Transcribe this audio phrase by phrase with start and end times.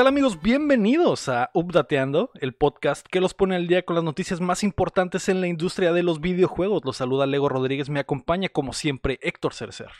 [0.00, 0.40] ¿Qué tal amigos?
[0.40, 5.28] Bienvenidos a Updateando, el podcast que los pone al día con las noticias más importantes
[5.28, 6.86] en la industria de los videojuegos.
[6.86, 9.90] Los saluda Lego Rodríguez, me acompaña como siempre Héctor Cercer.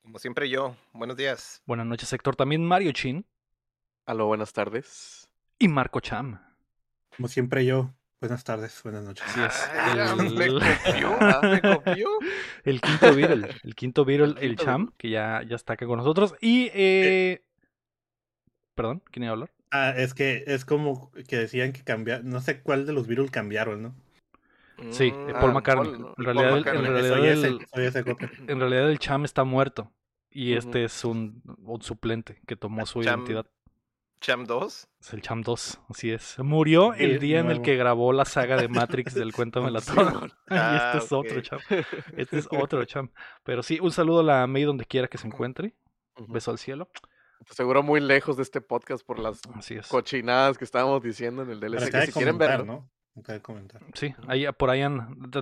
[0.00, 1.62] Como siempre yo, buenos días.
[1.66, 3.26] Buenas noches Héctor, también Mario Chin.
[4.06, 5.28] Aló, buenas tardes.
[5.58, 6.40] Y Marco Cham.
[7.14, 7.92] Como siempre yo,
[8.22, 9.26] buenas tardes, buenas noches.
[9.26, 9.70] Así es.
[9.98, 12.08] El, me copió, me copió.
[12.64, 16.34] el quinto Beatle, el quinto Beatle, el Cham, que ya, ya está acá con nosotros.
[16.40, 16.70] Y...
[16.72, 17.44] Eh...
[18.80, 19.50] Perdón, ¿quién iba a hablar?
[19.70, 23.30] Ah, es que es como que decían que cambiar, no sé cuál de los Beatles
[23.30, 23.94] cambiaron, ¿no?
[24.90, 25.92] Sí, Mm, Paul ah, McCartney.
[25.92, 26.90] Paul- En realidad, Paul el- en McCartney.
[26.90, 28.30] realidad Soy ese, el- soy ese copia.
[28.48, 29.92] En realidad el Cham está muerto.
[30.30, 33.46] Y este es un, un suplente que tomó su Cham- identidad.
[34.22, 34.88] Cham 2.
[35.00, 36.38] Es el Cham 2, así es.
[36.38, 38.68] Murió el día en el que grabó la saga de
[39.04, 40.26] Matrix del Cuéntamela Toda.
[40.50, 41.40] y Ah, este es otro.
[41.42, 41.58] Cham.
[42.16, 43.10] Este es otro Cham.
[43.44, 45.74] Pero sí, un saludo a la May donde quiera que se encuentre.
[46.28, 46.88] Beso al cielo.
[47.48, 49.40] Seguro muy lejos de este podcast por las
[49.88, 51.90] cochinadas que estábamos diciendo en el DLC.
[51.90, 52.64] Que si quieren verlo.
[52.64, 52.90] ¿no?
[53.16, 53.82] Acaba de comentar.
[53.94, 54.82] Sí, ahí, por ahí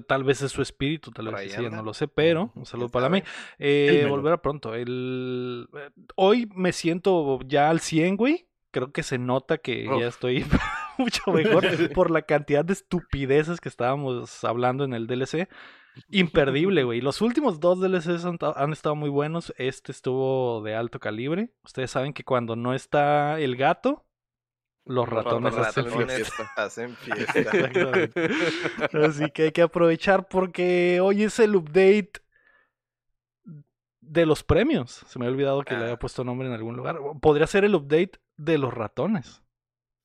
[0.07, 3.09] tal vez es su espíritu, tal vez sí, no lo sé, pero un saludo para
[3.09, 3.23] mí.
[3.59, 4.75] Eh, volverá pronto.
[4.75, 5.69] El...
[5.77, 8.49] eh, Hoy me siento ya al 100, güey.
[8.71, 10.45] Creo que se nota que ya estoy
[10.99, 15.49] mucho mejor por la cantidad de estupideces que estábamos hablando en el DLC.
[16.11, 17.01] Imperdible, güey.
[17.01, 19.53] Los últimos dos DLCs han, ta- han estado muy buenos.
[19.59, 21.51] Este estuvo de alto calibre.
[21.65, 24.05] Ustedes saben que cuando no está el gato,
[24.85, 26.51] los ratones Los hacen ratones fiesta.
[26.57, 27.53] ratones fiesta.
[27.53, 28.99] hacen fiesta.
[29.07, 32.13] Así que hay que aprovechar porque hoy es el update
[34.01, 35.05] de los premios.
[35.07, 35.99] Se me había olvidado que le había Ah.
[35.99, 36.99] puesto nombre en algún lugar.
[37.21, 39.43] Podría ser el update de los ratones.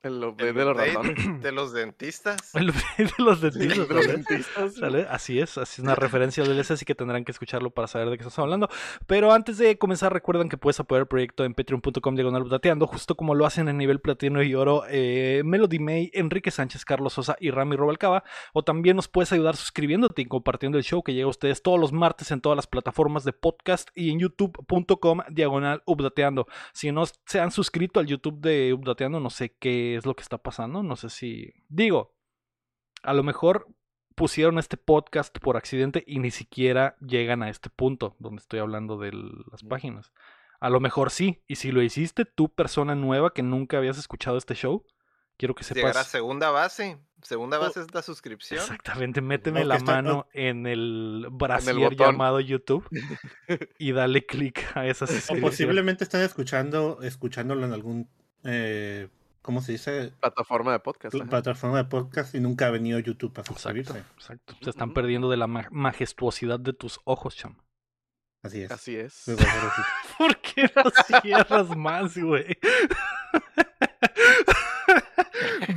[0.04, 1.14] El update de los ratones.
[1.42, 2.54] De los dentistas.
[2.56, 3.88] El update de los dentistas.
[3.88, 4.14] De los ¿sale?
[4.14, 4.76] dentistas.
[4.76, 5.08] ¿Sale?
[5.10, 8.10] Así es, así es una referencia al DLC, así que tendrán que escucharlo para saber
[8.10, 8.70] de qué estamos hablando.
[9.08, 13.16] Pero antes de comenzar, recuerden que puedes apoyar el proyecto en patreon.com diagonal updateando, justo
[13.16, 17.38] como lo hacen en nivel platino y oro eh, Melody May, Enrique Sánchez, Carlos Sosa
[17.40, 18.26] y Rami Robalcaba.
[18.52, 21.80] O también nos puedes ayudar suscribiéndote y compartiendo el show que llega a ustedes todos
[21.80, 26.46] los martes en todas las plataformas de podcast y en youtube.com diagonal updateando.
[26.74, 30.24] Si no se han suscrito al YouTube de Updateando, no sé qué es lo que
[30.24, 30.84] está pasando.
[30.84, 31.54] No sé si.
[31.70, 32.14] Digo,
[33.04, 33.68] a lo mejor
[34.16, 38.98] pusieron este podcast por accidente y ni siquiera llegan a este punto donde estoy hablando
[38.98, 39.12] de
[39.52, 40.12] las páginas.
[40.60, 41.42] A lo mejor sí.
[41.48, 44.86] Y si lo hiciste, tú, persona nueva que nunca habías escuchado este show,
[45.36, 46.08] quiero que Llegar a sepas.
[46.08, 47.00] segunda base.
[47.24, 48.60] Segunda base es la suscripción.
[48.60, 51.98] Exactamente, méteme la está- mano en el brasier botón.
[51.98, 52.86] llamado YouTube
[53.80, 55.40] y dale clic a esa O suscripción.
[55.42, 58.10] posiblemente están escuchando, escuchándolo en algún,
[58.44, 59.08] eh,
[59.44, 60.12] ¿cómo se dice?
[60.20, 61.16] Plataforma de podcast.
[61.30, 64.00] Plataforma de podcast y nunca ha venido YouTube a suscribirse.
[64.16, 64.56] exacto.
[64.64, 67.58] Se están perdiendo de la ma- majestuosidad de tus ojos, cham.
[68.42, 68.72] Así es.
[68.72, 69.26] Así es.
[70.18, 72.58] ¿Por qué no cierras más, güey?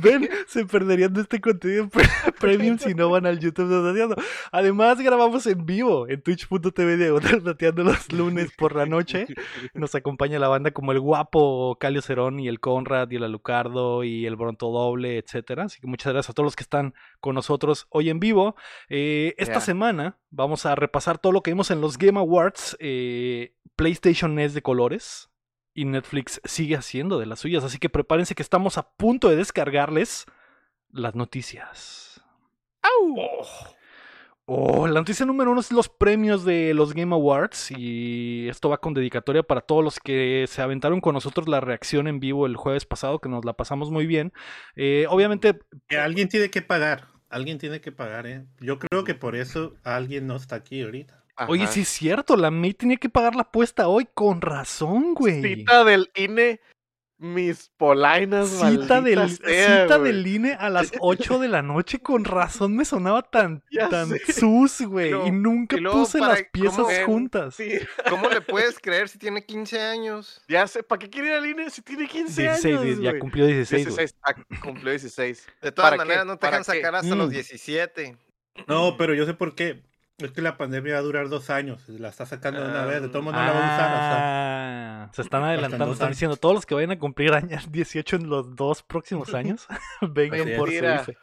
[0.01, 2.05] Ven, se perderían de este contenido pre-
[2.39, 4.15] premium si no van al YouTube de Dateando.
[4.51, 9.27] Además, grabamos en vivo en twitch.tv diagonal Dateando los lunes por la noche.
[9.73, 14.03] Nos acompaña la banda como el guapo Calio Cerón y el Conrad y el Alucardo
[14.03, 15.63] y el Bronto Doble, etcétera.
[15.65, 18.55] Así que muchas gracias a todos los que están con nosotros hoy en vivo.
[18.89, 22.77] Eh, esta semana vamos a repasar todo lo que vimos en los Game Awards.
[22.79, 25.29] Eh, PlayStation es de colores
[25.77, 27.63] y Netflix sigue haciendo de las suyas.
[27.63, 30.25] Así que prepárense que estamos a punto de descargarles
[30.91, 32.19] las noticias.
[34.45, 38.79] Oh, la noticia número uno es los premios de los Game Awards y esto va
[38.79, 42.55] con dedicatoria para todos los que se aventaron con nosotros la reacción en vivo el
[42.55, 44.33] jueves pasado, que nos la pasamos muy bien.
[44.75, 47.05] Eh, obviamente, Que alguien tiene que pagar.
[47.29, 48.47] Alguien tiene que pagar, ¿eh?
[48.59, 51.23] Yo creo que por eso alguien no está aquí ahorita.
[51.47, 51.71] Oye, Ajá.
[51.71, 55.41] sí es cierto, la May tenía que pagar la apuesta hoy con razón, güey.
[55.41, 56.59] Cita del INE,
[57.19, 58.49] mis polainas.
[58.49, 60.11] Cita del, sea, cita güey.
[60.11, 64.09] del INE a las 8 de la noche, con razón me sonaba tan, Ya tan
[64.09, 64.33] sé.
[64.33, 65.09] sus, güey.
[65.09, 67.05] Pero- Y nunca y luego puse para- las piezas ¿cómo?
[67.05, 67.55] juntas.
[67.55, 67.71] Sí,
[68.09, 70.41] ¿Cómo le puedes creer si tiene 15 años?
[70.47, 72.99] ya sé, ¿para qué quiere ir al INE si tiene 15 16, años?
[72.99, 73.19] ya güey?
[73.19, 73.97] cumplió 16, güey.
[73.97, 75.47] 16, ah, cumplió 16.
[75.61, 77.31] De todas maneras, no te ¿Para dejan sacar hasta los Mm.
[77.33, 78.15] 17.
[78.67, 79.83] No, pero yo sé por qué.
[80.19, 81.87] Es que la pandemia va a durar dos años.
[81.87, 83.03] La está sacando de una vez.
[83.03, 83.91] De todo modo no la va a usar.
[83.93, 87.65] o sea, Ah, se están adelantando, están diciendo todos los que vayan a cumplir años
[87.71, 89.67] 18 en los dos próximos años,
[90.01, 90.75] vengan por su.
[90.75, 91.17] IFE.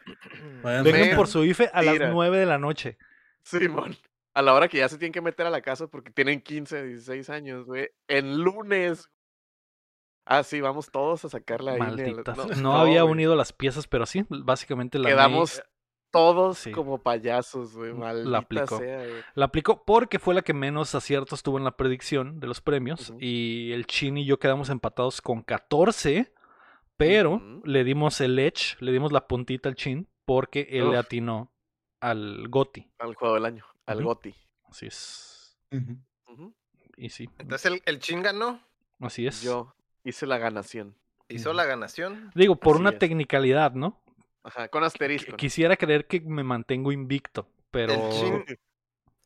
[0.63, 2.09] vayan Vengan por su IFE a las Mentira.
[2.11, 2.97] 9 de la noche.
[3.43, 3.97] Simón.
[4.33, 6.83] A la hora que ya se tienen que meter a la casa porque tienen 15,
[6.83, 7.89] 16 años, güey.
[8.07, 9.09] El lunes.
[10.25, 11.85] Ah, sí, vamos todos a sacar la INE.
[11.85, 12.35] Malditas.
[12.37, 13.11] No, No, no, había güey.
[13.11, 15.61] unido las piezas, pero sí, básicamente la May Quedamos
[16.15, 16.71] todos sí.
[16.71, 17.91] como payasos, güey.
[17.91, 18.77] La Maldita aplicó.
[18.79, 19.23] sea, güey.
[19.35, 23.13] La aplicó porque fue la que menos aciertos tuvo en la predicción de los premios.
[23.19, 26.33] Y el Chin y yo quedamos empatados con 14
[26.97, 31.51] Pero le dimos el edge, le dimos la puntita al chin, porque él le atinó
[31.99, 32.89] al Goti.
[32.99, 34.05] Al juego del año, al Ujú.
[34.07, 34.33] GOTI.
[34.69, 35.57] Así es.
[36.97, 38.61] Y sí, Entonces el, el chin ganó,
[39.01, 39.41] así es.
[39.41, 39.75] Yo
[40.05, 40.95] hice la ganación.
[41.27, 42.31] hizo la ganación.
[42.35, 42.99] Digo, por Así una es.
[42.99, 44.01] tecnicalidad, ¿no?
[44.45, 45.31] Ajá, con asterisco.
[45.31, 45.37] ¿no?
[45.37, 47.93] Quisiera creer que me mantengo invicto, pero...
[47.93, 48.45] El chin,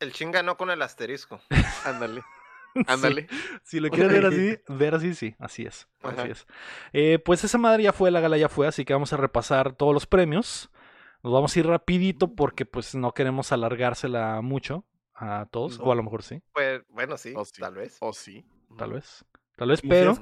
[0.00, 1.40] el chin ganó con el asterisco.
[1.84, 2.22] Ándale,
[2.72, 3.26] Sí, ándale.
[3.64, 5.88] Si lo quieres ver así, ver así, sí, así es.
[6.02, 6.22] Ajá.
[6.22, 6.46] Así es.
[6.92, 9.72] Eh, pues esa madre ya fue, la gala ya fue, así que vamos a repasar
[9.74, 10.70] todos los premios.
[11.22, 14.84] Nos vamos a ir rapidito porque pues no queremos alargársela mucho
[15.14, 17.60] a todos, o a lo mejor sí, Pues bueno, sí, O sí.
[17.60, 17.96] tal vez.
[18.00, 18.46] O sí.
[18.78, 19.24] tal vez.
[19.60, 20.16] Tal vez, pero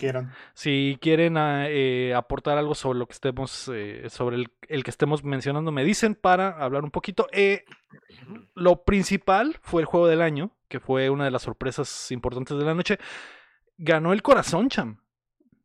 [0.52, 4.90] si quieren ah, eh, aportar algo sobre lo que estemos, eh, sobre el, el que
[4.90, 7.28] estemos mencionando, me dicen para hablar un poquito.
[7.30, 7.64] Eh,
[8.56, 12.64] lo principal fue el juego del año, que fue una de las sorpresas importantes de
[12.64, 12.98] la noche.
[13.76, 14.98] Ganó el corazón, cham.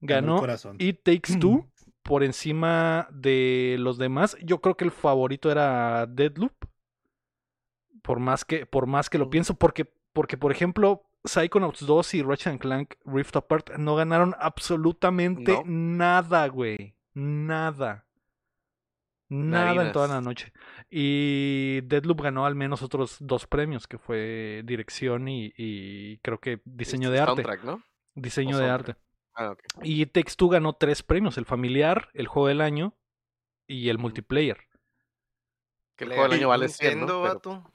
[0.01, 0.75] Ganó Ganó corazón.
[0.77, 1.67] It Takes Two
[2.03, 4.37] por encima de los demás.
[4.43, 6.53] Yo creo que el favorito era Deadloop.
[8.03, 9.29] Por más que, por más que lo Mm.
[9.31, 15.53] pienso, porque, porque por ejemplo, Psychonauts 2 y Ratchet Clank Rift Apart no ganaron absolutamente
[15.53, 15.63] No.
[15.65, 16.95] nada, güey.
[17.13, 18.05] Nada.
[19.29, 20.53] Nada en toda la noche.
[20.91, 26.61] Y Deadloop ganó al menos otros dos premios, que fue dirección y, y creo que
[26.65, 27.41] diseño de arte.
[27.41, 27.83] Soundtrack, ¿no?
[28.13, 28.97] Diseño o de soundtrack.
[28.97, 29.01] arte.
[29.35, 29.59] Ah, ok.
[29.81, 32.93] Y Text 2 ganó tres premios: el familiar, el juego del año
[33.65, 34.57] y el multiplayer.
[35.95, 37.39] Que el juego del año vale 100, Nintendo, ¿no?
[37.41, 37.72] Pero-.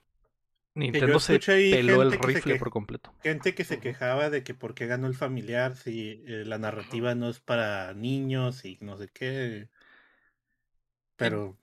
[0.78, 3.12] Nintendo se peló el rifle que- por completo.
[3.22, 7.14] Gente que se quejaba de que por qué ganó el familiar si eh, la narrativa
[7.14, 9.68] no es para niños y no sé qué.
[11.16, 11.56] Pero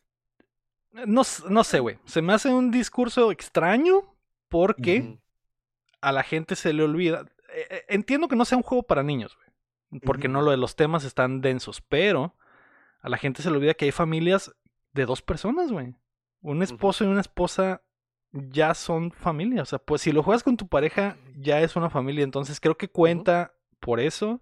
[1.06, 1.98] No, s- no sé, güey.
[2.06, 4.16] Se me hace un discurso extraño
[4.48, 5.18] porque
[6.02, 7.26] a la gente se le olvida.
[7.54, 10.02] Eh, eh, Entiendo que no sea un juego para niños, güey.
[10.02, 12.36] Porque no lo de los temas están densos, pero
[13.02, 14.54] a la gente se le olvida que hay familias
[14.94, 15.96] de dos personas, güey.
[16.42, 17.82] Un esposo y una esposa
[18.50, 19.62] ya son familia.
[19.62, 22.24] O sea, pues si lo juegas con tu pareja, ya es una familia.
[22.24, 24.42] Entonces creo que cuenta por eso.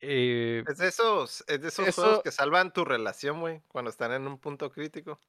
[0.00, 3.90] Eh, Es de esos, es de esos Eso- juegos que salvan tu relación, güey, cuando
[3.90, 5.20] están en un punto crítico.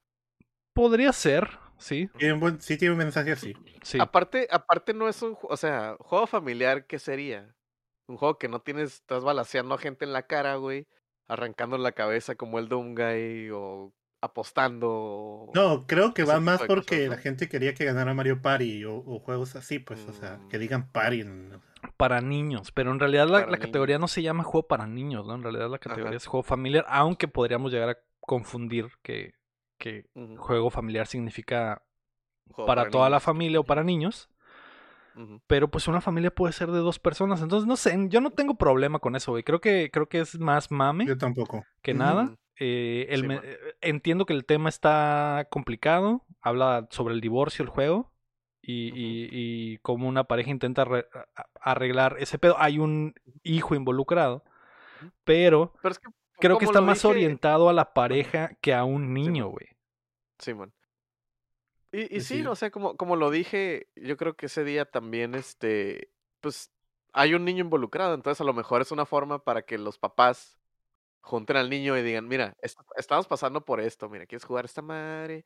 [0.73, 2.07] podría ser, sí.
[2.39, 3.55] buen- sí tiene un mensaje así.
[3.81, 3.97] Sí.
[3.99, 7.55] Aparte, aparte no es un, o sea, juego familiar, ¿qué sería?
[8.05, 10.85] Un juego que no tienes, estás balaseando a gente en la cara, güey,
[11.27, 13.91] arrancando la cabeza como el Doomguy o
[14.21, 15.49] apostando.
[15.53, 18.97] No, creo que va más porque cosas, la gente quería que ganara Mario Party o,
[18.97, 20.61] o juegos así, pues, o sea, que Mm.
[20.61, 21.21] digan Party.
[21.21, 21.61] en-
[21.95, 25.35] para niños, pero en realidad la, categoría no se llama juego para niños, ¿no?
[25.35, 26.17] En realidad la categoría Ajá.
[26.17, 29.33] es juego familiar, aunque podríamos llegar a confundir que,
[29.77, 30.05] que
[30.37, 31.83] juego familiar significa
[32.51, 34.29] juego para, toda la familia o para niños,
[35.47, 38.55] pero pues una familia puede ser de dos personas, entonces no sé, yo no tengo
[38.55, 39.43] problema con eso, güey.
[39.43, 41.63] Creo que creo que es más mame Yo tampoco.
[41.81, 42.35] que nada.
[42.59, 43.43] Eh, el Sí, me- man.
[43.45, 48.11] eh, entiendo que el tema está complicado, habla sobre el divorcio el juego
[48.61, 50.85] y, y cómo una pareja intenta
[51.61, 52.55] arreglar ese pedo.
[52.57, 53.13] Hay un
[53.43, 54.43] hijo involucrado,
[55.23, 56.09] pero Pero es que
[56.39, 59.67] creo que está más dije- orientado a la pareja que a un niño, güey.
[60.39, 60.73] Simón.
[61.91, 62.45] Y, y sí, sí.
[62.45, 66.11] o sea, como, como lo dije, yo creo que ese día también, este,
[66.41, 66.71] pues,
[67.13, 70.56] hay un niño involucrado, entonces a lo mejor es una forma para que los papás
[71.27, 74.81] junten al niño y digan, mira, est- estamos pasando por esto, mira, ¿quieres jugar esta
[74.81, 75.45] madre?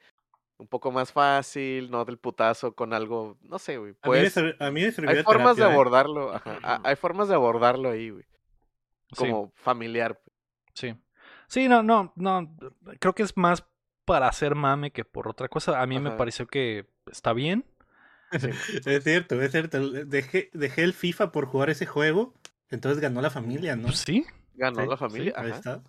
[0.58, 3.92] Un poco más fácil, no del putazo con algo, no sé, güey.
[4.04, 5.66] A mí me Pues, a mí me sirvió hay formas de ¿eh?
[5.66, 8.24] abordarlo, ajá, a- hay formas de abordarlo ahí, güey,
[9.10, 10.22] Sí, como familiar.
[10.24, 10.36] pues.
[10.76, 10.96] sí.
[11.48, 12.50] Sí, no, no, no.
[13.00, 13.66] Creo que es más
[14.06, 15.82] para hacer mame que por otra cosa.
[15.82, 17.66] A mí me pareció que está bien.
[18.86, 19.90] Es cierto, es cierto.
[20.06, 22.34] Dejé, dejé el FIFA por jugar ese juego,
[22.70, 23.88] entonces ganó la familia, ¿no?
[23.88, 24.26] Pues sí.
[24.62, 25.82] Ganó Sí, la familia, Ahí está.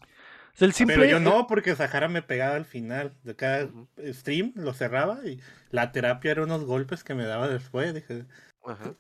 [0.59, 3.15] El simple, Pero yo no, porque Sahara me pegaba al final.
[3.23, 3.71] De cada
[4.13, 7.93] stream lo cerraba y la terapia era unos golpes que me daba después.
[7.95, 8.25] Dije,
[8.65, 8.95] Ajá.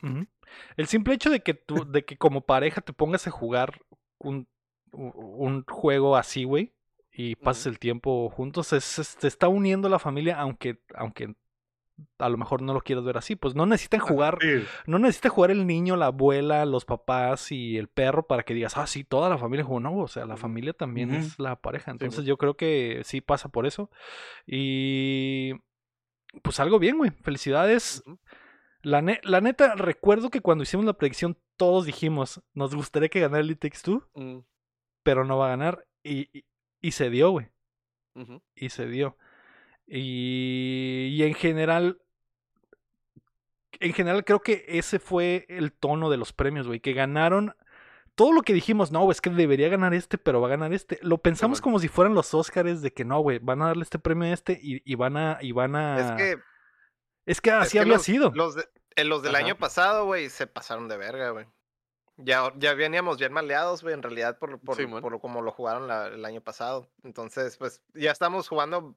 [0.76, 3.81] El simple hecho de que tú, de que como pareja te pongas a jugar
[4.19, 4.47] un,
[4.93, 6.75] un juego así, güey,
[7.11, 11.35] y pases el tiempo juntos, es, es- te está uniendo la familia, aunque, aunque
[12.18, 13.37] a lo mejor no lo quieras ver así.
[13.37, 17.76] Pues no necesitan jugar, sí, no necesita jugar el niño, la abuela, los papás y
[17.78, 19.80] el perro para que digas, ah, sí, toda la familia jugó.
[19.80, 21.90] No, o sea, la familia también es la pareja.
[21.90, 22.28] Entonces güey.
[22.28, 23.90] yo creo que sí pasa por eso.
[24.47, 25.52] Y
[26.42, 27.11] pues algo bien, güey.
[27.11, 28.02] Felicidades.
[28.82, 33.21] La, ne- la neta, recuerdo que cuando hicimos la predicción, todos dijimos, nos gustaría que
[33.21, 34.38] ganara el Takes Two, Mm,
[35.04, 35.87] pero no va a ganar.
[36.02, 36.44] Y, y,
[36.80, 37.49] y se dio, güey.
[38.54, 39.16] Y se dio.
[39.95, 42.01] Y, y en general,
[43.81, 46.81] en general creo que ese fue el tono de los premios, güey.
[46.81, 47.55] Que ganaron.
[48.15, 50.73] todo lo que dijimos, no, güey, es que debería ganar este, pero va a ganar
[50.73, 50.99] este.
[51.03, 53.99] Lo pensamos como si fueran los Oscars de que no, güey, van a darle este
[53.99, 55.39] premio a este y, y van a.
[55.43, 55.99] Y van a...
[55.99, 56.41] Es que,
[57.27, 58.33] Es que es así que había los, sido.
[58.35, 59.45] los, de- eh, los del Ajá.
[59.45, 61.47] año pasado, güey, se pasaron de verga, güey.
[62.19, 66.25] Ya, ya veníamos bien maleados, güey, en realidad, por, por, como lo jugaron la- el
[66.25, 66.88] año pasado.
[67.04, 68.95] Entonces, pues, ya estamos jugando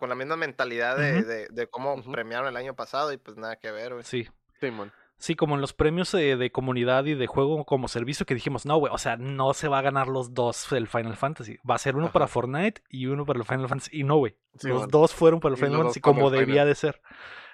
[0.00, 3.56] con la misma mentalidad de, de, de cómo premiaron el año pasado y pues nada
[3.56, 4.04] que ver, güey.
[4.04, 4.28] Sí.
[4.60, 4.92] Simón.
[5.18, 8.66] Sí, como en los premios eh, de comunidad y de juego como servicio que dijimos,
[8.66, 11.58] no, güey, o sea, no se va a ganar los dos el Final Fantasy.
[11.68, 12.26] Va a ser uno para.
[12.26, 13.98] Fortnite y uno para el Final Fantasy.
[14.00, 14.36] Y no, güey.
[14.58, 14.90] Sí, los man.
[14.90, 16.40] dos fueron para el Final Fantasy como Final.
[16.46, 17.00] debía de ser.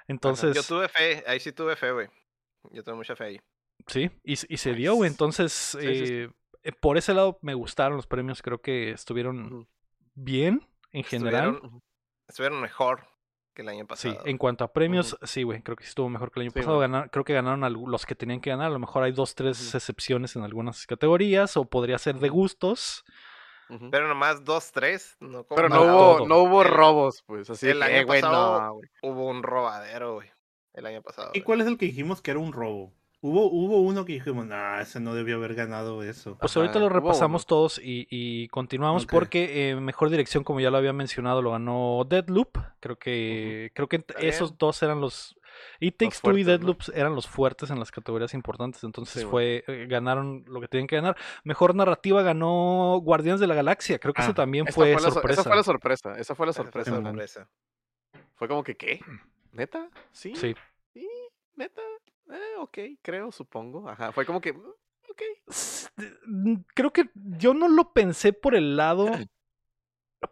[0.08, 2.08] Entonces, Yo tuve fe, ahí sí tuve fe, güey.
[2.72, 3.40] Yo tuve mucha fe ahí.
[3.86, 5.10] Sí, y, y se dio, güey.
[5.10, 6.12] Entonces, sí, sí.
[6.14, 6.30] eh,
[6.62, 8.42] eh, por ese lado me gustaron los premios.
[8.42, 9.68] Creo que estuvieron
[10.14, 11.54] bien en general.
[11.54, 11.82] Estuvieron,
[12.28, 13.06] estuvieron mejor
[13.54, 14.22] que el año Sí, pasado.
[14.26, 16.60] en cuanto a premios, sí, güey, creo que sí estuvo mejor que el año Sí,
[16.60, 16.78] pasado.
[16.78, 18.68] Ganar- creo que ganaron los que tenían que ganar.
[18.68, 23.04] A lo mejor hay dos, tres excepciones en algunas categorías, o podría ser de gustos.
[23.90, 25.16] Pero nomás dos, tres.
[25.20, 26.28] No como Pero no hubo, todo.
[26.28, 27.48] no hubo robos, pues.
[27.48, 28.80] Así el año eh, pasado- no.
[29.02, 30.30] Hubo un robadero, güey.
[30.74, 31.30] El año pasado.
[31.34, 32.92] ¿Y cuál es el que dijimos que era un robo?
[33.24, 36.36] Hubo, hubo uno que dijimos, nah, ese no debió haber ganado eso.
[36.38, 37.46] Pues Ajá, ahorita lo repasamos uno.
[37.46, 42.04] todos y, y continuamos porque eh, mejor dirección, como ya lo había mencionado, lo ganó
[42.08, 42.58] Deadloop.
[42.80, 44.56] Creo que creo que Está esos bien.
[44.58, 45.36] dos eran los
[45.78, 46.50] It Takes Two y fuertes, ¿no?
[46.50, 48.82] Deadloop eran los fuertes en las categorías importantes.
[48.82, 51.16] Entonces Sí, fue eh, ganaron lo que tenían que ganar.
[51.44, 54.00] Mejor narrativa ganó Guardianes de la Galaxia.
[54.00, 55.42] Creo que eso Ah, también Esa fue, la sorpresa.
[55.42, 56.12] Esa fue la sorpresa.
[56.18, 57.48] Esa fue la fue sorpresa.
[58.34, 58.98] Fue como que, ¿qué?
[59.52, 59.88] ¿Neta?
[60.10, 60.34] Sí.
[60.34, 60.56] Sí.
[60.92, 61.08] Sí,
[61.54, 61.82] neta.
[62.30, 63.88] Eh, ok, creo, supongo.
[63.88, 64.12] Ajá.
[64.12, 64.58] Fue como que, mm,
[65.10, 65.22] ok.
[66.74, 69.06] Creo que yo no lo pensé por el lado,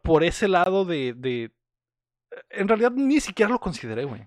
[0.03, 1.53] por ese lado de, de...
[2.49, 4.27] En realidad ni siquiera lo consideré, güey.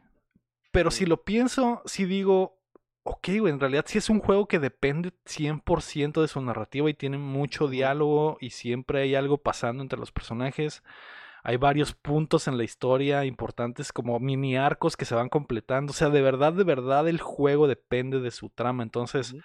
[0.72, 1.10] Pero si Mm.
[1.10, 2.60] lo pienso, si digo,
[3.04, 6.94] ok, güey, en realidad sí es un juego que depende 100% de su narrativa y
[6.94, 10.84] tiene mucho diálogo y siempre hay algo pasando entre los personajes.
[11.46, 15.92] Hay varios puntos en la historia importantes como mini arcos que se van completando.
[15.92, 18.82] O sea, de verdad, de verdad el juego depende de su trama.
[18.84, 19.36] Entonces,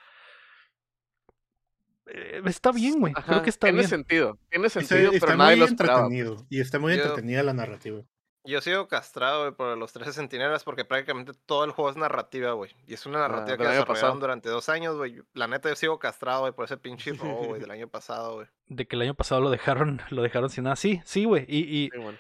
[2.07, 3.13] eh, está bien, güey.
[3.13, 3.89] Creo que está tiene bien.
[3.91, 4.39] sentido.
[4.49, 6.47] Tiene Está, sentido, está pero nadie muy lo entretenido.
[6.49, 8.03] Y está muy Yo- entretenida la narrativa.
[8.49, 12.53] Yo sigo castrado, güey, por los 13 centinelas porque prácticamente todo el juego es narrativa,
[12.53, 12.75] güey.
[12.87, 14.21] Y es una narrativa del que desarrollaron pasado.
[14.21, 15.21] durante dos años, güey.
[15.35, 18.47] La neta, yo sigo castrado, güey, por ese pinche robo, güey, del año pasado, güey.
[18.67, 20.77] De que el año pasado lo dejaron, lo dejaron sin nada.
[20.77, 21.45] Sí, sí, güey.
[21.49, 22.19] Y, y, Sí, bueno.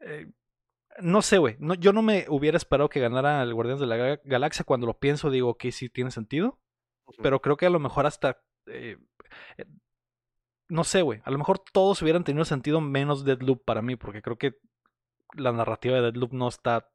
[0.00, 0.30] eh,
[1.00, 1.56] no sé, güey.
[1.58, 4.64] No, yo no me hubiera esperado que ganara el Guardianes de la Ga- Galaxia.
[4.64, 6.58] Cuando lo pienso, digo que sí tiene sentido.
[7.22, 8.40] Pero creo que a lo mejor hasta.
[8.66, 8.96] eh,
[9.56, 9.64] eh,
[10.68, 11.20] no sé, güey.
[11.24, 13.96] A lo mejor todos hubieran tenido sentido menos Deadloop para mí.
[13.96, 14.54] Porque creo que
[15.34, 16.88] la narrativa de Deadloop no está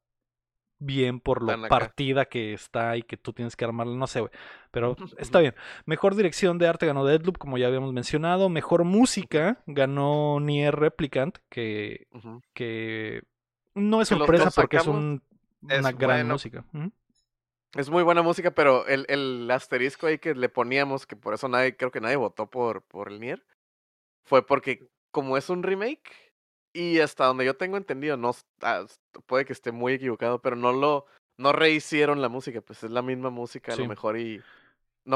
[0.79, 3.95] bien por lo partida que está y que tú tienes que armarla.
[3.95, 4.31] No sé, güey.
[4.71, 5.55] Pero está bien.
[5.85, 8.49] Mejor dirección de arte ganó Deadloop, como ya habíamos mencionado.
[8.49, 12.07] Mejor música ganó Nier Replicant, que,
[12.53, 13.23] que
[13.73, 15.21] no es Que sorpresa porque es una
[15.61, 16.33] gran bueno.
[16.33, 16.65] música.
[17.73, 21.47] Es muy buena música, pero el, el asterisco ahí que le poníamos, que por eso
[21.47, 23.45] nadie, creo que nadie votó por, por el Nier,
[24.23, 26.26] fue porque como es un remake,
[26.79, 28.31] y hasta donde yo tengo entendido, no
[28.61, 28.85] ah,
[29.25, 31.05] puede que esté muy equivocado, pero no lo,
[31.37, 33.81] no rehicieron la música, pues es la misma música a Sí.
[33.81, 34.43] lo mejor y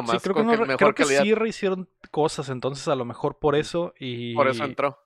[0.04, 2.50] Sí, nomás creo que, con no que re- mejor creo que calidad, sí rehicieron cosas,
[2.50, 3.62] entonces a lo mejor por Ujú.
[3.62, 4.34] eso y...
[4.34, 5.00] por eso entró.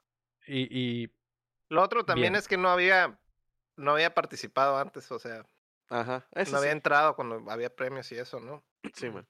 [0.48, 0.68] Y,
[1.04, 1.10] y
[1.70, 2.36] Lo otro también Bien.
[2.36, 3.20] es que no había,
[3.78, 5.46] no había participado antes, o sea,
[5.90, 8.64] Ajá, eso no había sí, entrado cuando había premios y eso, ¿no?
[8.94, 9.28] sí, man.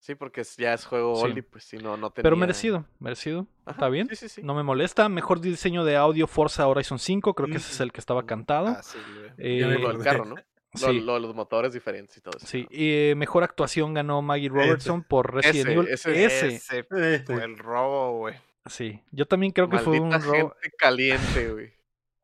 [0.00, 1.24] Sí, porque ya es juego Sí.
[1.24, 2.22] oldie, pues sí, no, no tenía...
[2.22, 3.46] Pero merecido, merecido.
[3.64, 4.08] Ajá, Está bien.
[4.08, 4.42] Sí, sí, sí.
[4.42, 5.08] No me molesta.
[5.08, 7.34] Mejor diseño de audio Forza Horizon 5.
[7.34, 8.68] Creo que ese es el que estaba cantado.
[8.68, 9.30] Ah, sí, güey.
[9.38, 10.36] Eh, Lo del carro, ¿no?
[10.36, 12.46] Lo, sí, lo de los motores diferentes y todo eso.
[12.46, 12.66] sí.
[12.70, 15.88] Y eh, mejor actuación ganó Maggie Robertson por Resident Evil.
[15.88, 16.24] ese.
[16.24, 16.46] Ese.
[16.56, 18.34] Ese fue el robo, güey.
[18.66, 19.00] Sí.
[19.10, 20.54] Yo también creo que fue un Maldita robo.
[20.60, 21.72] gente caliente, güey.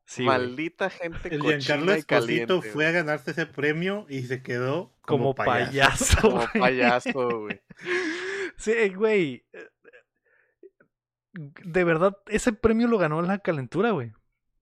[0.06, 0.38] Sí, güey.
[0.38, 1.92] Maldita gente El Giancarlo.
[1.92, 6.20] Esposito fue a ganarse ese premio y se quedó como como, payaso.
[6.20, 6.48] Como güey.
[6.60, 7.60] payaso, güey.
[8.56, 9.44] Sí, güey.
[11.32, 14.12] De verdad, ese premio lo ganó la calentura, güey.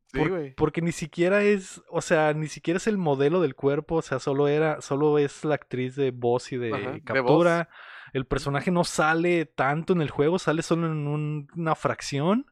[0.06, 0.54] Sí, Por- güey.
[0.54, 4.18] porque ni siquiera es, o sea, ni siquiera es el modelo del cuerpo, o sea,
[4.18, 7.68] solo era, solo es la actriz de voz y de Ajá, de captura.
[8.14, 12.46] El personaje no sale tanto en el juego, sale solo en un- una fracción.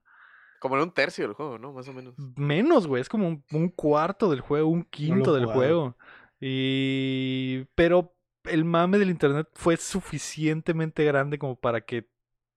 [0.60, 1.72] Como en un tercio del juego, ¿no?
[1.72, 2.14] Más o menos.
[2.36, 5.96] Menos, güey, es como un, un cuarto del juego, un quinto del juego.
[6.38, 8.14] Y pero
[8.44, 12.08] el mame del internet fue suficientemente grande como para que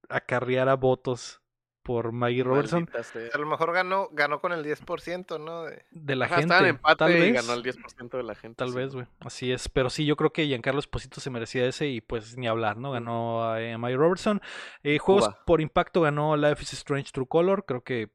[0.10, 1.43] acarreara votos
[1.84, 2.90] por Maggie Robertson.
[3.34, 5.64] A lo mejor ganó, ganó con el 10%, ¿no?
[5.64, 6.78] De- De la Ajá, estaba en gente.
[6.80, 7.34] empate Tal y vez.
[7.34, 8.56] ganó el 10% de la gente.
[8.56, 8.76] Tal sí.
[8.76, 9.06] vez, güey.
[9.20, 9.68] Así es.
[9.70, 12.92] Pero sí, yo creo que Giancarlo Esposito se merecía ese y pues ni hablar, ¿no?
[12.92, 14.42] Ganó a eh, Maggie Robertson.
[14.82, 17.66] Eh, juegos por impacto ganó Life is Strange True Color.
[17.66, 18.10] Creo que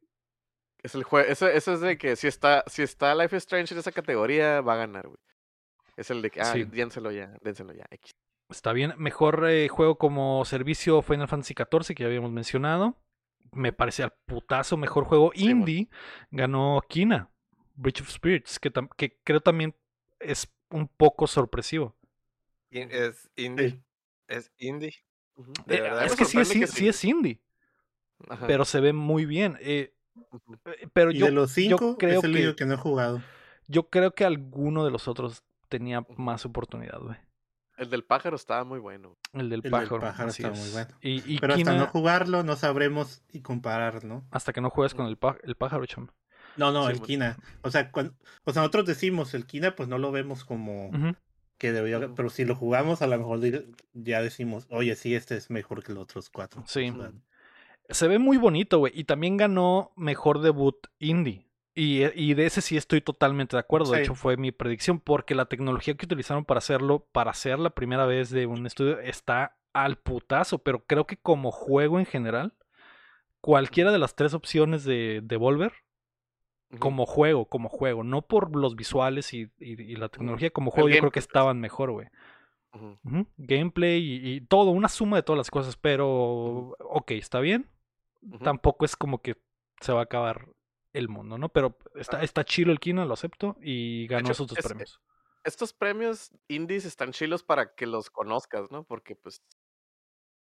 [0.83, 1.31] Es el jue...
[1.31, 4.61] ese, ese es de que si está, si está Life is Strange en esa categoría,
[4.63, 5.19] va a ganar, güey.
[5.97, 6.65] Es el de que, ah, Sí.
[6.65, 7.85] dénselo ya, dénselo ya.
[7.91, 8.13] X.
[8.49, 8.95] está bien.
[8.97, 12.97] Mejor eh, juego como servicio Final Fantasy XIV, que ya habíamos mencionado.
[13.53, 14.77] Me parece al putazo.
[14.77, 15.61] Mejor juego Sí, bueno.
[15.61, 15.89] indie
[16.31, 17.31] ganó Kina,
[17.75, 19.75] Bridge of Spirits, que, tam- que creo también
[20.21, 21.97] es un poco sorpresivo.
[22.71, 23.71] in- es indie.
[23.71, 23.83] Sí.
[24.29, 24.95] Es indie.
[25.67, 27.41] De Eh, verdad, es que sí es, que sí es indie,
[28.29, 28.47] Ajá.
[28.47, 29.57] pero se ve muy bien.
[29.61, 29.95] eh,
[30.67, 32.75] eh, pero Y yo, de los yo cinco, creo es el que, único que no
[32.75, 33.23] he jugado.
[33.69, 37.17] yo creo que alguno de los otros tenía más oportunidad, güey.
[37.79, 39.17] El del pájaro estaba muy bueno.
[39.33, 40.07] El del El del pájaro.
[40.29, 40.89] está muy bueno.
[41.01, 44.27] Y, y Pero hasta no jugarlo, no sabremos y comparar, ¿no?
[44.31, 46.09] hasta que no juegues con el, pá- el pájaro, chamo.
[46.57, 47.07] No, no, Sí, el bueno.
[47.07, 47.37] Kina.
[47.63, 50.91] O sea, cuando, o sea, nosotros decimos el Kina, pues no lo vemos como
[51.57, 53.41] que debería, pero si lo jugamos, a lo mejor
[53.93, 56.63] ya decimos, oye, sí, este es mejor que los otros cuatro.
[56.67, 56.91] Sí.
[56.91, 57.13] O sea,
[57.91, 58.93] Se ve muy bonito, güey.
[58.95, 61.48] Y también ganó mejor debut indie.
[61.75, 63.93] Y, eh, y de ese sí estoy totalmente de acuerdo.
[63.93, 64.99] De hecho, fue mi predicción.
[65.01, 68.99] Porque la tecnología que utilizaron para hacerlo, para hacer la primera vez de un estudio,
[69.01, 70.59] está al putazo.
[70.59, 72.55] Pero creo que como juego en general,
[73.41, 75.73] cualquiera de las tres opciones de Devolver,
[76.71, 76.81] Ujú.
[76.81, 80.89] como juego, como juego, no por los visuales y, y- y la tecnología, como juego,
[80.89, 81.27] yo creo que pues.
[81.27, 82.09] estaban mejor, güey.
[83.39, 87.71] Gameplay y, todo, una suma de todas las cosas, pero ok, está bien.
[88.43, 89.37] Tampoco es como que
[89.81, 90.49] se va a acabar
[90.93, 91.49] el mundo, ¿no?
[91.49, 92.25] Pero está, Ajá.
[92.25, 95.01] está chido el Kina, lo acepto, y ganó hecho, esos dos es- premios.
[95.45, 98.85] Estos premios indies están chilos para que los conozcas, ¿no?
[98.85, 99.43] Porque pues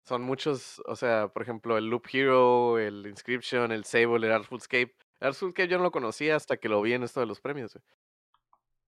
[0.05, 4.57] son muchos, o sea, por ejemplo, el Loop Hero, el Inscription, el Sable, el Artful
[4.59, 4.95] Escape.
[5.19, 7.41] El Artful Escape yo no lo conocía hasta que lo vi en esto de los
[7.41, 7.83] premios, güey.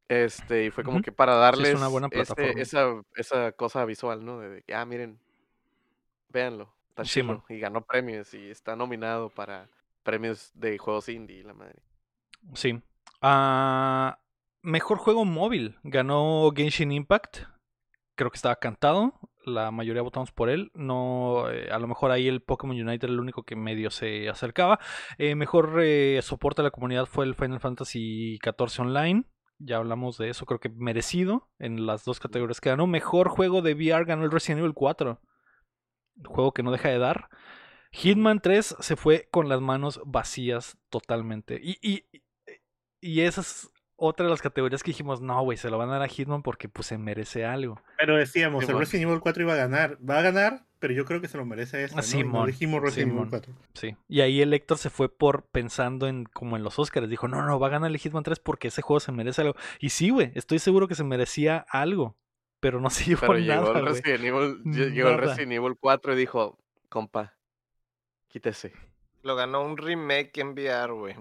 [0.08, 3.84] Este, y fue como que para Sí, darles es una buena este- esa, esa cosa
[3.86, 4.39] visual, ¿no?
[4.39, 5.20] De, que, ah, miren,
[6.30, 7.34] véanlo, está Sí, chilo.
[7.34, 7.44] man.
[7.50, 9.68] Y ganó premios y está nominado para
[10.06, 11.82] premios de juegos indie, la madre.
[12.54, 12.80] Sí.
[13.22, 14.20] Ah,
[14.62, 15.78] mejor juego móvil.
[15.84, 17.39] Ganó Genshin Impact.
[18.15, 19.20] Creo que estaba cantado.
[19.46, 20.72] La mayoría votamos por él.
[20.74, 24.30] No, eh, a lo mejor ahí el Pokémon Unite era el único que medio se
[24.30, 24.80] acercaba.
[25.18, 29.26] Eh, mejor eh, soporte a la comunidad fue el Final Fantasy XIV Online.
[29.58, 32.88] Ya hablamos de eso, creo que merecido en las dos categorías que ganó.
[32.88, 35.20] Mejor juego de VR ganó el Resident Evil 4.
[36.18, 37.30] El juego que no deja de dar.
[37.95, 41.60] Hitman 3 se fue con las manos vacías totalmente.
[41.62, 42.03] Y, y,
[43.01, 45.93] y esa es otra de las categorías que dijimos, no, güey, se lo van a
[45.93, 47.81] dar a Hitman porque pues se merece algo.
[47.97, 48.79] Pero decíamos, Sí, el bueno.
[48.86, 49.97] Resident Evil 4 iba a ganar.
[50.08, 52.31] Va a ganar, pero yo creo que se lo merece este, Ah, ¿no?
[52.39, 53.27] No dijimos Resident Simón.
[53.29, 53.53] Evil 4.
[53.73, 53.95] Sí.
[54.10, 57.10] Y ahí el Héctor se fue por pensando en como en los Oscars.
[57.10, 59.55] Dijo, no, no, va a ganar el Hitman 3 porque ese juego se merece algo.
[59.79, 62.17] Y sí, güey, estoy seguro que se merecía algo.
[62.60, 63.93] Pero no se llevó Pero llegó nada, el güey.
[64.01, 65.27] Resident Evil, lle- llegó el Nada.
[65.27, 66.58] Resident Evil 4 y dijo,
[66.89, 67.34] compa,
[68.36, 68.74] quítese.
[69.24, 71.15] Lo ganó un remake en VR, güey.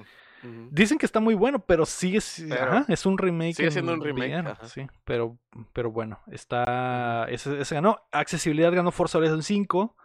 [0.71, 3.55] Dicen que está muy bueno, pero sigue si- Pero- ajá, es un remake.
[3.55, 4.67] Sigue siendo en un remake, VR, ajá.
[4.69, 5.39] sí, pero,
[5.73, 7.27] pero bueno, está.
[7.31, 8.01] Ese, ese ganó.
[8.11, 9.97] Accesibilidad ganó Forza Horizon 5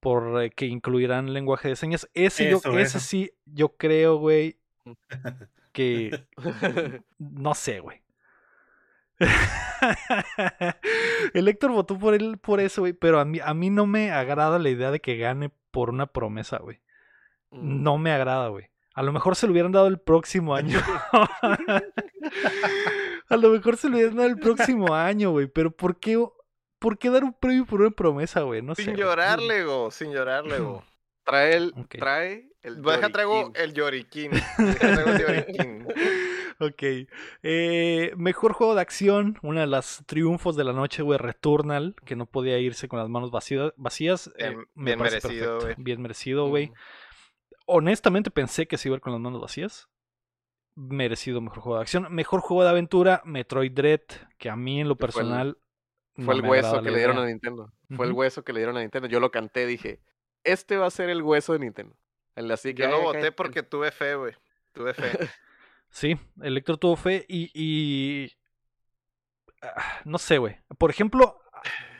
[0.00, 2.10] por eh, que incluirán lenguaje de señas.
[2.14, 2.98] Ese, yo, Eso, ese eso.
[3.00, 4.58] sí, yo creo, güey,
[5.72, 6.26] que
[7.18, 8.02] no sé, güey.
[11.34, 14.10] El Héctor votó por él por eso, güey, pero a mí, a mí no me
[14.10, 16.80] agrada la idea de que gane por una promesa, güey.
[17.50, 17.82] Mm.
[17.82, 18.70] No me agrada, güey.
[18.94, 20.78] A lo mejor se lo hubieran dado el próximo año.
[23.28, 25.46] a lo mejor se lo hubieran dado el próximo año, güey.
[25.46, 26.22] Pero ¿por qué,
[26.78, 28.62] ¿por qué dar un premio por una promesa, güey?
[28.62, 28.74] No.
[28.74, 30.84] Sin llorarle, go, sin llorarle, go.
[31.24, 31.96] Trae el, Ok.
[31.98, 33.72] trae el Deja traigo el.
[33.72, 33.92] Deja
[34.86, 35.86] traigo el Yorikin.
[36.60, 36.82] Ok.
[37.42, 39.38] Eh, mejor juego de acción.
[39.42, 41.18] Una de las triunfos de la noche, güey.
[41.18, 41.94] Returnal.
[42.04, 43.72] Que no podía irse con las manos vacías.
[43.76, 45.74] vacías eh, Bien- me bien merecido, güey.
[45.78, 46.72] Bien merecido, güey.
[47.66, 49.88] Honestamente pensé que se iba a ir con las manos vacías.
[50.74, 52.06] Merecido mejor juego de acción.
[52.14, 54.00] Mejor juego de aventura, Metroid Dread,
[54.38, 55.58] que a mí en lo Que fue el- personal.
[56.16, 57.24] Fue no el me hueso que le dieron idea.
[57.24, 57.72] a Nintendo.
[57.96, 59.08] Fue el hueso que le dieron a Nintendo.
[59.08, 60.00] Yo lo canté, dije,
[60.44, 61.96] este va a ser el hueso de Nintendo.
[62.34, 64.34] El así que Yo lo "Ay, voté porque tuve fe, güey.
[64.72, 65.02] Tuve fe.
[65.90, 67.50] Sí, Electro tuvo fe y.
[67.54, 68.32] y-
[69.62, 70.56] ah, No sé, güey.
[70.78, 71.36] Por ejemplo.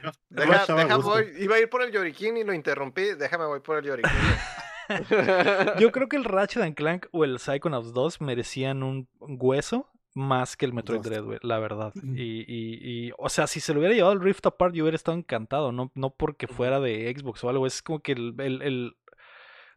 [0.03, 1.26] No, Deja, deja voy.
[1.38, 3.14] Iba a ir por el Yorikin y lo interrumpí.
[3.18, 4.11] Déjame voy por el Yorikin.
[5.79, 10.57] Yo creo que el Ratchet and Clank o el Psychonauts 2 merecían un hueso más
[10.57, 11.00] que el Metroid.
[11.00, 11.92] Dread, güey, la verdad.
[12.03, 14.96] Y, y, y, o sea, si se lo hubiera llevado el Rift Apart, yo hubiera
[14.96, 18.62] estado encantado, no, no porque fuera de Xbox o algo, es como que el, el,
[18.62, 18.96] el-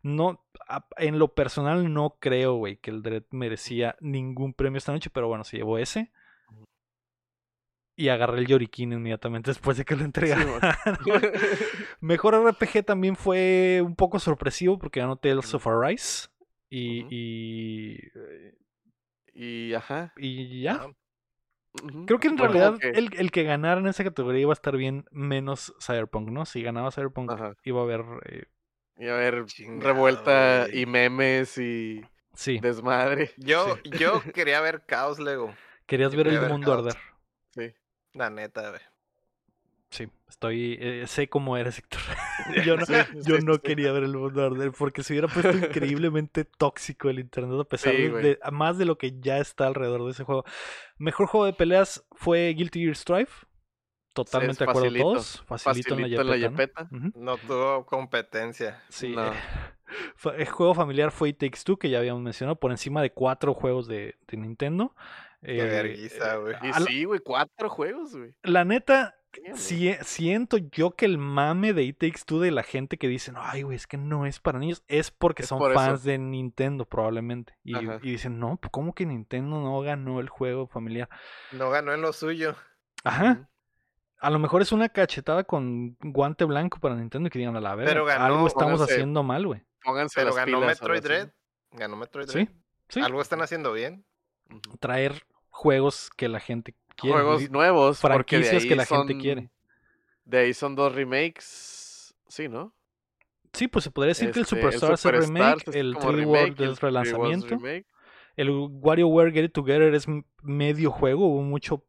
[0.01, 0.42] no,
[0.97, 5.27] en lo personal no creo, güey, que el Dread merecía ningún premio esta noche, pero
[5.27, 6.11] bueno, se llevó ese.
[7.95, 10.61] Y agarré el Yorikin inmediatamente después de que lo Sí, mon.
[12.01, 16.27] Mejor RPG también fue un poco sorpresivo porque ganó Tales of Arise.
[16.69, 17.99] Y, y,
[19.33, 20.11] y ajá.
[20.17, 20.87] y ya.
[22.07, 25.05] Creo que en realidad el, el que ganara en esa categoría iba a estar bien
[25.11, 26.45] menos Cyberpunk, ¿no?
[26.45, 27.31] Si ganaba Cyberpunk
[27.63, 28.01] iba a haber...
[28.25, 28.45] eh,
[28.97, 33.31] Y a ver, Chingado, revuelta y memes y sí, desmadre.
[33.37, 35.57] Yo, yo quería ver Caos Lego.
[35.85, 36.77] querías yo ver el ver mundo Caos.
[36.77, 36.97] arder.
[37.55, 37.73] Sí.
[38.13, 38.81] La neta, güey.
[39.89, 40.77] Sí, estoy...
[40.81, 42.01] eh, sé cómo eres, Héctor.
[42.65, 43.61] yo no, Sí, yo sí, no sí.
[43.61, 47.93] quería ver el mundo arder porque se hubiera puesto increíblemente tóxico el internet a pesar
[47.93, 50.45] Sí, de, más de lo que ya está alrededor de ese juego.
[50.97, 53.29] Mejor juego de peleas fue Guilty Gear Strive.
[54.13, 55.43] Totalmente de acuerdo facilito, todos.
[55.47, 56.83] Facilito, Facilito en la yepeta.
[56.83, 56.89] ¿no?
[56.89, 57.07] yepeta.
[57.09, 57.23] Ujú.
[57.23, 58.81] No tuvo competencia.
[58.89, 59.27] Sí, No.
[59.33, 59.33] eh,
[60.37, 63.53] el juego familiar fue It Takes Two, que ya habíamos mencionado, por encima de cuatro
[63.53, 64.95] juegos de, de Nintendo.
[65.43, 66.55] Qué Eh, vergüenza, güey.
[66.63, 68.33] Y sí, güey, cuatro juegos, güey.
[68.43, 69.13] La neta,
[69.55, 73.33] sí- siento yo que el mame de It Takes Two de la gente que dice,
[73.35, 75.79] ay, güey, es que no es para niños, es porque Es son por eso.
[75.81, 77.55] fans de Nintendo, probablemente.
[77.63, 81.09] Y, y dicen, no, ¿cómo que Nintendo no ganó el juego familiar?
[81.51, 82.55] No ganó en lo suyo.
[83.03, 83.49] Ajá.
[84.23, 87.61] A lo mejor es una cachetada con guante blanco para Nintendo y que digan a
[87.61, 87.91] la verga.
[87.91, 89.61] Pero ganó, algo estamos pónganse- haciendo mal, güey.
[89.83, 91.03] Pónganse Pero las ganó pilas, Metroid sí.
[91.07, 91.29] Dread.
[91.71, 92.47] Ganó Metroid Sí, Dread.
[92.89, 92.99] sí.
[93.01, 94.05] Algo están haciendo bien.
[94.79, 97.13] Traer juegos que la gente quiere.
[97.15, 99.49] Juegos nuevos, franquicias ahí que la gente son- quiere.
[100.25, 102.15] De ahí son dos remakes.
[102.29, 102.73] Sí, ¿no?
[103.51, 106.05] Sí, pues se podría decir que el Este, Superstars es Superstars remake, es el como
[106.11, 107.11] 3D remake, World el es 3D World es
[107.49, 107.59] relanzamiento,
[108.35, 110.05] el WarioWare Get It Together es
[110.41, 111.83] medio juego, hubo mucho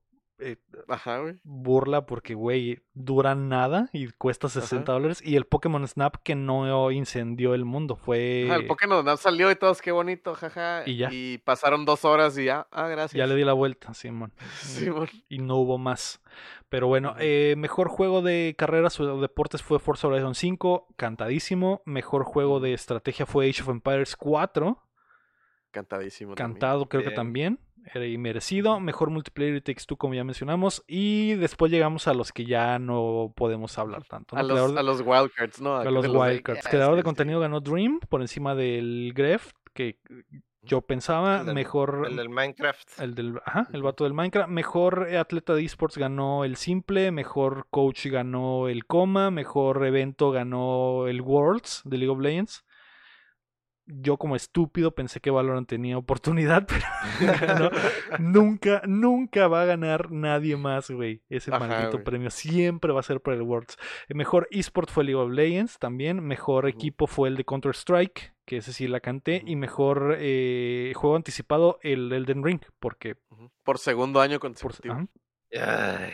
[0.44, 0.57] eh,
[0.88, 1.37] Ajá, güey.
[1.42, 6.90] burla porque, güey, dura nada y cuesta 60 dólares, y el Pokémon Snap que no
[6.90, 8.44] incendió el mundo, fue...
[8.46, 10.83] Ajá, el Pokémon Snap salió y todos, qué bonito, jaja.
[10.87, 11.11] Y ya.
[11.44, 13.18] pasaron dos horas y ya, ah, gracias.
[13.18, 14.33] Ya le di la vuelta, Simón.
[14.61, 15.09] Simón.
[15.28, 16.20] y no hubo más.
[16.68, 21.83] Pero bueno, eh, mejor juego de carreras o deportes fue Forza Horizon 5, cantadísimo.
[21.85, 24.80] Mejor juego de estrategia fue Age of Empires 4,
[25.70, 26.35] Cantadísimo.
[26.35, 26.52] también.
[26.52, 27.61] cantado creo que también,
[27.92, 28.81] era y merecido.
[28.81, 30.83] Mejor multiplayer It Takes Two, como ya mencionamos.
[30.87, 34.37] Y después llegamos a los que ya no podemos hablar tanto.
[34.37, 34.40] ¿no?
[34.40, 35.77] A los, de- a los wildcards, ¿no?
[35.77, 36.64] a los Wildcards.
[36.64, 39.99] ya, Creador de contenido ganó Dream por encima del Gref, que
[40.62, 42.07] yo pensaba El del- mejor.
[42.09, 42.99] El del Minecraft.
[43.01, 44.49] El del, ajá, el vato del Minecraft.
[44.49, 47.11] Mejor eh, atleta de esports ganó el Simple.
[47.12, 49.31] Mejor coach ganó el Coma.
[49.31, 52.64] Mejor evento ganó el Worlds de League of Legends.
[53.87, 56.66] Yo como estúpido pensé que Valorant tenía oportunidad,
[57.40, 57.70] pero
[58.18, 61.23] nunca, nunca va a ganar nadie más, güey.
[61.29, 62.31] Ese Ajá, maldito premio.
[62.31, 63.77] Siempre va a ser para el Worlds.
[64.09, 66.25] El mejor esport fue League of Legends también.
[66.25, 69.42] Mejor equipo fue el de Counter-Strike, que ese sí la canté.
[69.44, 73.16] Y mejor eh, juego anticipado, el Elden Ring, porque.
[73.64, 75.09] Por segundo año consecutivo.
[75.53, 76.12] Ay,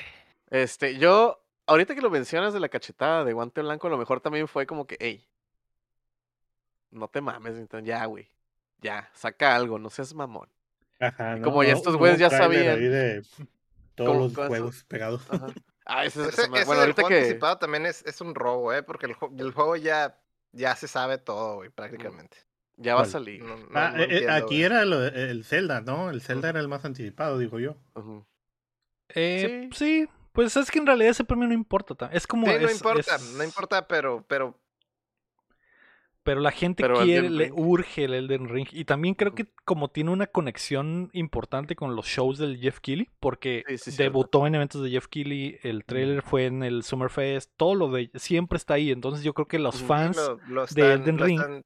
[0.50, 4.20] Este, yo, ahorita que lo mencionas de la cachetada de guante blanco, a lo mejor
[4.20, 5.26] también fue como que, hey,
[6.90, 8.28] no te mames, Nintendo, ya, güey.
[8.80, 10.48] Ya, saca algo, no seas mamón.
[10.98, 11.44] Ajá, Y ¿no?
[11.46, 12.78] como ya estos güeyes ya sabían.
[12.78, 13.22] ahí de
[13.94, 15.22] todos ¿Cómo- los juegos pegados.
[15.30, 15.46] Ajá.
[15.92, 17.16] Ah, ese, Ese, ese bueno, ahorita juego que.
[17.18, 18.82] anticipado también es, es un robo, ¿eh?
[18.84, 20.20] Porque el, el juego ya,
[20.52, 22.36] ya se sabe todo, güey, prácticamente.
[22.76, 23.42] Ya va a salir.
[23.42, 24.62] No- no- Ah, no eh, eh, entiendo, aquí güey.
[24.62, 26.10] era lo- el Zelda, ¿no?
[26.10, 27.76] El Zelda era el más anticipado, digo yo.
[29.08, 30.08] Eh, sí.
[30.32, 31.94] pues es que en realidad ese premio no importa.
[31.94, 32.46] ta- Es como.
[32.46, 34.56] Sí, no importa, es- no importa, pero, pero
[36.30, 37.54] Pero la gente Pero quiere, Elden le Ring.
[37.58, 38.68] urge el Elden Ring.
[38.72, 43.08] Y también creo que como tiene una conexión importante con los shows del Jeff Keighley,
[43.18, 44.02] porque Sí, sí, cierto.
[44.04, 48.10] debutó en eventos de Jeff Keighley, el trailer fue en el Summerfest, todo lo de
[48.14, 48.90] siempre está ahí.
[48.90, 51.64] Entonces yo creo que los fans lo, lo de Elden Ring están-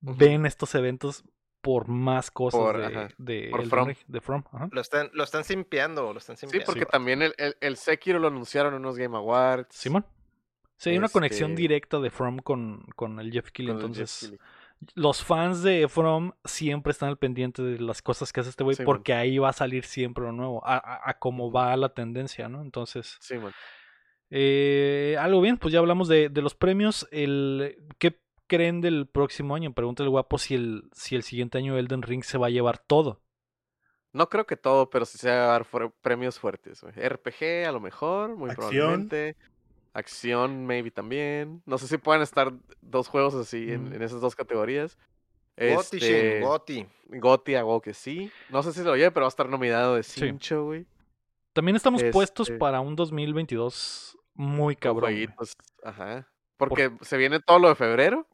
[0.00, 1.24] ven estos eventos
[1.60, 3.88] por más cosas Por- de, ajá, de por Elden From.
[3.88, 4.44] Ring, de From.
[4.52, 4.68] ajá.
[4.70, 6.66] lo están, lo están simpeando, lo están Sí, simpeando.
[6.66, 9.74] porque también el, el, el Sekiro lo anunciaron en unos Game Awards.
[9.74, 10.06] Simón.
[10.78, 14.38] Sí, hay una conexión Este- directa de From con, con el Jeff Jeff Entonces, Keighley.
[14.94, 18.76] los fans de From siempre están al pendiente de las cosas que hace este güey
[18.76, 18.86] Sí, man.
[18.86, 22.48] porque ahí va a salir siempre lo nuevo, a, a, a cómo va la tendencia,
[22.48, 22.62] ¿no?
[22.62, 23.52] Entonces, Sí, man.
[24.30, 27.08] eh, algo bien, pues ya hablamos de, de los premios.
[27.10, 29.72] El, ¿Qué creen del próximo año?
[29.74, 32.78] Pregunta el guapo si el, si el siguiente año Elden Ring se va a llevar
[32.78, 33.20] todo.
[34.12, 36.82] No creo que todo, pero sí se va a fuer- premios fuertes.
[36.82, 36.94] güey.
[36.94, 38.70] RPG a lo mejor, muy Acción.
[38.70, 39.36] probablemente.
[39.98, 41.62] Acción, maybe también.
[41.66, 43.94] No sé si pueden estar dos juegos así en, Mm.
[43.94, 44.96] en esas dos categorías.
[45.56, 46.86] Goti, Este, Shin, Goti.
[47.08, 48.30] Goti a huevo que sí.
[48.48, 50.20] No sé si lo oye, pero va a estar nominado de Sí.
[50.20, 50.86] Cincho, güey.
[51.52, 55.10] También estamos puestos Este- para un 2022 muy cabrón.
[55.10, 56.28] jueguitos, Ajá.
[56.56, 58.26] Porque se viene todo lo de febrero.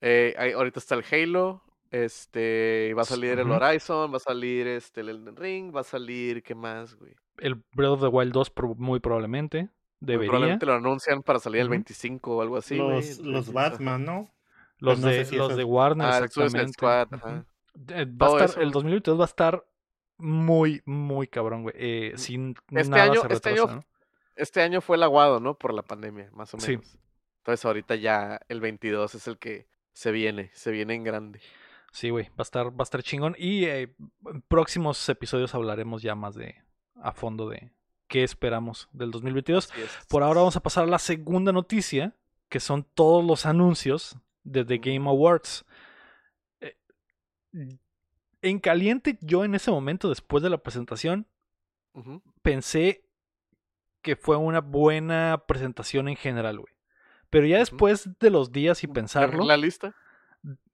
[0.00, 1.62] Eh, hay- ahorita está el Halo.
[1.90, 3.50] Este, va a salir el.
[3.50, 7.14] Horizon, va a salir este, el Elden Ring, va a salir, ¿qué más, güey?
[7.38, 9.68] El Breath of the Wild 2 pro- muy probablemente.
[10.04, 10.30] Debería.
[10.30, 11.72] Probablemente lo anuncian para salir el Ujú.
[11.72, 14.28] 25 o algo así, los, los Batman, ¿no?
[14.78, 16.06] Los, no sé de, si los de Warner.
[16.08, 16.72] Ah, el exactamente.
[16.72, 17.14] Squad, Ujú.
[17.26, 17.44] ajá.
[17.90, 18.72] Eh, Va a estar, eso, el güey.
[18.72, 19.64] 2022 va a estar
[20.18, 21.74] muy, muy cabrón, güey.
[21.78, 23.84] Eh, sin Este nada año- se este retrasa, año ¿no?
[24.34, 25.56] Este año fue el aguado, ¿no?
[25.56, 26.72] Por la pandemia, más o Sí.
[26.72, 26.98] menos.
[27.38, 31.40] Entonces ahorita ya el 22 es el que se viene, se viene en grande.
[31.92, 33.34] Sí, güey, va a estar, va a estar chingón.
[33.38, 33.94] Y eh,
[34.26, 36.56] en próximos episodios hablaremos ya más de
[37.02, 37.70] a fondo de
[38.12, 39.70] qué esperamos del 2022.
[39.72, 39.90] Así es.
[40.08, 42.14] Por ahora vamos a pasar a la segunda noticia,
[42.50, 45.64] que son todos los anuncios de The Game Awards.
[46.60, 46.76] Eh,
[48.42, 51.26] En caliente, yo en ese momento, después de la presentación,
[52.42, 53.04] pensé
[54.02, 56.74] que fue una buena presentación en general, güey.
[57.30, 59.94] Pero ya después de los días y ¿Ya pensarlo, ¿La lista?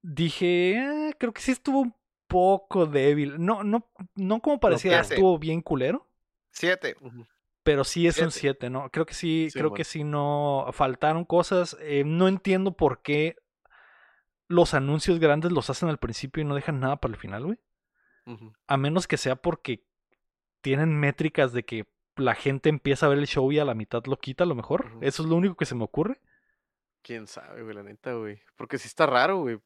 [0.02, 1.94] dije, "Ah, creo que sí estuvo un
[2.26, 3.36] poco débil.
[3.38, 6.07] No, no, no como parecía, estuvo bien culero.
[6.50, 6.96] Siete.
[7.62, 8.58] Pero sí es un Siete.
[8.66, 8.90] 7, ¿no?
[8.90, 9.76] Creo que sí, Sí, creo bueno.
[9.76, 11.76] que sí no faltaron cosas.
[11.80, 13.36] Eh, no entiendo por qué
[14.48, 17.58] los anuncios grandes los hacen al principio y no dejan nada para el final, güey.
[18.66, 19.86] A menos que sea porque
[20.60, 24.04] tienen métricas de que la gente empieza a ver el show y a la mitad
[24.04, 24.90] lo quita, a lo mejor.
[25.00, 26.20] Eso es lo único que se me ocurre.
[27.02, 28.42] Quién sabe, güey, la neta, güey.
[28.56, 29.60] Porque sí está raro, güey.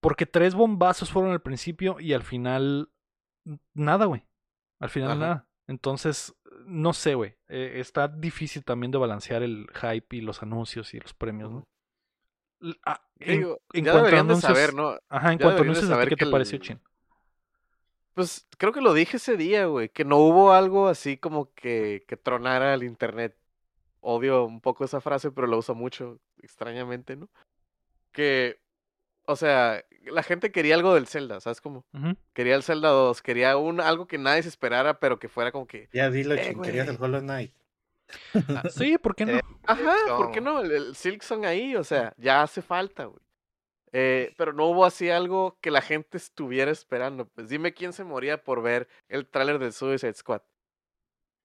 [0.00, 2.90] Porque tres bombazos fueron al principio y al final
[3.74, 4.24] nada, güey.
[4.80, 5.20] Al final Ajá.
[5.20, 5.48] nada.
[5.72, 6.34] Entonces,
[6.66, 7.34] no sé, güey.
[7.48, 11.64] Eh, está difícil también de balancear el hype y los anuncios y los premios, ¿no?
[12.84, 13.58] Ah, ¿Qué en, digo?
[13.72, 14.98] en ya cuanto a anuncios, saber, ¿no?
[15.08, 16.80] ajá, en ya cuanto a anuncios, ¿a ti saber qué te que pareció, el- Chin?
[18.14, 22.04] Pues creo que lo dije ese día, güey, que no hubo algo así como que,
[22.06, 23.34] que tronara el internet.
[24.00, 27.30] Odio un poco esa frase, pero lo uso mucho, extrañamente, ¿no?
[28.12, 28.60] Que,
[29.26, 31.84] o sea, la gente quería algo del Zelda, ¿sabes cómo?
[32.32, 35.66] Quería el Zelda 2, quería un, algo que nadie se esperara, pero que fuera como
[35.66, 36.96] que, Ya dilo, Eh, querías el.
[37.00, 37.52] Hollow Knight.
[38.48, 39.32] Ah, sí, ¿por qué no?
[39.32, 40.60] Eh, ajá, ¿por qué no?
[40.60, 43.20] El, el Silksong ahí, o sea, ya hace falta, güey.
[43.94, 47.26] Eh, pero no hubo así algo que la gente estuviera esperando.
[47.26, 50.40] Pues dime quién se moría por ver el tráiler del Suicide Squad.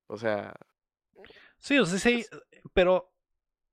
[0.07, 0.55] O sea,
[1.59, 2.25] Sí, o sea, sí,
[2.73, 3.11] pero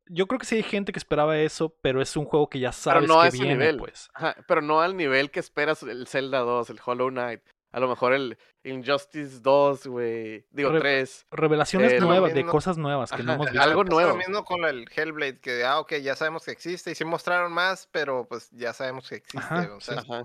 [0.06, 2.72] yo creo que sí hay gente que esperaba eso, pero es un juego que ya
[2.72, 3.78] sabes no a que ese viene, nivel.
[3.78, 4.08] pues.
[4.14, 7.40] ajá, pero no al nivel que esperas el Zelda 2, el Hollow Knight.
[7.72, 10.46] A lo mejor el Injustice 2, güey.
[10.52, 11.26] Digo, Re- 3.
[11.32, 13.60] Revelaciones Eh, nuevas, de cosas nuevas que no hemos visto.
[13.62, 14.10] algo nuevo.
[14.10, 16.92] Lo mismo con el Hellblade, que ah, ok, ya sabemos que existe.
[16.92, 19.38] Y sí mostraron más, pero pues ya sabemos que existe.
[19.38, 20.22] Ajá, o sea, Ajá.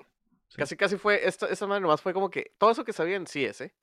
[0.49, 0.57] Sí.
[0.57, 1.27] Casi, casi fue.
[1.27, 2.53] Esta, esa madre nomás fue como que.
[2.59, 3.73] Todo eso que sabían, sí es, ¿eh?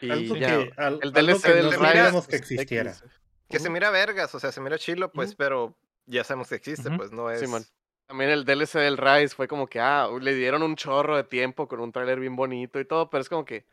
[0.00, 0.46] Y ya.
[0.46, 2.90] que, al- el DLC que del no Rise, sabíamos que existiera.
[2.92, 3.04] X.
[3.48, 3.72] que se Ujú.
[3.74, 5.36] mira vergas, o sea, se mira chilo, pues, Ujú.
[5.38, 5.74] pero
[6.06, 6.98] ya sabemos que existe, Ujú.
[6.98, 7.40] pues no es.
[7.40, 7.64] Simón.
[8.06, 11.68] También el DLC del Rise fue como que, ah, le dieron un chorro de tiempo
[11.68, 13.64] con un tráiler bien bonito y todo, pero es como que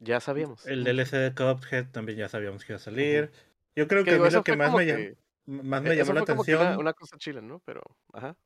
[0.00, 0.66] ya sabíamos.
[0.66, 0.84] El.
[0.84, 3.30] DLC de Cuphead también ya sabíamos que iba a salir.
[3.76, 5.16] Yo creo Que que a digo, mí eso lo que fue más me, llam- que-
[5.46, 7.60] más me eh, llamó eso la fue como que atención una, una cosa chila, ¿no?
[7.66, 7.82] Pero,
[8.12, 8.36] ajá.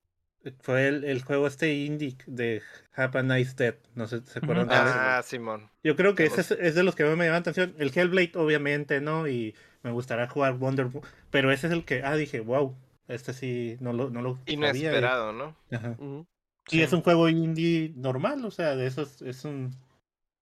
[0.60, 2.62] fue el, el juego este indie de
[2.94, 3.76] Have a Nice Dead.
[3.94, 4.68] No sé si se acuerdan.
[4.70, 5.70] Ah, Simón.
[5.84, 7.74] Yo creo que ese es, es de los que más me llaman la atención.
[7.78, 9.28] El Hellblade, obviamente, ¿no?
[9.28, 9.54] Y
[9.88, 12.76] me gustaría jugar Wonder Wo- Pero ese es el que, ah, dije, wow,
[13.08, 14.50] este sí, no lo, no lo sabía.
[14.50, 15.56] y- Inesperado, ¿no?
[15.72, 15.96] Ajá.
[16.70, 16.82] Y Sí.
[16.82, 19.74] es un juego indie normal, o sea, de esos, es un...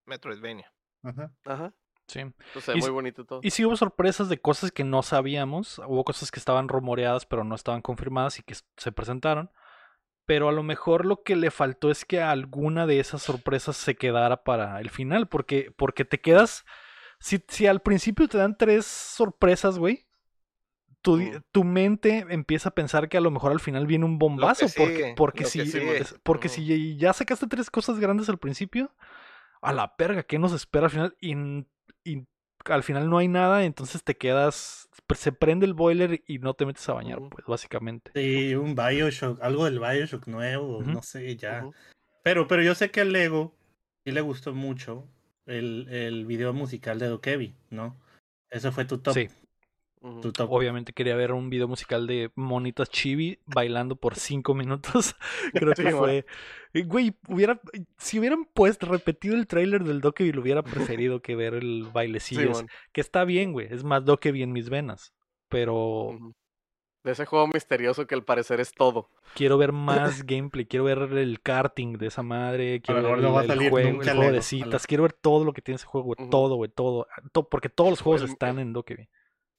[0.07, 0.73] Metroidvania.
[1.03, 1.31] Ajá.
[1.45, 1.73] Ajá.
[2.09, 2.21] Sí.
[2.55, 3.41] O sea, Y muy bonito todo.
[3.43, 5.81] Y sí hubo sorpresas de cosas que no sabíamos.
[5.81, 9.51] Hubo cosas que estaban rumoreadas, pero no estaban confirmadas y que se presentaron.
[10.25, 13.97] Pero a lo mejor lo que le faltó es que alguna de esas sorpresas se
[13.97, 15.27] quedara para el final.
[15.29, 16.65] Porque, porque te quedas.
[17.19, 20.07] Si, si al principio te dan tres sorpresas, güey.
[21.03, 21.21] Tu,
[21.53, 24.67] tu mente empieza a pensar que a lo mejor al final viene un bombazo.
[24.67, 28.93] porque sigue, porque, si, porque si ya sacaste tres cosas grandes al principio,
[29.61, 31.17] a la perga, ¿qué nos espera al final?
[31.21, 31.37] Y,
[32.03, 32.27] y
[32.65, 36.67] al final no hay nada, entonces te quedas, se prende el boiler y no te
[36.67, 38.11] metes a bañar, pues básicamente.
[38.15, 41.69] Sí, un Bioshock, algo del Bioshock nuevo, no sé, ya.
[42.25, 43.55] Pero, pero yo sé que a Lego
[44.05, 45.09] sí le gustó mucho
[45.47, 47.97] el, el video musical de Dokevi, ¿no?
[48.51, 49.15] Eso fue tu top.
[49.15, 49.29] Sí.
[50.23, 50.53] Tu top.
[50.53, 55.17] obviamente quería ver un video musical de monitas chibi bailando por cinco minutos.
[55.53, 56.27] Creo Sí, que fue.
[56.75, 57.61] eh, Güey, hubiera,
[57.99, 62.53] si hubieran puesto, repetido el tráiler del Dokevi, lo hubiera preferido que ver el bailecillo.
[62.93, 63.67] que está bien, güey.
[63.71, 65.13] Es más Dokevi en mis venas.
[65.49, 66.19] Pero.
[67.07, 69.09] De ese juego misterioso que al parecer es todo.
[69.35, 73.71] Quiero ver más gameplay, quiero ver el karting de esa madre, quiero ver no el,
[73.71, 76.69] juego, el juego de citas, quiero ver todo lo que tiene ese juego, todo, güey,
[76.69, 79.09] todo, to- porque todos los juegos El- están en Dokevi.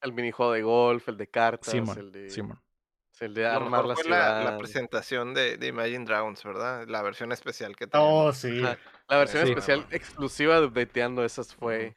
[0.01, 2.29] El minijuego de golf, el de cartas, Simón, el de...
[2.29, 2.61] Simón.
[3.11, 4.43] Sí, el de armar la fue ciudad.
[4.43, 6.85] la, la presentación de, de Imagine Dragons, ¿verdad?
[6.87, 8.07] La versión especial que tenían.
[8.11, 8.59] Oh, sí.
[8.59, 8.77] La
[9.17, 9.49] versión Sí.
[9.51, 11.95] especial exclusiva de Updateando, esa fue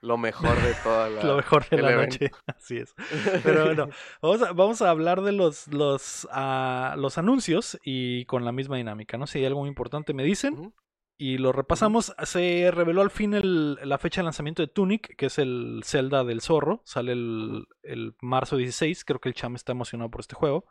[0.00, 1.22] lo mejor de toda la.
[1.24, 2.14] Lo mejor de la evento.
[2.24, 2.30] noche.
[2.46, 2.94] Así es.
[3.42, 3.88] Pero bueno,
[4.22, 8.76] vamos a, vamos a hablar de los, los, ah, los anuncios y con la misma
[8.76, 9.26] dinámica, ¿no?
[9.26, 10.72] Si hay algo muy importante, me dicen.
[11.20, 12.14] Y lo repasamos.
[12.22, 16.22] Se reveló al fin el- la fecha de lanzamiento de Tunic, que es el Zelda
[16.22, 16.80] del zorro.
[16.84, 19.04] Sale el, el marzo 16.
[19.04, 20.64] Creo que el Cham está emocionado por este juego.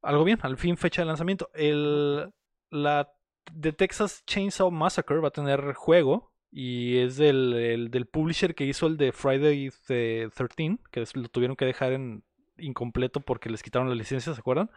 [0.00, 1.50] Algo bien, al fin fecha de lanzamiento.
[1.54, 2.32] El,
[2.70, 3.12] la
[3.52, 6.31] de Texas Chainsaw Massacre va a tener juego.
[6.54, 11.28] Y es del, el- del publisher que hizo el de Friday the 13, que lo
[11.28, 12.22] tuvieron que dejar en
[12.58, 14.70] incompleto porque les quitaron la licencia, ¿se acuerdan?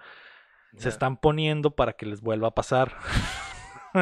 [0.78, 2.96] Se están poniendo para que les vuelva a pasar.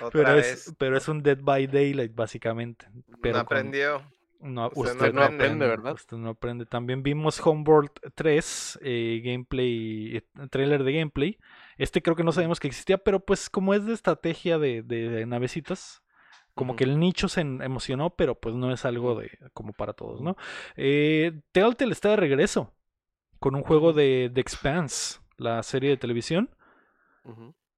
[0.00, 0.66] Otra pero, vez.
[0.68, 2.86] es, pero es un Dead by Daylight, básicamente.
[3.20, 4.02] Pero no con- aprendió.
[4.40, 5.44] no, Usted usted, no aprende.
[5.44, 5.92] aprende, ¿verdad?
[5.94, 6.66] Usted no aprende.
[6.66, 11.38] También vimos Homeworld 3, eh, gameplay, eh, trailer de gameplay.
[11.76, 15.24] Este creo que no sabíamos que existía, pero pues como es de estrategia de, de
[15.26, 16.02] navecitas,
[16.54, 20.20] como que el nicho se emocionó, pero pues no es algo de como para todos,
[20.20, 20.36] ¿no?
[20.76, 22.72] Eh, Telltale está de regreso
[23.40, 26.50] con un juego de The Expanse, la serie de televisión.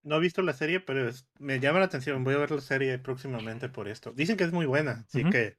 [0.03, 2.23] No he visto la serie, pero es- me llama la atención.
[2.25, 4.13] Voy a ver la serie próximamente por esto.
[4.13, 5.59] Dicen que es muy buena, así que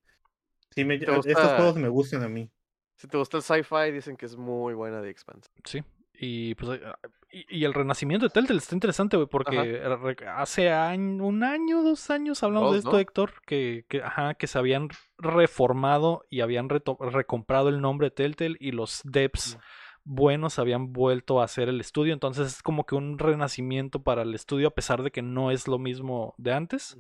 [0.72, 1.54] sí me, ¿Te estos gusta?
[1.54, 2.52] juegos me gustan a mí.
[2.98, 5.50] Si te gusta el sci-fi, dicen que es muy buena The Expanse.
[5.66, 5.84] Sí.
[6.20, 6.84] Y pues eh,
[7.32, 10.42] y, y el renacimiento de Telltale está interesante, güey, porque Ajá.
[10.42, 13.00] hace un año, dos años hablamos de esto, ¿no?
[13.00, 18.56] Héctor, que, que, ajá, que se habían reformado y habían recomprado el nombre de Telltale
[18.60, 19.58] y los devs
[20.06, 24.34] buenos habían vuelto a hacer el estudio, entonces es como que un renacimiento para el
[24.36, 26.98] estudio a pesar de que no es lo mismo de antes.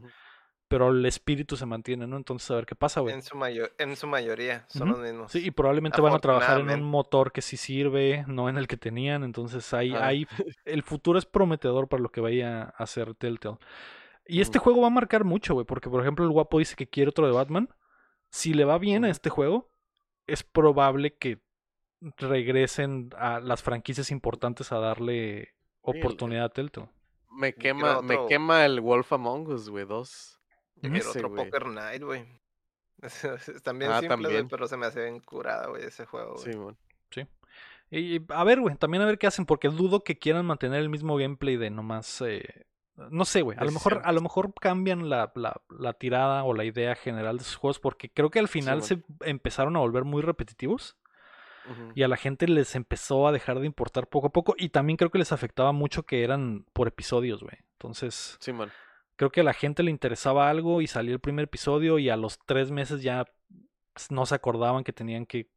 [0.67, 2.17] Pero el espíritu se mantiene, ¿no?
[2.17, 3.13] Entonces a ver qué pasa, güey.
[3.13, 3.37] En su,
[3.77, 5.31] en su mayoría son los mismos.
[5.31, 8.67] Sí, y probablemente van a trabajar en un motor que sí sirve, no en el
[8.67, 9.23] que tenían.
[9.23, 10.07] Entonces ahí, Ajá.
[10.07, 10.27] ahí
[10.65, 13.57] el futuro es prometedor para lo que vaya a hacer Telltale.
[14.27, 14.65] Y este Ujú.
[14.65, 17.27] juego va a marcar mucho, güey, porque por ejemplo el guapo dice que quiere otro
[17.27, 17.69] de Batman.
[18.31, 19.69] Si le va bien a este juego,
[20.25, 21.39] es probable que
[22.17, 26.89] regresen a las franquicias importantes a darle oportunidad a Telltale.
[27.31, 30.34] Me quema, me quema el Wolf Among Us, güey, dos.
[30.93, 31.45] Ese, otro güey.
[31.45, 32.25] Poker Night, güey.
[33.01, 34.47] Están bien Ah, simples, güey, también.
[34.49, 36.53] pero se me hace bien curada, güey, ese juego, güey.
[36.53, 36.77] Sí, man.
[37.91, 40.89] Y a ver, güey, también a ver qué hacen, porque dudo que quieran mantener el
[40.89, 42.19] mismo gameplay de nomás.
[42.21, 42.65] eh,
[43.11, 43.57] no sé, güey.
[43.59, 47.37] A lo mejor, a lo mejor cambian la, la, la tirada o la idea general
[47.37, 50.97] de sus juegos, porque creo que al final se empezaron a volver muy repetitivos
[51.93, 54.55] y a la gente les empezó a dejar de importar poco a poco.
[54.57, 57.57] Y también creo que les afectaba mucho que eran por episodios, güey.
[57.73, 58.71] Entonces, Sí, man.
[59.15, 62.17] Creo que a la gente le interesaba algo y salió el primer episodio y a
[62.17, 63.25] los tres meses ya
[63.93, 65.47] pues, no se acordaban que tenían que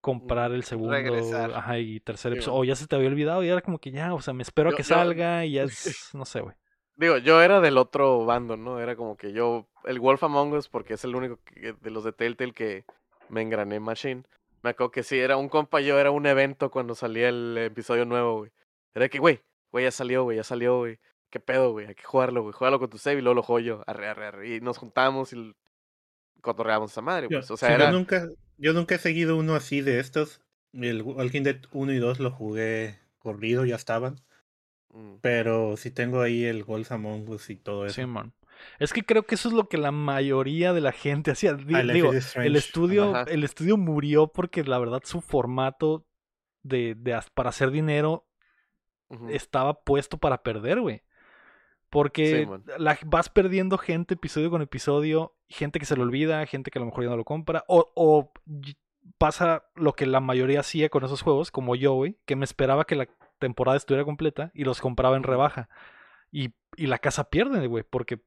[0.00, 2.58] comprar el segundo ajá, y tercer episodio.
[2.58, 4.70] O ya se te había olvidado y era como que ya, o sea, me espero
[4.70, 6.54] a que yo- salga y ya es, no sé, güey.
[6.96, 8.80] Digo, yo era del otro bando, ¿no?
[8.80, 12.02] Era como que yo, el Wolf Among Us, porque es el único que- de los
[12.04, 12.84] de Telltale que
[13.28, 14.24] me engrané Machine.
[14.62, 18.04] Me acuerdo que sí, era un compa, yo era un evento cuando salía el episodio
[18.04, 18.50] nuevo, güey.
[18.94, 19.40] Era que, güey,
[19.70, 20.98] güey, ya salió, güey, ya salió, güey.
[21.30, 21.86] ¿Qué pedo, güey?
[21.86, 22.52] Hay que jugarlo, güey.
[22.52, 23.84] Juégalo con tu save y luego lo juego yo.
[23.86, 24.56] Arre, arre, arre.
[24.56, 25.54] Y nos juntamos y
[26.40, 27.50] cotorreamos esa madre, Yo, pues.
[27.50, 27.92] O sea, sí, yo era...
[27.92, 30.40] nunca, yo nunca he seguido uno así de estos.
[30.72, 34.16] El Walking Dead 1 y 2 lo jugué corrido, ya estaban.
[34.90, 37.94] Mm, Pero sí tengo ahí el Wolf Among Us y todo eso.
[37.96, 38.32] Sí, man.
[38.78, 41.52] Es que creo que eso es lo que la mayoría de la gente hacía.
[41.74, 43.30] Ah, digo, el estudio, Ajá.
[43.30, 46.04] el estudio murió porque la verdad su formato
[46.62, 46.96] de,
[47.34, 48.26] para hacer dinero
[49.30, 51.02] estaba puesto para perder, güey.
[51.90, 52.62] Porque Sí, man.
[52.78, 56.80] la- vas perdiendo gente episodio con episodio, gente que se le olvida, gente que a
[56.80, 58.32] lo mejor ya no lo compra, o, o
[59.16, 62.84] pasa lo que la mayoría hacía con esos juegos, como yo, güey, que me esperaba
[62.84, 65.68] que la temporada estuviera completa y los compraba en rebaja.
[66.30, 68.20] Y, y la casa pierde, güey, porque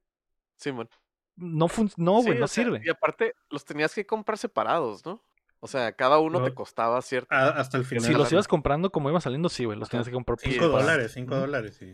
[0.56, 0.89] Sí, man.
[1.36, 2.82] no, fun- no, Sí, güey, no sea, sirve.
[2.84, 5.24] Y aparte, los tenías que comprar separados, ¿no?
[5.59, 7.28] O sea, cada uno te costaba cierto.
[7.36, 8.03] Hasta el final.
[8.05, 9.91] Si los ibas comprando como iban saliendo, sí, güey, los Ajá.
[9.91, 10.80] tenías que comprar por 5 separado.
[10.82, 11.41] dólares, 5 Ujú.
[11.41, 11.93] dólares, sí.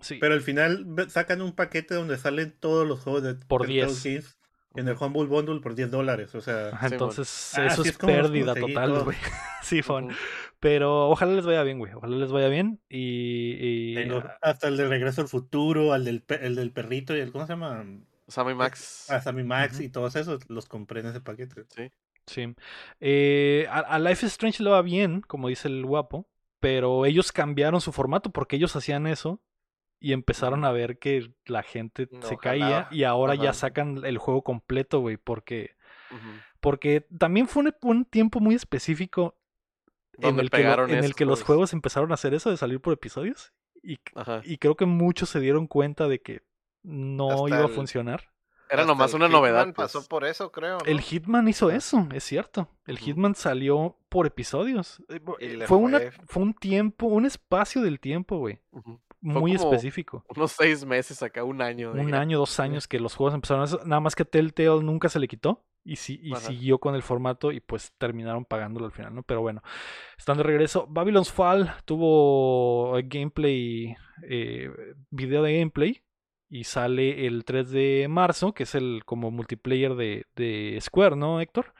[0.00, 0.18] Sí.
[0.20, 4.04] Pero al final sacan un paquete donde salen todos los juegos de Por Telltale 10.
[4.04, 4.38] Games
[4.74, 6.34] en el Humble Bundle por 10 dólares.
[6.34, 9.16] O sea, Ajá, Sí, entonces, Ah, eso es es pérdida total, güey.
[9.62, 9.80] sí.
[9.80, 10.08] Ujú.
[10.60, 11.92] Pero ojalá les vaya bien, güey.
[11.92, 12.80] Ojalá les vaya bien.
[12.88, 13.56] Y.
[13.60, 17.32] y- tengo hasta el de Regreso al Futuro, al del, el del perrito y el,
[17.32, 17.84] ¿cómo se llama?
[18.28, 19.10] Sammy Max.
[19.10, 21.64] A Sammy Max y todos esos los compré en ese paquete.
[21.68, 21.90] Sí.
[22.26, 22.54] Sí.
[23.00, 26.28] Eh, a, a Life is Strange le va bien, como dice el guapo.
[26.62, 29.42] Pero ellos cambiaron su formato porque ellos hacían eso.
[30.00, 32.88] Y empezaron a ver que la gente No se caía.
[32.90, 35.16] Y ahora ya sacan el juego completo, güey.
[35.18, 35.76] Porque.
[36.60, 39.36] Porque también fue un, un tiempo muy específico
[40.18, 41.72] en el que, lo- en el que los juegos.
[41.72, 43.52] empezaron a hacer eso de salir por episodios.
[43.82, 43.98] Y,
[44.44, 46.42] y creo que muchos se dieron cuenta de que
[46.84, 48.28] no Hasta iba a el- funcionar.
[48.72, 49.60] Era Hasta nomás una novedad.
[49.66, 50.08] Hitman pasó pues.
[50.08, 50.78] por eso, creo.
[50.78, 50.84] ¿no?
[50.86, 52.70] El Hitman hizo eso, es cierto.
[52.86, 52.98] El.
[52.98, 55.02] Hitman salió por episodios.
[55.10, 58.60] Eh, eh, Fue, una, fue- fue un tiempo, un espacio del tiempo, güey.
[59.20, 60.24] Muy como específico.
[60.34, 61.92] Unos seis meses acá, un año.
[61.92, 63.84] Un año, dos años que los juegos empezaron a.
[63.84, 65.64] Nada más que Telltale nunca se le quitó.
[65.84, 69.22] Y, sí, y siguió con el formato y pues terminaron pagándolo al final, ¿no?
[69.24, 69.62] Pero bueno,
[70.16, 70.86] están de regreso.
[70.88, 73.96] Babylon's Fall tuvo eh, gameplay,
[74.28, 74.70] eh,
[75.10, 76.00] video de gameplay.
[76.52, 81.40] Y sale el 3 de marzo, que es el como multiplayer de, de Square, ¿no,
[81.40, 81.72] Héctor?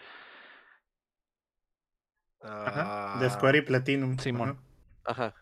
[2.41, 2.95] Ajá.
[3.15, 4.19] Ah, De Square y Platinum.
[4.19, 4.51] Simón.
[4.51, 4.63] ajá.
[5.05, 5.35] Ajá.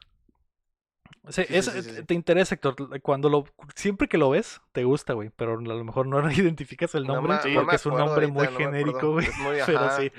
[1.28, 2.02] Sí, Sí, es- sí, sí, sí, sí.
[2.04, 3.00] te interesa, Héctor.
[3.02, 5.30] Cuando lo, siempre que lo ves, te gusta, güey.
[5.36, 8.32] Pero a lo mejor no identificas el no nombre no porque es un nombre ahorita,
[8.32, 9.26] muy no genérico, güey.
[9.66, 10.12] Pero sí,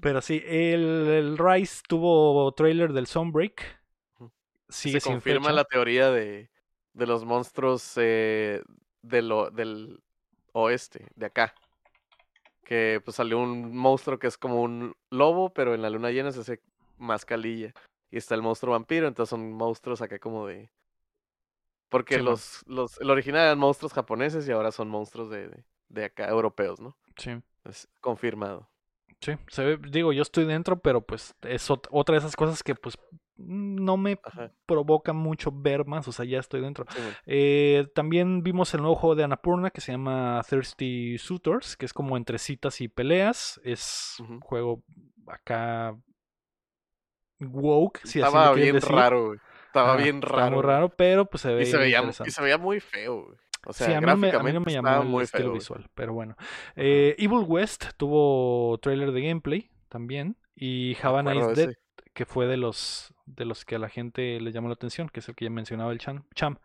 [0.00, 0.42] pero sí.
[0.46, 3.80] El, el Rise tuvo trailer del Sunbreak.
[4.68, 5.52] Sigue Se sin confirma fecha.
[5.52, 6.50] la teoría de,
[6.94, 8.62] de los monstruos eh,
[9.02, 10.02] de lo- del
[10.52, 11.54] oeste, de acá.
[12.64, 16.32] Que pues salió un monstruo que es como un lobo, pero en la luna llena
[16.32, 16.60] se hace
[16.98, 17.72] más calilla.
[18.10, 20.70] Y está el monstruo vampiro, entonces son monstruos acá como de.
[21.88, 26.04] Porque los, los, el original eran monstruos japoneses y ahora son monstruos de, de, de
[26.04, 26.96] acá, europeos, ¿no?
[27.16, 28.71] Sí, Es confirmado.
[29.22, 29.32] Sí.
[29.48, 32.74] Se ve- digo, yo estoy dentro, pero pues es ot- otra de esas cosas que
[32.74, 32.98] pues
[33.36, 34.52] no me Ajá.
[34.66, 36.06] provoca mucho ver más.
[36.06, 36.84] O sea, ya estoy dentro.
[36.90, 37.16] Sí, bueno.
[37.26, 41.92] Eh, también vimos el nuevo juego de Annapurna que se llama Thirsty Suitors, que es
[41.94, 43.60] como entre citas y peleas.
[43.64, 44.82] Es un juego
[45.26, 45.96] acá
[47.40, 48.94] woke, si así Estaba quieren bien decir.
[48.94, 49.38] raro, güey.
[49.66, 50.50] Estaba bien raro.
[50.50, 50.66] muy güey.
[50.66, 52.30] raro, pero pues se ve Y se, veía, y interesante.
[52.30, 53.36] se veía muy feo, güey.
[53.66, 55.24] O sea, sí, a mí, no me, a mí no gráficamente me llamó el muy
[55.24, 55.58] estilo feo, güey.
[55.58, 56.36] visual, pero bueno.
[56.76, 61.74] Eh, Evil West tuvo trailer de gameplay también y Havana is Dead,
[62.12, 65.20] que fue de los de los que a la gente le llamó la atención, que
[65.20, 66.58] es el que ya mencionaba el Cham, Cham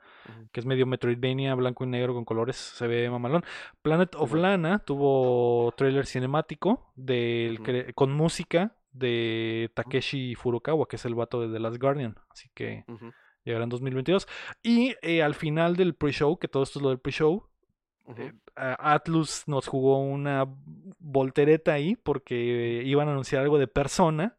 [0.51, 3.43] que es medio Metroidvania, blanco y negro con colores, se ve mamalón.
[3.81, 4.33] Planet of.
[4.33, 11.53] Lana tuvo trailer cinemático del con música de Takeshi Furukawa, que es el vato de
[11.53, 12.83] The Last Guardian, así que
[13.47, 14.27] llegará en 2022.
[14.63, 17.47] Y eh, al final del pre-show, que todo esto es lo del pre-show,
[18.17, 20.45] eh, a- Atlus nos jugó una
[20.99, 24.37] voltereta ahí porque iban a anunciar algo de Persona.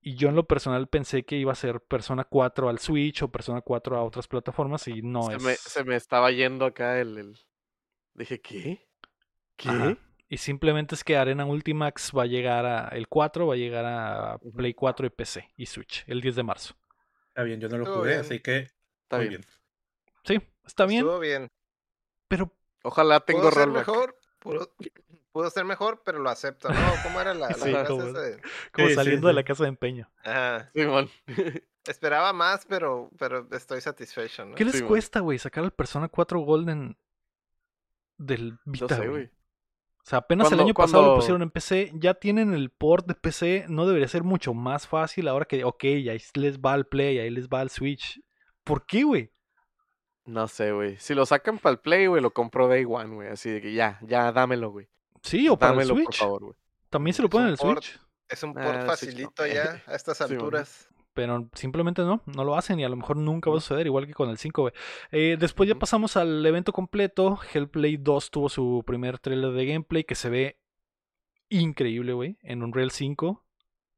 [0.00, 3.28] Y yo en lo personal pensé que iba a ser Persona 4 al Switch o
[3.32, 5.42] Persona 4 a otras plataformas y no se, es.
[5.42, 7.18] me, se me estaba yendo acá el...
[7.18, 7.38] el-
[8.14, 8.88] Dije, ¿qué?
[9.56, 9.68] ¿Qué?
[9.68, 9.96] Ajá.
[10.28, 12.88] Y simplemente es que Arena Ultimax va a llegar a.
[12.88, 14.38] El 4 va a llegar a.
[14.56, 16.74] Play 4 y PC y Switch el 10 de marzo.
[17.38, 18.20] Está bien, yo no lo Estuvo jugué, bien.
[18.22, 18.56] así que
[19.04, 19.42] Está muy bien.
[19.42, 19.52] bien.
[20.42, 21.48] Sí, está bien, Estuvo bien.
[22.26, 23.86] pero Ojalá tengo ser rollback.
[23.86, 24.74] mejor, pudo,
[25.30, 26.80] pudo ser mejor, pero lo acepto, ¿no?
[27.04, 29.44] ¿Cómo era la, la Sí, frase como- esa de- como Sí, sí, saliendo de la
[29.44, 30.10] casa de empeño.
[30.24, 30.68] Ajá.
[30.74, 31.08] Simón.
[31.86, 34.56] Esperaba más, pero, pero estoy satisfecho, ¿no?
[34.56, 36.98] ¿Qué les cuesta, güey, sacar el Persona 4 Golden
[38.16, 39.30] del No Vita, sé, güey?
[40.08, 43.14] O sea, apenas el año pasado lo pusieron en PC, ya tienen el port de
[43.14, 47.18] PC, no debería ser mucho más fácil ahora que, ok, ahí les va al Play,
[47.18, 48.18] ahí les va al Switch.
[48.64, 49.30] ¿Por qué, güey?
[50.24, 50.96] No sé, güey.
[50.96, 53.28] Si lo sacan para el Play, güey, lo compro Day One, güey.
[53.28, 54.88] Así de que ya, ya, dámelo, güey.
[55.22, 56.18] Sí, o para el Dámelo, por Switch.
[56.20, 56.54] favor, güey.
[56.88, 57.82] También se lo ponen en el port.
[57.82, 58.00] Switch.
[58.30, 58.86] Es un Ah, port sí, no.
[58.86, 60.88] facilito ya a estas Sí, alturas.
[61.18, 64.06] Pero simplemente no, no lo hacen y a lo mejor nunca va a suceder, igual
[64.06, 64.72] que con el 5, güey.
[65.10, 67.40] Eh, después ya pasamos al evento completo.
[67.52, 70.60] Hellplay 2 tuvo su primer trailer de gameplay que se ve
[71.48, 73.44] increíble, güey, en Unreal 5.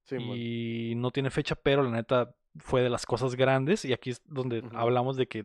[0.05, 0.35] Simón.
[0.35, 3.85] y no tiene fecha, pero la neta fue de las cosas grandes.
[3.85, 5.45] Y aquí es donde hablamos de que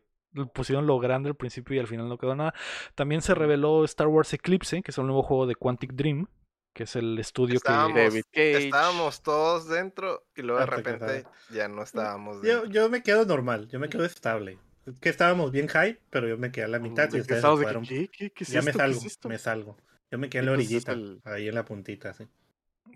[0.53, 2.53] pusieron lo grande al principio y al final no quedó nada.
[2.95, 6.29] También se reveló Star Wars Eclipse, que es un nuevo juego de Quantic Dream,
[6.75, 8.03] que es el estudio Estábamos, que...
[8.03, 8.65] David Cage.
[8.65, 12.69] estábamos todos dentro y luego de repente ya no estábamos Yo, dentro.
[12.69, 14.59] yo me quedo normal, yo me quedo estable.
[14.85, 17.21] Es Que estábamos bien hype, pero yo me quedé a la mitad y De que
[17.21, 17.85] ustedes se fueron.
[17.85, 18.09] ¿qué?
[18.09, 18.29] ¿Qué?
[18.29, 19.29] ¿Qué es Ya me salgo, es esto?
[19.29, 19.77] me salgo.
[20.11, 22.27] Yo me quedé en Y la orillita, el- ahí en la puntita, sí.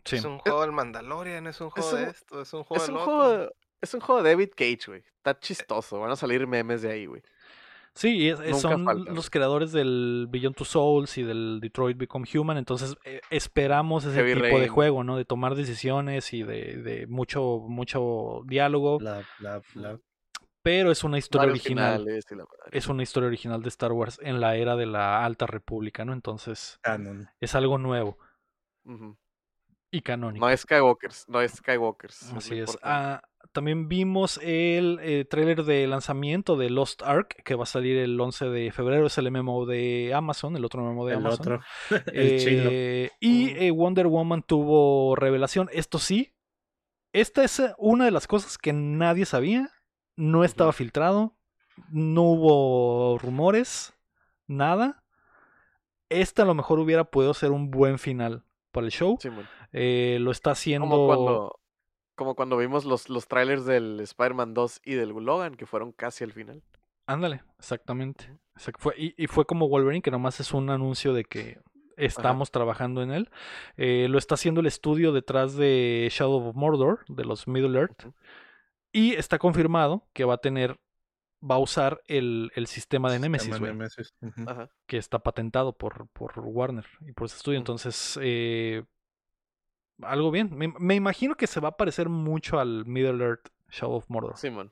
[0.04, 0.18] Sí.
[0.18, 2.88] Es un juego del Mandalorian, es un juego un- de esto, es un juego Es
[2.88, 3.16] del un otro.
[3.16, 3.52] juego,
[3.82, 5.04] es un juego de David Cage, güey.
[5.18, 6.00] Está chistoso.
[6.02, 7.24] Van a salir memes de ahí, güey.
[7.96, 12.26] Sí, y es- son falta, los creadores del Beyond Two Souls y del Detroit Become
[12.34, 15.18] Human, entonces eh, esperamos ese Heavy tipo de juego, ¿no?
[15.18, 20.00] De tomar decisiones y de, de mucho, mucho diálogo, Bla, bla, bla.
[20.62, 22.06] pero es una historia original.
[22.06, 22.46] la.
[22.72, 26.14] Es una historia original de Star Wars en la era de la Alta República, ¿no?
[26.14, 27.28] Entonces Canon.
[27.42, 28.18] es algo nuevo
[28.86, 29.18] Ujú.
[29.92, 30.46] Y canónico.
[30.46, 32.34] No es Skywalkers, no es Skywalkers.
[32.34, 32.78] Así es.
[32.84, 33.22] Ah,
[33.52, 38.20] también vimos el eh, tráiler de lanzamiento de Lost Ark, que va a salir el
[38.20, 39.08] 11 de febrero.
[39.08, 41.40] Es el MMO de Amazon, el otro MMO de El Amazon.
[41.40, 41.62] otro,
[42.14, 42.68] el.
[42.72, 45.70] Eh, y eh, Wonder Woman tuvo revelación.
[45.72, 46.36] Esto sí,
[47.12, 49.72] esta es una de las cosas que nadie sabía,
[50.16, 51.36] no estaba filtrado,
[51.90, 53.94] no hubo rumores,
[54.46, 55.04] nada.
[56.10, 59.18] Esta a lo mejor hubiera podido ser un buen final para el show.
[59.20, 59.48] Simón.
[59.72, 60.88] Eh, lo está haciendo.
[60.88, 61.60] Como cuando,
[62.16, 66.24] como cuando vimos los, los trailers del Spider-Man 2 y del Logan, que fueron casi
[66.24, 66.62] al final.
[67.08, 68.38] Ándale, exactamente.
[68.56, 71.60] Exact- fue- y, y fue como Wolverine, que nomás es un anuncio de que
[71.98, 73.30] estamos trabajando en él.
[73.78, 78.06] Eh, lo está haciendo el estudio detrás de Shadow of Mordor, de los Middle Earth.
[78.92, 80.80] Y está confirmado que va a tener,
[81.44, 84.50] va a usar el, el sistema de Nemesis, Sistema güey, Nemesis, ujú.
[84.50, 84.70] Ajá.
[84.88, 87.60] que está patentado por, por Warner y por ese estudio.
[87.60, 88.84] Entonces, eh,
[90.04, 90.50] algo bien.
[90.56, 94.38] Me, me imagino que se va a parecer mucho al Middle Earth Shadow of Mordor.
[94.38, 94.72] Simón.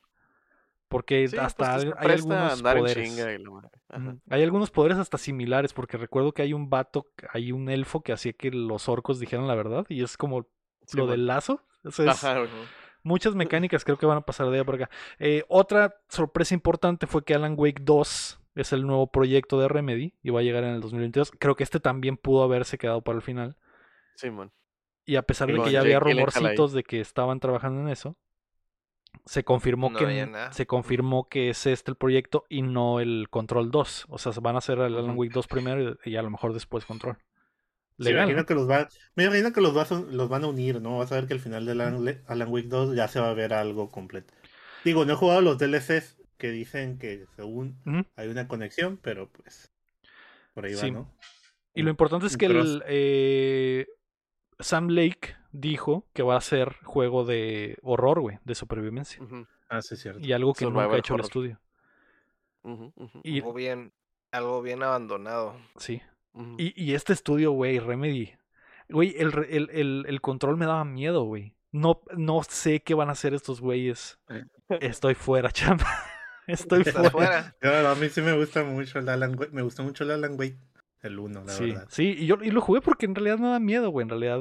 [0.89, 3.17] Porque Sí, hasta pues, hay, algunos poderes.
[3.17, 3.69] la.
[4.29, 8.13] Hay algunos poderes hasta similares, porque recuerdo que hay un vato, hay un elfo que
[8.13, 10.47] hacía que los orcos dijeran la verdad, y es como
[10.93, 11.61] lo del lazo.
[11.83, 12.49] Eso es- Ajá, güey.
[13.03, 14.95] muchas mecánicas creo que van a pasar de allá para acá.
[15.19, 20.13] Eh, otra sorpresa importante fue que Alan Wake 2 es el nuevo proyecto de Remedy
[20.23, 21.31] y va a llegar en el 2022.
[21.37, 23.57] Creo que este también pudo haberse quedado para el final.
[24.15, 24.51] Simón.
[25.07, 28.17] Y a pesar de que ya había rumorcitos de que estaban trabajando en eso,
[29.25, 33.71] se confirmó No que se confirmó que es este el proyecto y no el Control
[33.71, 34.05] 2.
[34.09, 35.17] O sea, se van a hacer el Alan.
[35.17, 37.15] Wake 2 primero y, a lo mejor después Control.
[37.97, 38.27] Sí, Legal.
[38.27, 38.45] me imagino ¿no?
[38.45, 40.97] que los va, me imagino que los, vas a- los van a unir, ¿no?
[40.99, 43.33] Vas a ver que al final de Alan, Alan Wake 2 ya se va a
[43.33, 44.33] ver algo completo.
[44.83, 47.77] Digo, no he jugado los DLCs que dicen que según
[48.17, 49.71] hay una conexión, pero pues
[50.53, 50.91] por ahí Sí.
[50.91, 51.11] va, ¿no?
[51.73, 53.87] Y lo importante es que el, eh,
[54.59, 59.21] Sam Lake dijo que va a ser juego de horror, güey, de supervivencia.
[59.69, 60.19] Ah, sí, es cierto.
[60.19, 61.59] Y algo que nunca ha hecho el estudio.
[63.23, 63.93] Y, Algo bien,
[64.31, 65.55] algo bien abandonado.
[65.77, 66.01] sí.
[66.59, 68.31] Y, y este estudio, güey, Remedy.
[68.89, 71.55] Güey, el, el, el, el control me daba miedo, güey.
[71.71, 74.19] No, no sé qué van a hacer estos güeyes.
[74.69, 75.87] Estoy fuera, chamba.
[76.45, 77.09] Estoy fuera.
[77.09, 77.55] fuera.
[77.61, 80.35] No, a mí sí me gusta mucho el Alan Wake, me gusta mucho el Alan
[80.37, 80.59] Wake,
[81.07, 81.87] el 1, la Sí, verdad.
[81.89, 84.03] sí, y yo y lo jugué porque en realidad no da miedo, güey.
[84.03, 84.39] En realidad,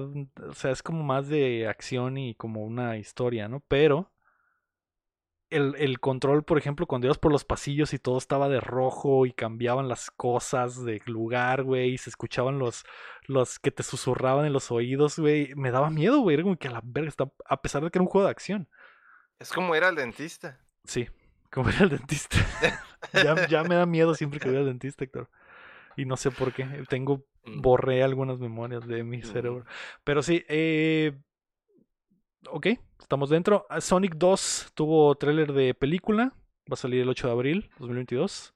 [0.49, 3.61] o sea, es como más de acción y como una historia, ¿no?
[3.69, 4.13] Pero
[5.51, 9.27] el, el control, por ejemplo, cuando ibas por los pasillos y todo estaba de rojo
[9.27, 12.85] y cambiaban las cosas de lugar, güey, y se escuchaban los,
[13.29, 16.35] los que te susurraban en los oídos, güey, me daba miedo, güey.
[16.35, 18.33] Era como que a la verga está, a pesar de que era un juego de
[18.33, 18.69] acción.
[19.39, 20.59] Es como ir al dentista.
[20.85, 21.07] Sí,
[21.53, 22.39] como era el dentista.
[23.13, 25.31] ya, ya me da miedo siempre que voy al dentista, Héctor.
[25.97, 26.67] Y no sé por qué.
[26.89, 27.61] Tengo Mm.
[27.63, 29.65] borré algunas memorias de mi cerebro.
[30.05, 31.13] Pero sí, eh,
[32.51, 32.67] ok,
[33.01, 33.67] estamos dentro.
[33.71, 36.35] Ah, Sonic 2 tuvo tráiler de película,
[36.71, 38.53] va a salir el 8 de abril 2022.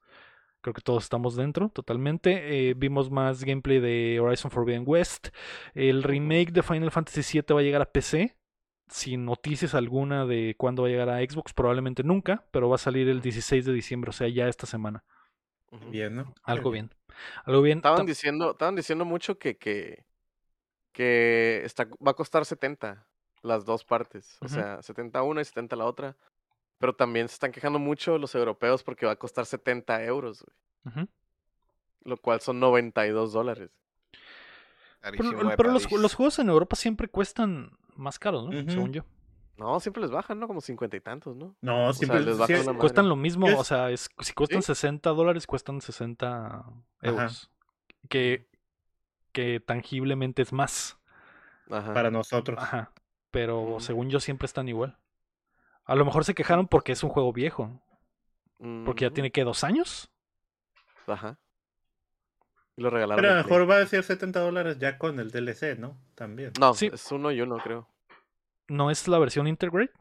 [0.60, 2.70] Creo que todos estamos dentro, totalmente.
[2.70, 5.28] Eh, vimos más gameplay de Horizon Forbidden West.
[5.74, 8.36] El remake de Final Fantasy VII va a llegar a PC.
[8.88, 12.78] Sin noticias alguna de cuándo va a llegar a Xbox, probablemente nunca, pero va a
[12.78, 15.04] salir el 16 de diciembre, o sea, ya esta semana.
[15.92, 16.34] Bien, ¿no?
[16.42, 16.90] Algo bien.
[17.44, 17.78] Algo bien.
[17.78, 20.04] Estaban diciendo, estaban diciendo mucho que, que,
[20.92, 23.06] que está, va a costar 70
[23.42, 24.38] las dos partes.
[24.40, 26.16] O sea, 70 una y 70 la otra.
[26.78, 30.56] Pero también se están quejando mucho los europeos porque va a costar 70 euros, güey,
[30.86, 31.08] Ujú.
[32.04, 33.70] lo cual son 92 dólares.
[35.02, 38.70] Pero, los, juegos en Europa siempre cuestan más caros, ¿no?
[38.70, 39.04] Según yo.
[39.60, 40.46] No, siempre les bajan, ¿no?
[40.48, 41.54] Como 50 y tantos, ¿no?
[41.60, 42.80] No, O sea, siempre les sí, bajan es- una madre.
[42.80, 46.64] Cuestan lo mismo, Es- o sea, es, si cuestan 60 dólares, cuestan 60
[47.02, 47.50] euros.
[48.08, 48.48] Que,
[49.32, 50.96] que tangiblemente es más.
[51.70, 51.94] Ajá.
[51.94, 52.58] para nosotros.
[52.60, 52.90] Ajá.
[53.30, 53.80] Pero Ujú.
[53.80, 54.98] según yo siempre están igual.
[55.84, 57.80] A lo mejor se quejaron porque es un juego viejo.
[58.84, 59.14] Porque ya Ujú.
[59.14, 60.10] tiene que dos años.
[61.06, 61.38] Ajá.
[62.76, 63.22] Y lo regalaron.
[63.22, 65.96] Pero a lo mejor va a ser 70 dólares ya con el DLC, ¿no?
[66.16, 66.52] También.
[66.58, 66.90] No, Sí.
[66.92, 67.86] es uno y uno, creo.
[68.70, 69.92] ¿No es la versión Integrate?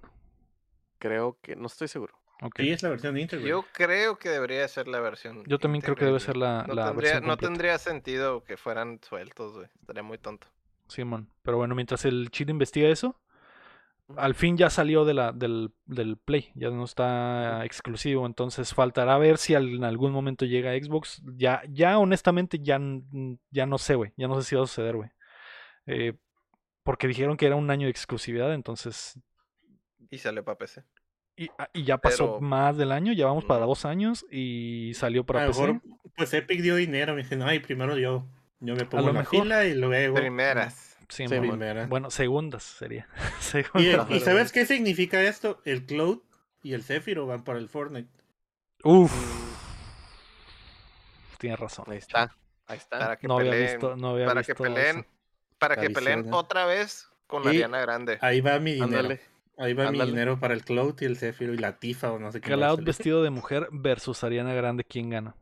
[1.00, 2.14] Creo que, no estoy seguro.
[2.42, 2.56] Ok.
[2.60, 3.46] Sí, es la versión íntegra.
[3.46, 5.44] Yo creo que debería ser la versión.
[5.48, 7.48] Yo también creo que debe ser la, No, la tendría, versión no completa.
[7.54, 9.68] tendría sentido que fueran sueltos, güey.
[9.82, 10.48] Estaría muy tonto.
[10.88, 11.30] Simón.
[11.42, 13.20] Pero bueno, mientras el chile investiga eso,
[14.16, 19.18] al fin ya salió de la, del, del Play, ya no está exclusivo, entonces faltará
[19.18, 21.22] ver si al- en algún momento llega a Xbox.
[21.36, 22.80] Ya, ya honestamente ya,
[23.52, 25.10] ya no sé, güey, ya no sé si va a suceder, güey.
[25.86, 26.14] Eh,
[26.90, 29.14] porque dijeron que era un año de exclusividad, entonces...
[30.10, 30.84] Y sale para PC.
[31.36, 34.94] Y, ah, y ya pasó Pero- más del año, ya vamos para dos años y
[34.96, 35.62] salió para a PC.
[35.62, 35.82] mejor,
[36.18, 37.14] pues Epic dio dinero.
[37.14, 38.26] Me dije, no, ay, primero yo.
[38.60, 39.44] Yo me pongo la mejor.
[39.44, 40.16] fila y luego.
[40.16, 40.98] Primeras.
[41.10, 41.40] Sí, Sí.
[41.40, 41.86] Primera.
[41.86, 43.08] Bueno, segundas sería.
[43.40, 44.10] Y, Segundas.
[44.10, 45.62] y ¿sabes qué significa esto?
[45.66, 46.24] El Cloud
[46.64, 48.10] y el Zephyro van para el Fortnite.
[48.84, 49.58] Uf, Mm,
[51.38, 51.86] tienes razón.
[51.88, 52.36] Ahí está.
[52.66, 52.98] Ahí está.
[52.98, 53.72] Para que No había peleen.
[53.74, 54.98] visto, no había para que visto peleen.
[55.02, 55.08] eso.
[55.60, 58.18] Para que peleen otra vez con la Y- Ariana Grande.
[58.22, 58.86] Ahí va mi dinero.
[58.98, 59.22] Ándale.
[59.58, 62.32] Ahí va mi dinero para el Cloud y el Zephyr y la Tifa o no
[62.32, 62.54] sé qué.
[62.54, 65.36] Cloud vestido de mujer versus Ariana Grande, ¿quién gana?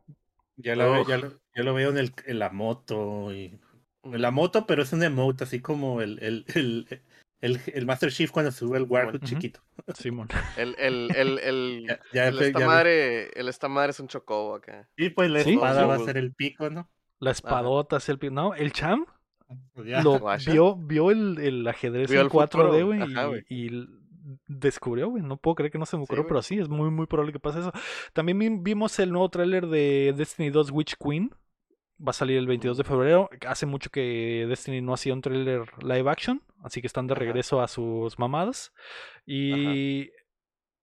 [0.56, 1.08] Ya lo, veo, Uf.
[1.08, 3.32] ya, lo, ya lo veo en, el, en la moto.
[3.32, 3.60] Y...
[4.02, 7.00] En la moto, pero es un emote, así como el, el, el,
[7.40, 9.60] el, el Master Chief cuando sube el Warhood chiquito.
[9.94, 10.26] Simón.
[10.56, 14.08] El, el, el, el, Ya, ya, el esta ya madre, el esta madre es un
[14.08, 14.88] chocobo acá.
[14.96, 15.54] Sí, pues la ¿Sí?
[15.54, 16.90] espada va a ser el pico, ¿no?
[17.20, 19.06] La espadota, así el pi- No, el Cham
[19.84, 20.02] ya.
[20.02, 23.44] lo vio, vio el, el ajedrez Vio en el 4D, futuro, güey, ajá, y- güey.
[23.48, 23.86] y, l-
[24.46, 25.22] descubrió, güey.
[25.22, 27.40] No puedo creer que no se me ocurrió, pero sí, es muy, muy probable que
[27.40, 27.72] pase eso.
[28.12, 31.30] También vi- vimos el nuevo tráiler de Destiny 2 Witch Queen.
[32.00, 33.28] Va a salir el 22 de febrero.
[33.46, 37.20] Hace mucho que Destiny no hacía un tráiler live action, así que están de Ajá.
[37.20, 38.72] regreso a sus mamadas.
[39.26, 40.10] Y,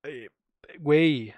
[0.04, 0.28] eh,
[0.80, 1.34] güey,